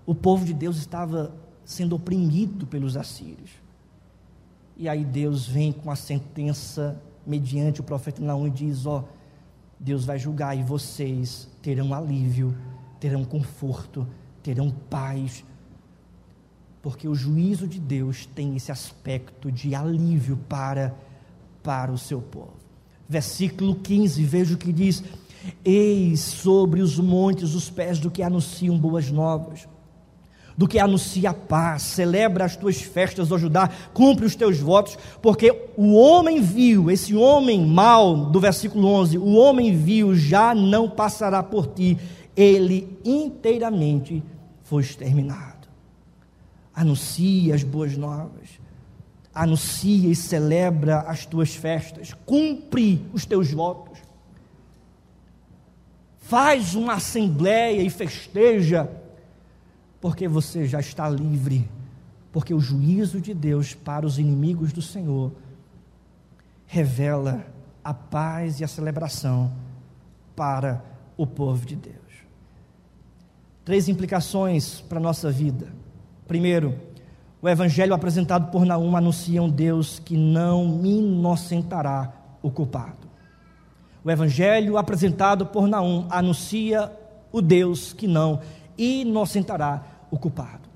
O 0.06 0.14
povo 0.14 0.44
de 0.44 0.52
Deus 0.52 0.76
estava 0.76 1.34
sendo 1.64 1.96
oprimido 1.96 2.66
pelos 2.66 2.96
assírios. 2.96 3.50
E 4.76 4.88
aí 4.88 5.04
Deus 5.04 5.46
vem 5.46 5.72
com 5.72 5.90
a 5.90 5.96
sentença 5.96 7.00
mediante 7.26 7.80
o 7.80 7.84
profeta 7.84 8.22
Naum 8.22 8.46
e 8.46 8.50
diz: 8.50 8.86
Ó, 8.86 9.04
Deus 9.78 10.04
vai 10.04 10.18
julgar 10.18 10.56
e 10.56 10.62
vocês 10.62 11.48
terão 11.62 11.94
alívio, 11.94 12.56
terão 12.98 13.24
conforto, 13.24 14.06
terão 14.42 14.70
paz, 14.70 15.44
porque 16.82 17.08
o 17.08 17.14
juízo 17.14 17.66
de 17.66 17.80
Deus 17.80 18.26
tem 18.26 18.56
esse 18.56 18.70
aspecto 18.70 19.50
de 19.50 19.74
alívio 19.74 20.36
para, 20.48 20.94
para 21.64 21.90
o 21.90 21.98
seu 21.98 22.20
povo. 22.20 22.54
Versículo 23.08 23.74
15, 23.74 24.22
veja 24.22 24.54
o 24.54 24.58
que 24.58 24.72
diz: 24.72 25.02
Eis 25.64 26.20
sobre 26.20 26.80
os 26.80 26.96
montes 26.98 27.54
os 27.54 27.68
pés 27.68 27.98
do 27.98 28.10
que 28.10 28.22
anunciam 28.22 28.78
boas 28.78 29.10
novas 29.10 29.66
do 30.56 30.68
que 30.68 30.78
anuncia 30.78 31.30
a 31.30 31.34
paz, 31.34 31.82
celebra 31.82 32.44
as 32.44 32.56
tuas 32.56 32.80
festas, 32.80 33.32
ó 33.32 33.38
Judá, 33.38 33.68
cumpre 33.92 34.24
os 34.24 34.36
teus 34.36 34.58
votos, 34.58 34.96
porque 35.20 35.70
o 35.76 35.94
homem 35.94 36.40
viu, 36.40 36.90
esse 36.90 37.14
homem 37.14 37.66
mau, 37.66 38.26
do 38.26 38.38
versículo 38.38 38.86
11, 38.86 39.18
o 39.18 39.34
homem 39.34 39.76
viu, 39.76 40.14
já 40.14 40.54
não 40.54 40.88
passará 40.88 41.42
por 41.42 41.66
ti, 41.66 41.98
ele 42.36 42.98
inteiramente 43.04 44.22
foi 44.62 44.82
exterminado. 44.82 45.68
Anuncia 46.74 47.54
as 47.54 47.62
boas 47.62 47.96
novas, 47.96 48.48
anuncia 49.34 50.08
e 50.08 50.14
celebra 50.14 51.00
as 51.00 51.26
tuas 51.26 51.54
festas, 51.54 52.14
cumpre 52.24 53.04
os 53.12 53.26
teus 53.26 53.50
votos, 53.50 53.98
faz 56.20 56.74
uma 56.74 56.94
assembleia 56.94 57.82
e 57.82 57.90
festeja, 57.90 58.88
porque 60.00 60.28
você 60.28 60.66
já 60.66 60.78
está 60.78 61.08
livre, 61.08 61.68
porque 62.30 62.54
o 62.54 62.60
juízo 62.60 63.20
de 63.20 63.34
Deus 63.34 63.74
para 63.74 64.06
os 64.06 64.18
inimigos 64.18 64.72
do 64.72 64.80
Senhor 64.80 65.32
revela 66.66 67.44
a 67.82 67.92
paz 67.92 68.60
e 68.60 68.64
a 68.64 68.68
celebração 68.68 69.52
para 70.34 70.82
o 71.16 71.26
povo 71.26 71.66
de 71.66 71.76
Deus. 71.76 71.94
Três 73.64 73.88
implicações 73.88 74.80
para 74.80 74.98
a 74.98 75.02
nossa 75.02 75.30
vida. 75.30 75.68
Primeiro, 76.26 76.78
o 77.44 77.48
evangelho 77.50 77.92
apresentado 77.92 78.50
por 78.50 78.64
Naum 78.64 78.96
anuncia 78.96 79.42
um 79.42 79.50
Deus 79.50 79.98
que 79.98 80.16
não 80.16 80.80
inocentará 80.82 82.10
o 82.40 82.50
culpado. 82.50 83.06
O 84.02 84.10
evangelho 84.10 84.78
apresentado 84.78 85.44
por 85.44 85.68
Naum 85.68 86.06
anuncia 86.08 86.90
o 87.30 87.42
Deus 87.42 87.92
que 87.92 88.08
não 88.08 88.40
inocentará 88.78 89.82
o 90.10 90.18
culpado. 90.18 90.70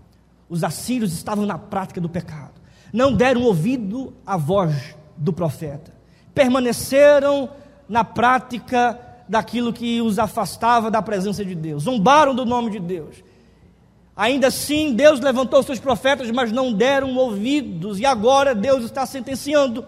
Os 0.47 0.63
assírios 0.63 1.15
estavam 1.15 1.47
na 1.47 1.57
prática 1.57 2.03
do 2.03 2.09
pecado, 2.09 2.61
não 2.93 3.15
deram 3.15 3.45
ouvido 3.45 4.13
à 4.27 4.37
voz 4.37 4.95
do 5.17 5.33
profeta, 5.33 5.91
permaneceram 6.35 7.49
na 7.89 8.05
prática 8.05 9.01
daquilo 9.27 9.73
que 9.73 10.03
os 10.03 10.19
afastava 10.19 10.91
da 10.91 11.01
presença 11.01 11.43
de 11.43 11.55
Deus, 11.55 11.85
zombaram 11.85 12.35
do 12.35 12.45
nome 12.45 12.71
de 12.73 12.79
Deus. 12.79 13.25
Ainda 14.19 14.49
assim, 14.49 14.95
Deus 14.95 15.21
levantou 15.21 15.63
seus 15.63 15.79
profetas, 15.79 16.29
mas 16.33 16.51
não 16.51 16.73
deram 16.73 17.15
ouvidos, 17.15 18.01
e 18.01 18.05
agora 18.05 18.53
Deus 18.53 18.85
está 18.85 19.07
sentenciando. 19.07 19.87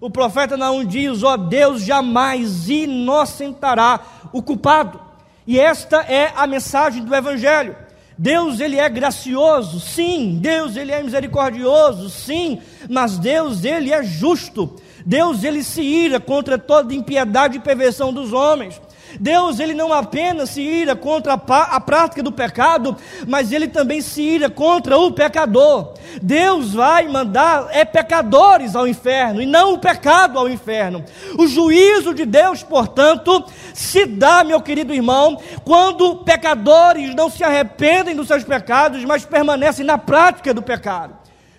O 0.00 0.08
profeta 0.08 0.56
não 0.56 0.84
diz: 0.84 1.24
Ó 1.24 1.36
Deus 1.36 1.82
jamais 1.82 2.68
inocentará 2.68 3.98
o 4.32 4.40
culpado. 4.40 5.00
E 5.44 5.58
esta 5.58 6.02
é 6.02 6.32
a 6.36 6.46
mensagem 6.46 7.04
do 7.04 7.12
Evangelho. 7.12 7.74
Deus 8.16 8.60
ele 8.60 8.76
é 8.78 8.88
gracioso, 8.88 9.80
sim. 9.80 10.38
Deus 10.40 10.76
ele 10.76 10.92
é 10.92 11.02
misericordioso, 11.02 12.08
sim. 12.10 12.60
Mas 12.88 13.18
Deus 13.18 13.64
ele 13.64 13.92
é 13.92 14.04
justo. 14.04 14.76
Deus 15.04 15.42
ele 15.42 15.64
se 15.64 15.82
ira 15.82 16.20
contra 16.20 16.58
toda 16.58 16.94
impiedade 16.94 17.56
e 17.56 17.60
perversão 17.60 18.12
dos 18.12 18.32
homens. 18.32 18.80
Deus 19.18 19.58
ele 19.58 19.74
não 19.74 19.92
apenas 19.92 20.50
se 20.50 20.60
ira 20.60 20.94
contra 20.94 21.34
a, 21.34 21.80
prática 21.80 22.22
do 22.22 22.32
pecado, 22.32 22.96
mas 23.26 23.52
ele 23.52 23.68
também 23.68 24.00
se 24.00 24.22
ira 24.22 24.50
contra 24.50 24.98
o 24.98 25.12
pecador. 25.12 25.94
Deus 26.22 26.74
vai 26.74 27.08
mandar 27.08 27.68
é 27.70 27.84
pecadores 27.84 28.74
ao 28.74 28.86
inferno 28.86 29.40
e 29.40 29.46
não 29.46 29.74
o 29.74 29.78
pecado 29.78 30.38
ao 30.38 30.48
inferno. 30.48 31.04
O 31.38 31.46
juízo 31.46 32.14
de 32.14 32.24
Deus, 32.24 32.62
portanto, 32.62 33.44
se 33.72 34.06
dá, 34.06 34.44
meu 34.44 34.60
querido 34.60 34.94
irmão, 34.94 35.40
quando 35.64 36.16
pecadores 36.16 37.14
não 37.14 37.30
se 37.30 37.42
arrependem 37.44 38.14
dos 38.14 38.28
seus 38.28 38.44
pecados, 38.44 39.04
mas 39.04 39.24
permanecem 39.24 39.84
na 39.84 39.98
prática 39.98 40.52
do 40.52 40.62
pecado. 40.62 41.16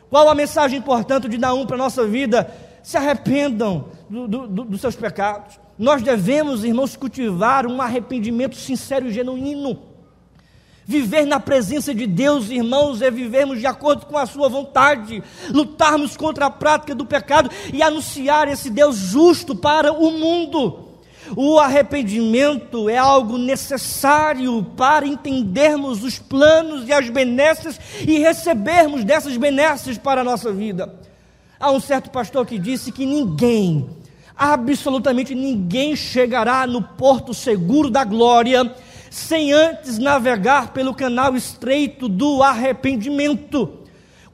Qual 0.10 0.28
a 0.28 0.36
mensagem, 0.36 0.82
portanto, 0.82 1.30
de 1.30 1.38
Naum 1.38 1.66
para 1.66 1.76
a 1.76 1.80
nossa 1.80 2.06
vida? 2.06 2.52
Se 2.82 2.97
arrependam 2.97 3.86
do, 4.10 4.28
do, 4.28 4.47
do, 4.47 4.64
dos 4.64 4.82
seus 4.82 4.95
pecados. 4.95 5.60
Nós 5.80 6.02
devemos, 6.02 6.66
irmãos, 6.66 6.98
cultivar 6.98 7.66
um 7.66 7.82
arrependimento 7.82 8.58
sincero 8.58 9.08
e 9.08 9.14
genuíno. 9.14 9.80
Viver 10.86 11.26
na 11.26 11.40
presença 11.40 11.96
de 11.96 12.06
Deus, 12.06 12.50
irmãos, 12.50 13.02
é 13.02 13.10
vivermos 13.10 13.60
de 13.60 13.66
acordo 13.66 14.06
com 14.06 14.18
a 14.18 14.26
Sua 14.26 14.50
vontade, 14.50 15.24
lutarmos 15.50 16.18
contra 16.18 16.48
a 16.48 16.50
prática 16.50 16.94
do 16.94 17.06
pecado 17.06 17.50
e 17.74 17.82
anunciar 17.82 18.50
esse 18.50 18.70
Deus 18.70 18.98
justo 18.98 19.56
para 19.56 19.94
o 19.94 20.12
mundo. 20.12 20.90
O 21.34 21.58
arrependimento 21.60 22.90
é 22.90 22.98
algo 22.98 23.38
necessário 23.38 24.62
para 24.76 25.08
entendermos 25.08 26.04
os 26.04 26.20
planos 26.20 26.90
e 26.90 26.92
as 26.92 27.10
benesses 27.10 27.80
e 28.06 28.18
recebermos 28.20 29.06
dessas 29.06 29.38
benesses 29.38 29.98
para 29.98 30.20
a 30.22 30.26
nossa 30.26 30.52
vida. 30.52 30.94
Há 31.58 31.72
um 31.72 31.80
certo 31.80 32.10
pastor 32.10 32.46
que 32.46 32.60
disse 32.60 32.92
que 32.92 33.06
ninguém 33.06 33.99
absolutamente 34.40 35.36
ninguém 35.36 35.98
chegará 35.98 36.66
no 36.66 36.82
porto 36.82 37.34
seguro 37.34 37.90
da 37.90 38.06
glória 38.06 38.74
sem 39.12 39.52
antes 39.52 39.98
navegar 39.98 40.72
pelo 40.72 40.94
canal 40.94 41.36
estreito 41.36 42.08
do 42.08 42.42
arrependimento. 42.42 43.79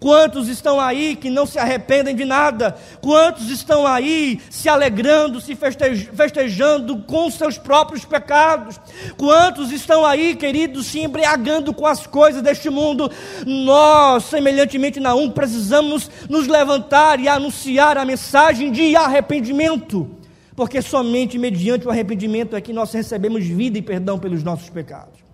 Quantos 0.06 0.48
estão 0.50 0.80
aí 0.80 1.16
que 1.16 1.32
não 1.32 1.48
se 1.48 1.58
arrependem 1.58 2.16
de 2.16 2.26
nada? 2.26 2.78
Quantos 3.02 3.50
estão 3.50 3.88
aí 3.88 4.40
se 4.52 4.70
alegrando, 4.70 5.42
se 5.42 5.56
festejando 5.56 6.98
com 6.98 7.32
seus 7.32 7.58
próprios 7.58 8.06
pecados? 8.06 8.80
Quantos 9.18 9.72
estão 9.72 10.06
aí, 10.06 10.36
queridos, 10.36 10.86
se 10.86 11.00
embriagando 11.00 11.74
com 11.74 11.88
as 11.88 12.06
coisas 12.06 12.44
deste 12.44 12.70
mundo? 12.70 13.10
Nós, 13.48 14.26
semelhantemente 14.26 15.00
na 15.00 15.16
um, 15.16 15.32
precisamos 15.32 16.08
nos 16.30 16.46
levantar 16.46 17.20
e 17.20 17.28
anunciar 17.28 17.98
a 17.98 18.06
mensagem 18.06 18.72
de 18.72 18.96
arrependimento, 18.96 20.08
porque 20.56 20.84
somente 20.84 21.40
mediante 21.40 21.88
o 21.88 21.90
arrependimento 21.90 22.56
é 22.56 22.62
que 22.62 22.72
nós 22.72 22.94
recebemos 22.94 23.44
vida 23.44 23.80
e 23.80 23.82
perdão 23.82 24.20
pelos 24.20 24.44
nossos 24.44 24.70
pecados. 24.70 25.26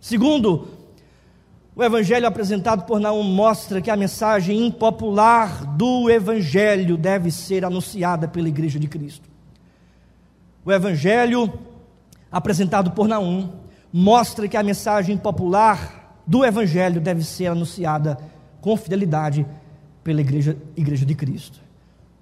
Segundo, 0.00 0.79
o 1.80 1.84
evangelho 1.84 2.26
apresentado 2.26 2.84
por 2.84 3.00
Naum 3.00 3.22
mostra 3.22 3.80
que 3.80 3.90
a 3.90 3.96
mensagem 3.96 4.66
impopular 4.66 5.64
do 5.64 6.10
evangelho 6.10 6.94
deve 6.98 7.30
ser 7.30 7.64
anunciada 7.64 8.28
pela 8.28 8.50
igreja 8.50 8.78
de 8.78 8.86
Cristo. 8.86 9.26
O 10.62 10.70
evangelho 10.70 11.50
apresentado 12.30 12.90
por 12.90 13.08
Naum 13.08 13.48
mostra 13.90 14.46
que 14.46 14.58
a 14.58 14.62
mensagem 14.62 15.16
popular 15.16 16.20
do 16.26 16.44
evangelho 16.44 17.00
deve 17.00 17.24
ser 17.24 17.46
anunciada 17.46 18.18
com 18.60 18.76
fidelidade 18.76 19.46
pela 20.04 20.20
igreja, 20.20 20.58
igreja 20.76 21.06
de 21.06 21.14
Cristo. 21.14 21.62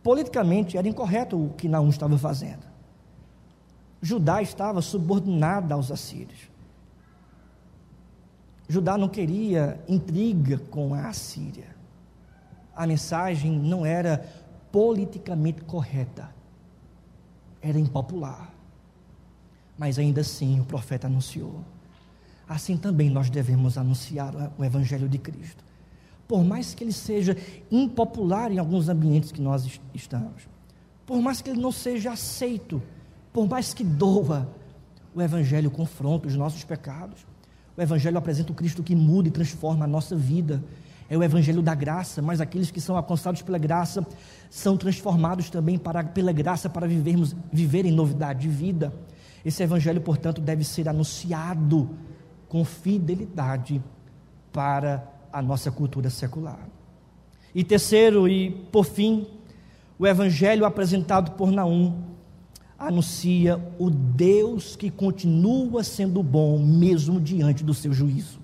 Politicamente 0.05 0.79
era 0.79 0.87
incorreto 0.87 1.37
o 1.37 1.51
que 1.57 1.69
Naum 1.69 1.89
estava 1.89 2.17
fazendo. 2.17 2.65
Judá 4.01 4.41
estava 4.41 4.81
subordinada 4.81 5.75
aos 5.75 5.91
assírios. 5.91 6.49
Judá 8.69 8.99
não 8.99 9.09
queria 9.09 9.83
intriga 9.89 10.59
com 10.59 10.93
a 10.93 11.09
Assíria. 11.09 11.75
A 12.77 12.87
mensagem 12.87 13.59
não 13.59 13.85
era 13.85 14.25
politicamente 14.71 15.63
correta, 15.63 16.29
era 17.63 17.79
impopular. 17.79 18.53
Mas 19.77 19.99
ainda 19.99 20.21
assim 20.21 20.61
o 20.61 20.65
profeta 20.65 21.07
anunciou. 21.07 21.65
Assim 22.47 22.77
também 22.77 23.09
nós 23.09 23.31
devemos 23.31 23.79
anunciar 23.79 24.35
o 24.59 24.65
Evangelho 24.65 25.09
de 25.09 25.19
Cristo. 25.19 25.65
Por 26.27 26.45
mais 26.45 26.75
que 26.75 26.85
ele 26.85 26.93
seja 26.93 27.37
impopular 27.71 28.53
em 28.53 28.59
alguns 28.59 28.89
ambientes 28.89 29.33
que 29.33 29.41
nós 29.41 29.81
estamos, 29.95 30.47
por 31.07 31.23
mais 31.23 31.41
que 31.41 31.49
ele 31.49 31.61
não 31.61 31.73
seja 31.73 32.13
aceito, 32.13 32.83
por 33.33 33.49
mais 33.49 33.73
que 33.73 33.83
doa, 33.83 34.47
o 35.15 35.23
Evangelho 35.23 35.71
confronta 35.71 36.29
os 36.29 36.35
nossos 36.35 36.65
pecados. 36.65 37.27
O 37.79 37.81
Evangelho 37.81 38.19
apresenta 38.19 38.51
o 38.51 38.55
Cristo 38.57 38.83
que 38.83 38.97
muda 38.97 39.29
e 39.29 39.31
transforma 39.31 39.85
a 39.85 39.89
nossa 39.89 40.17
vida. 40.17 40.61
É 41.09 41.17
o 41.17 41.23
Evangelho 41.23 41.63
da 41.63 41.77
graça, 41.77 42.21
mas 42.21 42.41
aqueles 42.41 42.73
que 42.73 42.81
são 42.81 42.97
alcançados 42.97 43.41
pela 43.41 43.57
graça 43.57 44.05
são 44.51 44.77
transformados 44.77 45.49
também 45.49 45.79
para, 45.79 46.03
pela 46.03 46.33
graça 46.33 46.69
para 46.69 46.89
vivermos, 46.89 47.37
viver 47.53 47.87
em 47.87 47.93
novidade 47.93 48.41
de 48.41 48.49
vida. 48.49 48.93
Esse 49.45 49.63
Evangelho, 49.63 50.01
portanto, 50.01 50.41
deve 50.41 50.65
ser 50.65 50.89
anunciado 50.89 51.91
com 52.49 52.65
fidelidade 52.65 53.81
para 54.53 55.09
a 55.33 55.41
nossa 55.41 55.71
cultura 55.71 56.11
secular. 56.11 56.69
E 57.55 57.63
terceiro, 57.63 58.27
e 58.27 58.51
por 58.73 58.87
fim, 58.87 59.25
o 59.97 60.05
Evangelho 60.05 60.65
apresentado 60.65 61.37
por 61.37 61.53
Naum 61.53 62.03
anuncia 62.79 63.61
o 63.79 63.91
Deus 63.91 64.77
que 64.77 64.89
continua 64.89 65.83
sendo 65.83 66.23
bom, 66.23 66.59
mesmo 66.59 67.21
diante 67.21 67.65
do 67.65 67.75
seu 67.75 67.93
juízo. 67.93 68.39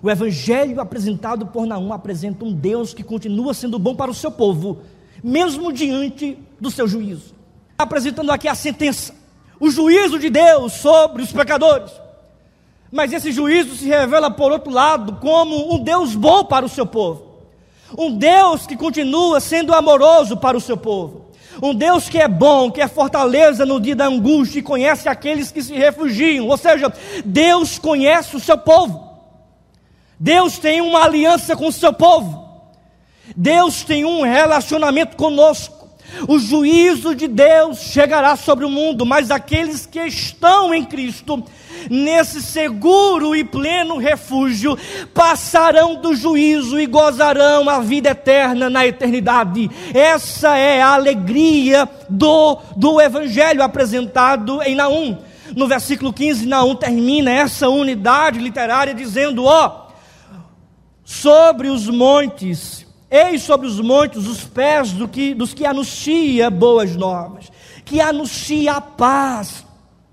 O 0.00 0.08
evangelho 0.08 0.80
apresentado 0.80 1.46
por 1.46 1.66
Naum 1.66 1.92
apresenta 1.92 2.44
um 2.44 2.52
Deus 2.52 2.94
que 2.94 3.02
continua 3.02 3.52
sendo 3.52 3.78
bom 3.78 3.96
para 3.96 4.10
o 4.10 4.14
seu 4.14 4.30
povo, 4.30 4.78
mesmo 5.24 5.72
diante 5.72 6.38
do 6.60 6.70
seu 6.70 6.86
juízo. 6.86 7.34
Apresentando 7.76 8.30
aqui 8.30 8.46
a 8.46 8.54
sentença, 8.54 9.14
o 9.58 9.70
juízo 9.70 10.18
de 10.18 10.30
Deus 10.30 10.74
sobre 10.74 11.22
os 11.22 11.32
pecadores. 11.32 11.90
Mas 12.92 13.12
esse 13.12 13.32
juízo 13.32 13.74
se 13.74 13.86
revela, 13.86 14.30
por 14.30 14.52
outro 14.52 14.70
lado, 14.70 15.14
como 15.14 15.74
um 15.74 15.82
Deus 15.82 16.14
bom 16.14 16.44
para 16.44 16.64
o 16.64 16.68
seu 16.68 16.86
povo. 16.86 17.26
Um 17.96 18.16
Deus 18.16 18.66
que 18.66 18.76
continua 18.76 19.40
sendo 19.40 19.74
amoroso 19.74 20.36
para 20.36 20.56
o 20.56 20.60
seu 20.60 20.76
povo. 20.76 21.26
Um 21.62 21.74
Deus 21.74 22.08
que 22.08 22.18
é 22.18 22.28
bom, 22.28 22.70
que 22.70 22.80
é 22.80 22.88
fortaleza 22.88 23.64
no 23.64 23.80
dia 23.80 23.96
da 23.96 24.06
angústia 24.06 24.58
e 24.58 24.62
conhece 24.62 25.08
aqueles 25.08 25.50
que 25.50 25.62
se 25.62 25.74
refugiam. 25.74 26.46
Ou 26.48 26.56
seja, 26.56 26.92
Deus 27.24 27.78
conhece 27.78 28.36
o 28.36 28.40
seu 28.40 28.58
povo. 28.58 29.06
Deus 30.18 30.58
tem 30.58 30.80
uma 30.80 31.04
aliança 31.04 31.56
com 31.56 31.68
o 31.68 31.72
seu 31.72 31.92
povo. 31.92 32.46
Deus 33.36 33.82
tem 33.82 34.04
um 34.04 34.22
relacionamento 34.22 35.16
conosco. 35.16 35.75
O 36.28 36.38
juízo 36.38 37.14
de 37.14 37.28
Deus 37.28 37.78
chegará 37.78 38.36
sobre 38.36 38.64
o 38.64 38.70
mundo, 38.70 39.04
mas 39.04 39.30
aqueles 39.30 39.84
que 39.84 40.00
estão 40.00 40.72
em 40.72 40.84
Cristo, 40.84 41.42
nesse 41.90 42.42
seguro 42.42 43.36
e 43.36 43.44
pleno 43.44 43.98
refúgio, 43.98 44.78
passarão 45.12 45.96
do 45.96 46.14
juízo 46.14 46.80
e 46.80 46.86
gozarão 46.86 47.68
a 47.68 47.80
vida 47.80 48.10
eterna 48.10 48.70
na 48.70 48.86
eternidade. 48.86 49.70
Essa 49.92 50.56
é 50.56 50.80
a 50.80 50.94
alegria 50.94 51.88
do, 52.08 52.58
do 52.76 53.00
evangelho 53.00 53.62
apresentado 53.62 54.62
em 54.62 54.74
Naum. 54.74 55.18
No 55.54 55.68
versículo 55.68 56.12
15, 56.12 56.46
Naum 56.46 56.74
termina 56.74 57.30
essa 57.30 57.68
unidade 57.68 58.38
literária 58.38 58.94
dizendo: 58.94 59.44
Ó, 59.44 59.86
sobre 61.04 61.68
os 61.68 61.88
montes 61.88 62.85
Eis 63.10 63.42
sobre 63.42 63.68
os 63.68 63.80
montes 63.80 64.26
os 64.26 64.44
pés 64.44 64.92
do 64.92 65.06
que, 65.06 65.32
dos 65.32 65.54
que 65.54 65.64
anuncia 65.64 66.50
boas 66.50 66.96
novas, 66.96 67.50
que 67.84 68.00
anuncia 68.00 68.72
a 68.72 68.80
paz. 68.80 69.64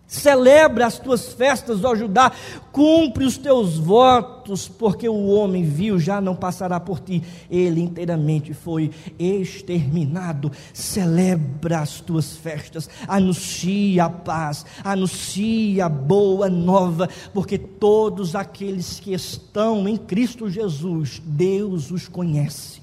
Celebra 0.05 0.85
as 0.85 0.99
tuas 0.99 1.33
festas, 1.33 1.83
ó 1.83 1.95
Judá, 1.95 2.31
cumpre 2.71 3.25
os 3.25 3.35
teus 3.35 3.79
votos, 3.79 4.67
porque 4.67 5.09
o 5.09 5.25
homem 5.29 5.63
vil 5.63 5.97
já 5.97 6.21
não 6.21 6.35
passará 6.35 6.79
por 6.79 6.99
ti, 6.99 7.23
ele 7.49 7.81
inteiramente 7.81 8.53
foi 8.53 8.91
exterminado. 9.17 10.51
Celebra 10.71 11.79
as 11.79 11.99
tuas 11.99 12.37
festas, 12.37 12.87
anuncia 13.07 14.05
a 14.05 14.09
paz, 14.11 14.67
anuncia 14.83 15.87
a 15.87 15.89
boa 15.89 16.47
nova, 16.47 17.09
porque 17.33 17.57
todos 17.57 18.35
aqueles 18.35 18.99
que 18.99 19.15
estão 19.15 19.87
em 19.87 19.97
Cristo 19.97 20.47
Jesus, 20.47 21.19
Deus 21.25 21.89
os 21.89 22.07
conhece. 22.07 22.82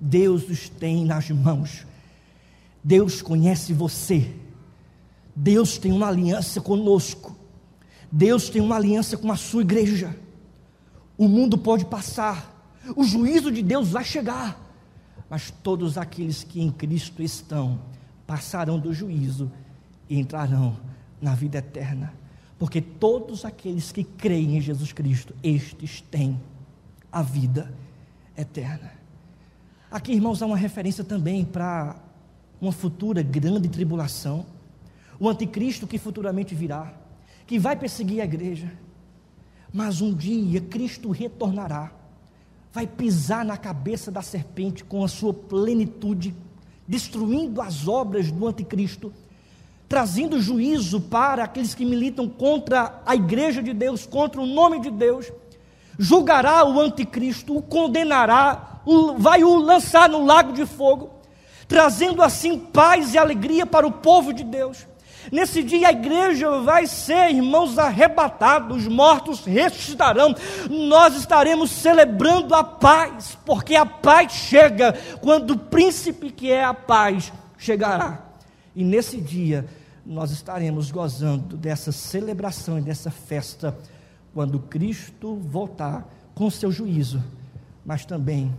Deus 0.00 0.48
os 0.48 0.68
tem 0.68 1.04
nas 1.04 1.30
mãos. 1.30 1.86
Deus 2.82 3.20
conhece 3.20 3.72
você. 3.72 4.34
Deus 5.34 5.78
tem 5.78 5.92
uma 5.92 6.08
aliança 6.08 6.60
conosco. 6.60 7.36
Deus 8.10 8.48
tem 8.48 8.62
uma 8.62 8.76
aliança 8.76 9.16
com 9.16 9.30
a 9.30 9.36
sua 9.36 9.62
igreja. 9.62 10.16
O 11.16 11.28
mundo 11.28 11.58
pode 11.58 11.84
passar, 11.84 12.58
o 12.96 13.04
juízo 13.04 13.50
de 13.50 13.62
Deus 13.62 13.88
vai 13.88 14.04
chegar, 14.04 14.58
mas 15.28 15.50
todos 15.50 15.98
aqueles 15.98 16.44
que 16.44 16.60
em 16.60 16.70
Cristo 16.70 17.22
estão 17.22 17.80
passarão 18.26 18.78
do 18.78 18.94
juízo 18.94 19.50
e 20.08 20.18
entrarão 20.18 20.76
na 21.20 21.34
vida 21.34 21.58
eterna, 21.58 22.14
porque 22.58 22.80
todos 22.80 23.44
aqueles 23.44 23.90
que 23.90 24.04
creem 24.04 24.56
em 24.56 24.60
Jesus 24.60 24.92
Cristo, 24.92 25.34
estes 25.42 26.00
têm 26.00 26.40
a 27.10 27.22
vida 27.22 27.74
eterna. 28.36 28.97
Aqui, 29.90 30.12
irmãos, 30.12 30.42
há 30.42 30.46
uma 30.46 30.56
referência 30.56 31.02
também 31.02 31.46
para 31.46 31.96
uma 32.60 32.72
futura 32.72 33.22
grande 33.22 33.70
tribulação, 33.70 34.44
o 35.18 35.26
anticristo 35.26 35.86
que 35.86 35.96
futuramente 35.96 36.54
virá, 36.54 36.92
que 37.46 37.58
vai 37.58 37.74
perseguir 37.74 38.20
a 38.20 38.24
igreja, 38.24 38.70
mas 39.72 40.02
um 40.02 40.12
dia 40.12 40.60
Cristo 40.60 41.10
retornará, 41.10 41.90
vai 42.70 42.86
pisar 42.86 43.46
na 43.46 43.56
cabeça 43.56 44.10
da 44.10 44.20
serpente 44.20 44.84
com 44.84 45.02
a 45.02 45.08
sua 45.08 45.32
plenitude, 45.32 46.34
destruindo 46.86 47.62
as 47.62 47.88
obras 47.88 48.30
do 48.30 48.46
anticristo, 48.46 49.10
trazendo 49.88 50.38
juízo 50.38 51.00
para 51.00 51.44
aqueles 51.44 51.74
que 51.74 51.86
militam 51.86 52.28
contra 52.28 53.00
a 53.06 53.16
igreja 53.16 53.62
de 53.62 53.72
Deus, 53.72 54.04
contra 54.04 54.38
o 54.38 54.46
nome 54.46 54.80
de 54.80 54.90
Deus, 54.90 55.32
julgará 55.98 56.64
o 56.64 56.80
anticristo, 56.80 57.56
o 57.56 57.62
condenará, 57.62 58.80
vai 59.18 59.42
o 59.42 59.56
lançar 59.56 60.08
no 60.08 60.24
lago 60.24 60.52
de 60.52 60.64
fogo, 60.64 61.10
trazendo 61.66 62.22
assim 62.22 62.58
paz 62.58 63.12
e 63.12 63.18
alegria 63.18 63.66
para 63.66 63.86
o 63.86 63.92
povo 63.92 64.32
de 64.32 64.44
Deus. 64.44 64.86
Nesse 65.30 65.62
dia 65.62 65.88
a 65.88 65.92
igreja 65.92 66.60
vai 66.60 66.86
ser, 66.86 67.30
irmãos, 67.30 67.78
arrebatada, 67.78 68.72
os 68.72 68.86
mortos 68.86 69.44
ressuscitarão. 69.44 70.34
Nós 70.70 71.16
estaremos 71.16 71.70
celebrando 71.70 72.54
a 72.54 72.64
paz, 72.64 73.36
porque 73.44 73.74
a 73.74 73.84
paz 73.84 74.32
chega 74.32 74.94
quando 75.20 75.50
o 75.50 75.58
príncipe 75.58 76.30
que 76.30 76.50
é 76.50 76.64
a 76.64 76.72
paz 76.72 77.32
chegará. 77.58 78.22
E 78.74 78.82
nesse 78.82 79.20
dia 79.20 79.66
nós 80.06 80.30
estaremos 80.30 80.90
gozando 80.90 81.56
dessa 81.56 81.92
celebração 81.92 82.78
e 82.78 82.82
dessa 82.82 83.10
festa 83.10 83.76
quando 84.32 84.58
Cristo 84.58 85.36
voltar 85.36 86.08
com 86.34 86.50
seu 86.50 86.70
juízo, 86.70 87.22
mas 87.84 88.04
também 88.04 88.54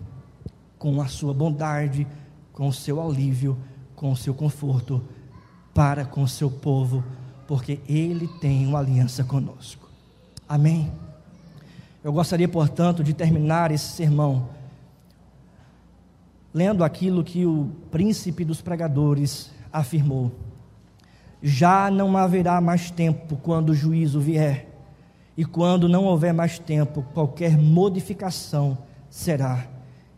com 0.77 1.01
a 1.01 1.07
sua 1.07 1.33
bondade, 1.33 2.07
com 2.53 2.67
o 2.67 2.73
seu 2.73 3.01
alívio, 3.01 3.57
com 3.95 4.11
o 4.11 4.17
seu 4.17 4.33
conforto 4.33 5.03
para 5.73 6.05
com 6.05 6.23
o 6.23 6.27
seu 6.27 6.49
povo, 6.49 7.03
porque 7.47 7.79
ele 7.87 8.27
tem 8.39 8.67
uma 8.67 8.79
aliança 8.79 9.23
conosco. 9.23 9.89
Amém. 10.47 10.91
Eu 12.03 12.11
gostaria, 12.11 12.47
portanto, 12.47 13.03
de 13.03 13.13
terminar 13.13 13.71
esse 13.71 13.87
sermão 13.87 14.49
lendo 16.53 16.83
aquilo 16.83 17.23
que 17.23 17.45
o 17.45 17.71
príncipe 17.91 18.43
dos 18.43 18.61
pregadores 18.61 19.51
afirmou. 19.71 20.31
Já 21.41 21.89
não 21.89 22.17
haverá 22.17 22.59
mais 22.59 22.91
tempo 22.91 23.37
quando 23.37 23.69
o 23.69 23.75
juízo 23.75 24.19
vier, 24.19 24.68
e 25.39 25.45
quando 25.45 25.87
não 25.87 26.03
houver 26.03 26.33
mais 26.33 26.59
tempo, 26.59 27.01
qualquer 27.13 27.57
modificação 27.57 28.77
será 29.09 29.67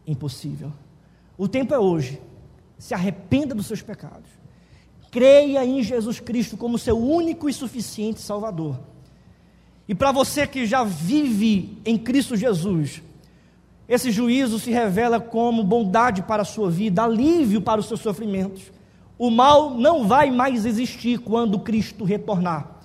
impossível. 0.07 0.74
O 1.38 1.47
tempo 1.47 1.76
é 1.76 1.78
hoje. 1.78 2.19
Se 2.80 2.95
arrependa 2.95 3.53
dos 3.53 3.67
seus 3.67 3.84
pecados. 3.84 4.32
Creia 5.11 5.63
em 5.63 5.84
Jesus 5.84 6.19
Cristo 6.19 6.57
como 6.57 6.80
seu 6.80 6.97
único 6.97 7.47
e 7.47 7.53
suficiente 7.53 8.19
Salvador. 8.19 8.80
E 9.88 9.93
para 9.93 10.11
você 10.11 10.47
que 10.47 10.65
já 10.65 10.84
vive 10.84 11.78
em 11.86 11.99
Cristo 11.99 12.36
Jesus, 12.36 13.03
esse 13.88 14.09
juízo 14.09 14.57
se 14.57 14.72
revela 14.72 15.19
como 15.19 15.63
bondade 15.63 16.24
para 16.24 16.41
a 16.41 16.45
sua 16.45 16.72
vida, 16.72 17.03
alívio 17.03 17.61
para 17.61 17.80
os 17.80 17.86
seus 17.86 17.99
sofrimentos. 17.99 18.72
O 19.19 19.30
mal 19.30 19.69
não 19.69 20.07
vai 20.07 20.32
mais 20.32 20.65
existir 20.65 21.19
quando 21.19 21.59
Cristo 21.59 22.03
retornar. 22.03 22.80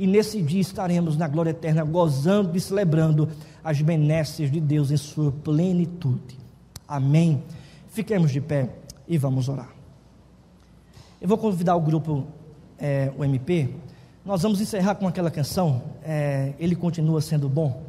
E 0.00 0.06
nesse 0.06 0.40
dia 0.40 0.62
estaremos 0.62 1.14
na 1.14 1.28
glória 1.28 1.50
eterna, 1.50 1.84
gozando 1.84 2.56
e 2.56 2.60
celebrando 2.60 3.28
as 3.62 3.82
benesses 3.82 4.50
de 4.50 4.58
Deus 4.58 4.90
em 4.90 4.96
sua 4.96 5.30
plenitude. 5.30 6.38
Amém. 6.88 7.42
Fiquemos 7.90 8.30
de 8.30 8.40
pé 8.40 8.70
e 9.06 9.18
vamos 9.18 9.46
orar. 9.46 9.68
Eu 11.20 11.28
vou 11.28 11.36
convidar 11.36 11.76
o 11.76 11.80
grupo, 11.82 12.26
é, 12.78 13.12
o 13.14 13.22
MP. 13.22 13.74
Nós 14.24 14.40
vamos 14.40 14.58
encerrar 14.62 14.94
com 14.94 15.06
aquela 15.06 15.30
canção. 15.30 15.82
É, 16.02 16.54
Ele 16.58 16.74
continua 16.74 17.20
sendo 17.20 17.46
bom. 17.46 17.82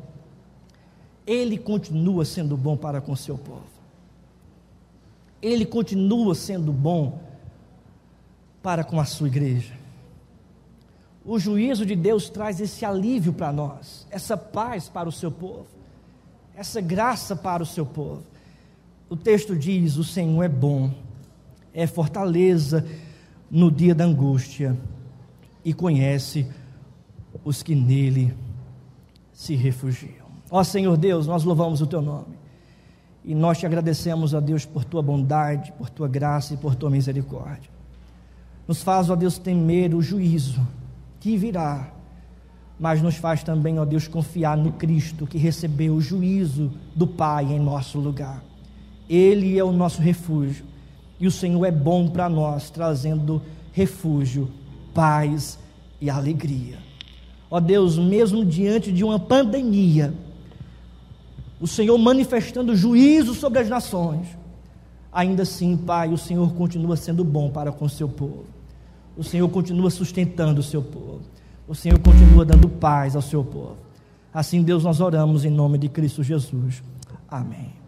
Ele 1.26 1.58
continua 1.58 2.26
sendo 2.26 2.58
bom 2.58 2.76
para 2.76 3.00
com 3.00 3.16
seu 3.16 3.38
povo. 3.38 3.64
Ele 5.42 5.66
continua 5.66 6.36
sendo 6.36 6.74
bom 6.74 7.22
para 8.62 8.84
com 8.84 9.00
a 9.00 9.06
sua 9.06 9.30
igreja. 9.30 9.80
O 11.24 11.38
juízo 11.38 11.86
de 11.86 11.96
Deus 11.96 12.30
traz 12.30 12.60
esse 12.60 12.84
alívio 12.84 13.32
para 13.32 13.52
nós, 13.52 14.08
essa 14.10 14.36
paz 14.36 14.90
para 14.90 15.08
o 15.08 15.12
seu 15.12 15.32
povo, 15.32 15.68
essa 16.56 16.82
graça 16.82 17.36
para 17.36 17.62
o 17.62 17.66
seu 17.66 17.86
povo. 17.86 18.24
O 19.08 19.16
texto 19.16 19.56
diz: 19.56 19.98
O 19.98 20.04
Senhor 20.04 20.42
é 20.42 20.50
bom, 20.50 20.92
é 21.74 21.86
fortaleza 21.86 22.86
no 23.52 23.70
dia 23.72 23.94
da 23.94 24.04
angústia 24.04 24.76
e 25.64 25.74
conhece 25.74 26.48
os 27.44 27.62
que 27.62 27.76
nele 27.76 28.34
se 29.32 29.56
refugiam. 29.56 30.26
Ó 30.50 30.64
Senhor 30.64 30.98
Deus, 30.98 31.28
nós 31.28 31.44
louvamos 31.44 31.82
o 31.82 31.88
teu 31.88 32.02
nome. 32.02 32.42
E 33.24 33.36
nós 33.36 33.60
te 33.60 33.68
agradecemos, 33.68 34.34
ó 34.34 34.42
Deus, 34.42 34.66
por 34.66 34.84
tua 34.84 35.04
bondade, 35.04 35.72
por 35.74 35.92
tua 35.92 36.08
graça 36.08 36.56
e 36.56 36.58
por 36.58 36.74
tua 36.74 36.90
misericórdia. 36.90 37.70
Nos 38.68 38.82
faz, 38.82 39.12
ó 39.12 39.16
Deus, 39.16 39.38
temer 39.38 39.94
o 39.94 40.02
juízo 40.02 40.60
que 41.22 41.38
virá, 41.38 41.94
mas 42.80 43.00
nos 43.00 43.16
faz 43.16 43.44
também, 43.44 43.78
ó 43.78 43.86
Deus, 43.86 44.08
confiar 44.08 44.58
no 44.58 44.74
Cristo 44.74 45.28
que 45.28 45.38
recebeu 45.38 45.94
o 45.94 46.02
juízo 46.02 46.72
do 46.96 47.06
Pai 47.06 47.46
em 47.46 47.60
nosso 47.60 48.00
lugar. 48.00 48.44
Ele 49.08 49.58
é 49.58 49.64
o 49.64 49.72
nosso 49.72 50.02
refúgio 50.02 50.66
e 51.20 51.28
o 51.28 51.32
Senhor 51.32 51.64
é 51.64 51.72
bom 51.72 52.10
para 52.10 52.28
nós, 52.28 52.72
trazendo 52.72 53.40
refúgio, 53.72 54.50
paz 54.96 55.60
e 56.02 56.10
alegria. 56.10 56.80
Ó 57.52 57.60
Deus, 57.60 58.00
mesmo 58.00 58.44
diante 58.44 58.92
de 58.92 59.04
uma 59.04 59.20
pandemia, 59.20 60.12
o 61.60 61.68
Senhor 61.68 61.96
manifestando 62.00 62.76
juízo 62.76 63.36
sobre 63.36 63.60
as 63.60 63.70
nações, 63.70 64.26
ainda 65.14 65.44
assim, 65.44 65.78
Pai, 65.78 66.12
o 66.12 66.18
Senhor 66.18 66.52
continua 66.54 66.98
sendo 66.98 67.24
bom 67.24 67.52
para 67.52 67.72
com 67.72 67.86
o 67.86 67.90
seu 67.90 68.10
povo. 68.10 68.61
O 69.18 69.24
Senhor 69.24 69.48
continua 69.50 69.90
sustentando 69.90 70.62
o 70.62 70.64
seu 70.64 70.82
povo. 70.82 71.22
O 71.68 71.76
Senhor 71.76 72.00
continua 72.00 72.46
dando 72.46 72.68
paz 72.68 73.16
ao 73.16 73.22
seu 73.22 73.44
povo. 73.44 73.78
Assim, 74.34 74.64
Deus, 74.64 74.84
nós 74.84 75.02
oramos 75.02 75.44
em 75.46 75.50
nome 75.50 75.78
de 75.78 75.90
Cristo 75.90 76.24
Jesus. 76.24 76.82
Amém. 77.28 77.81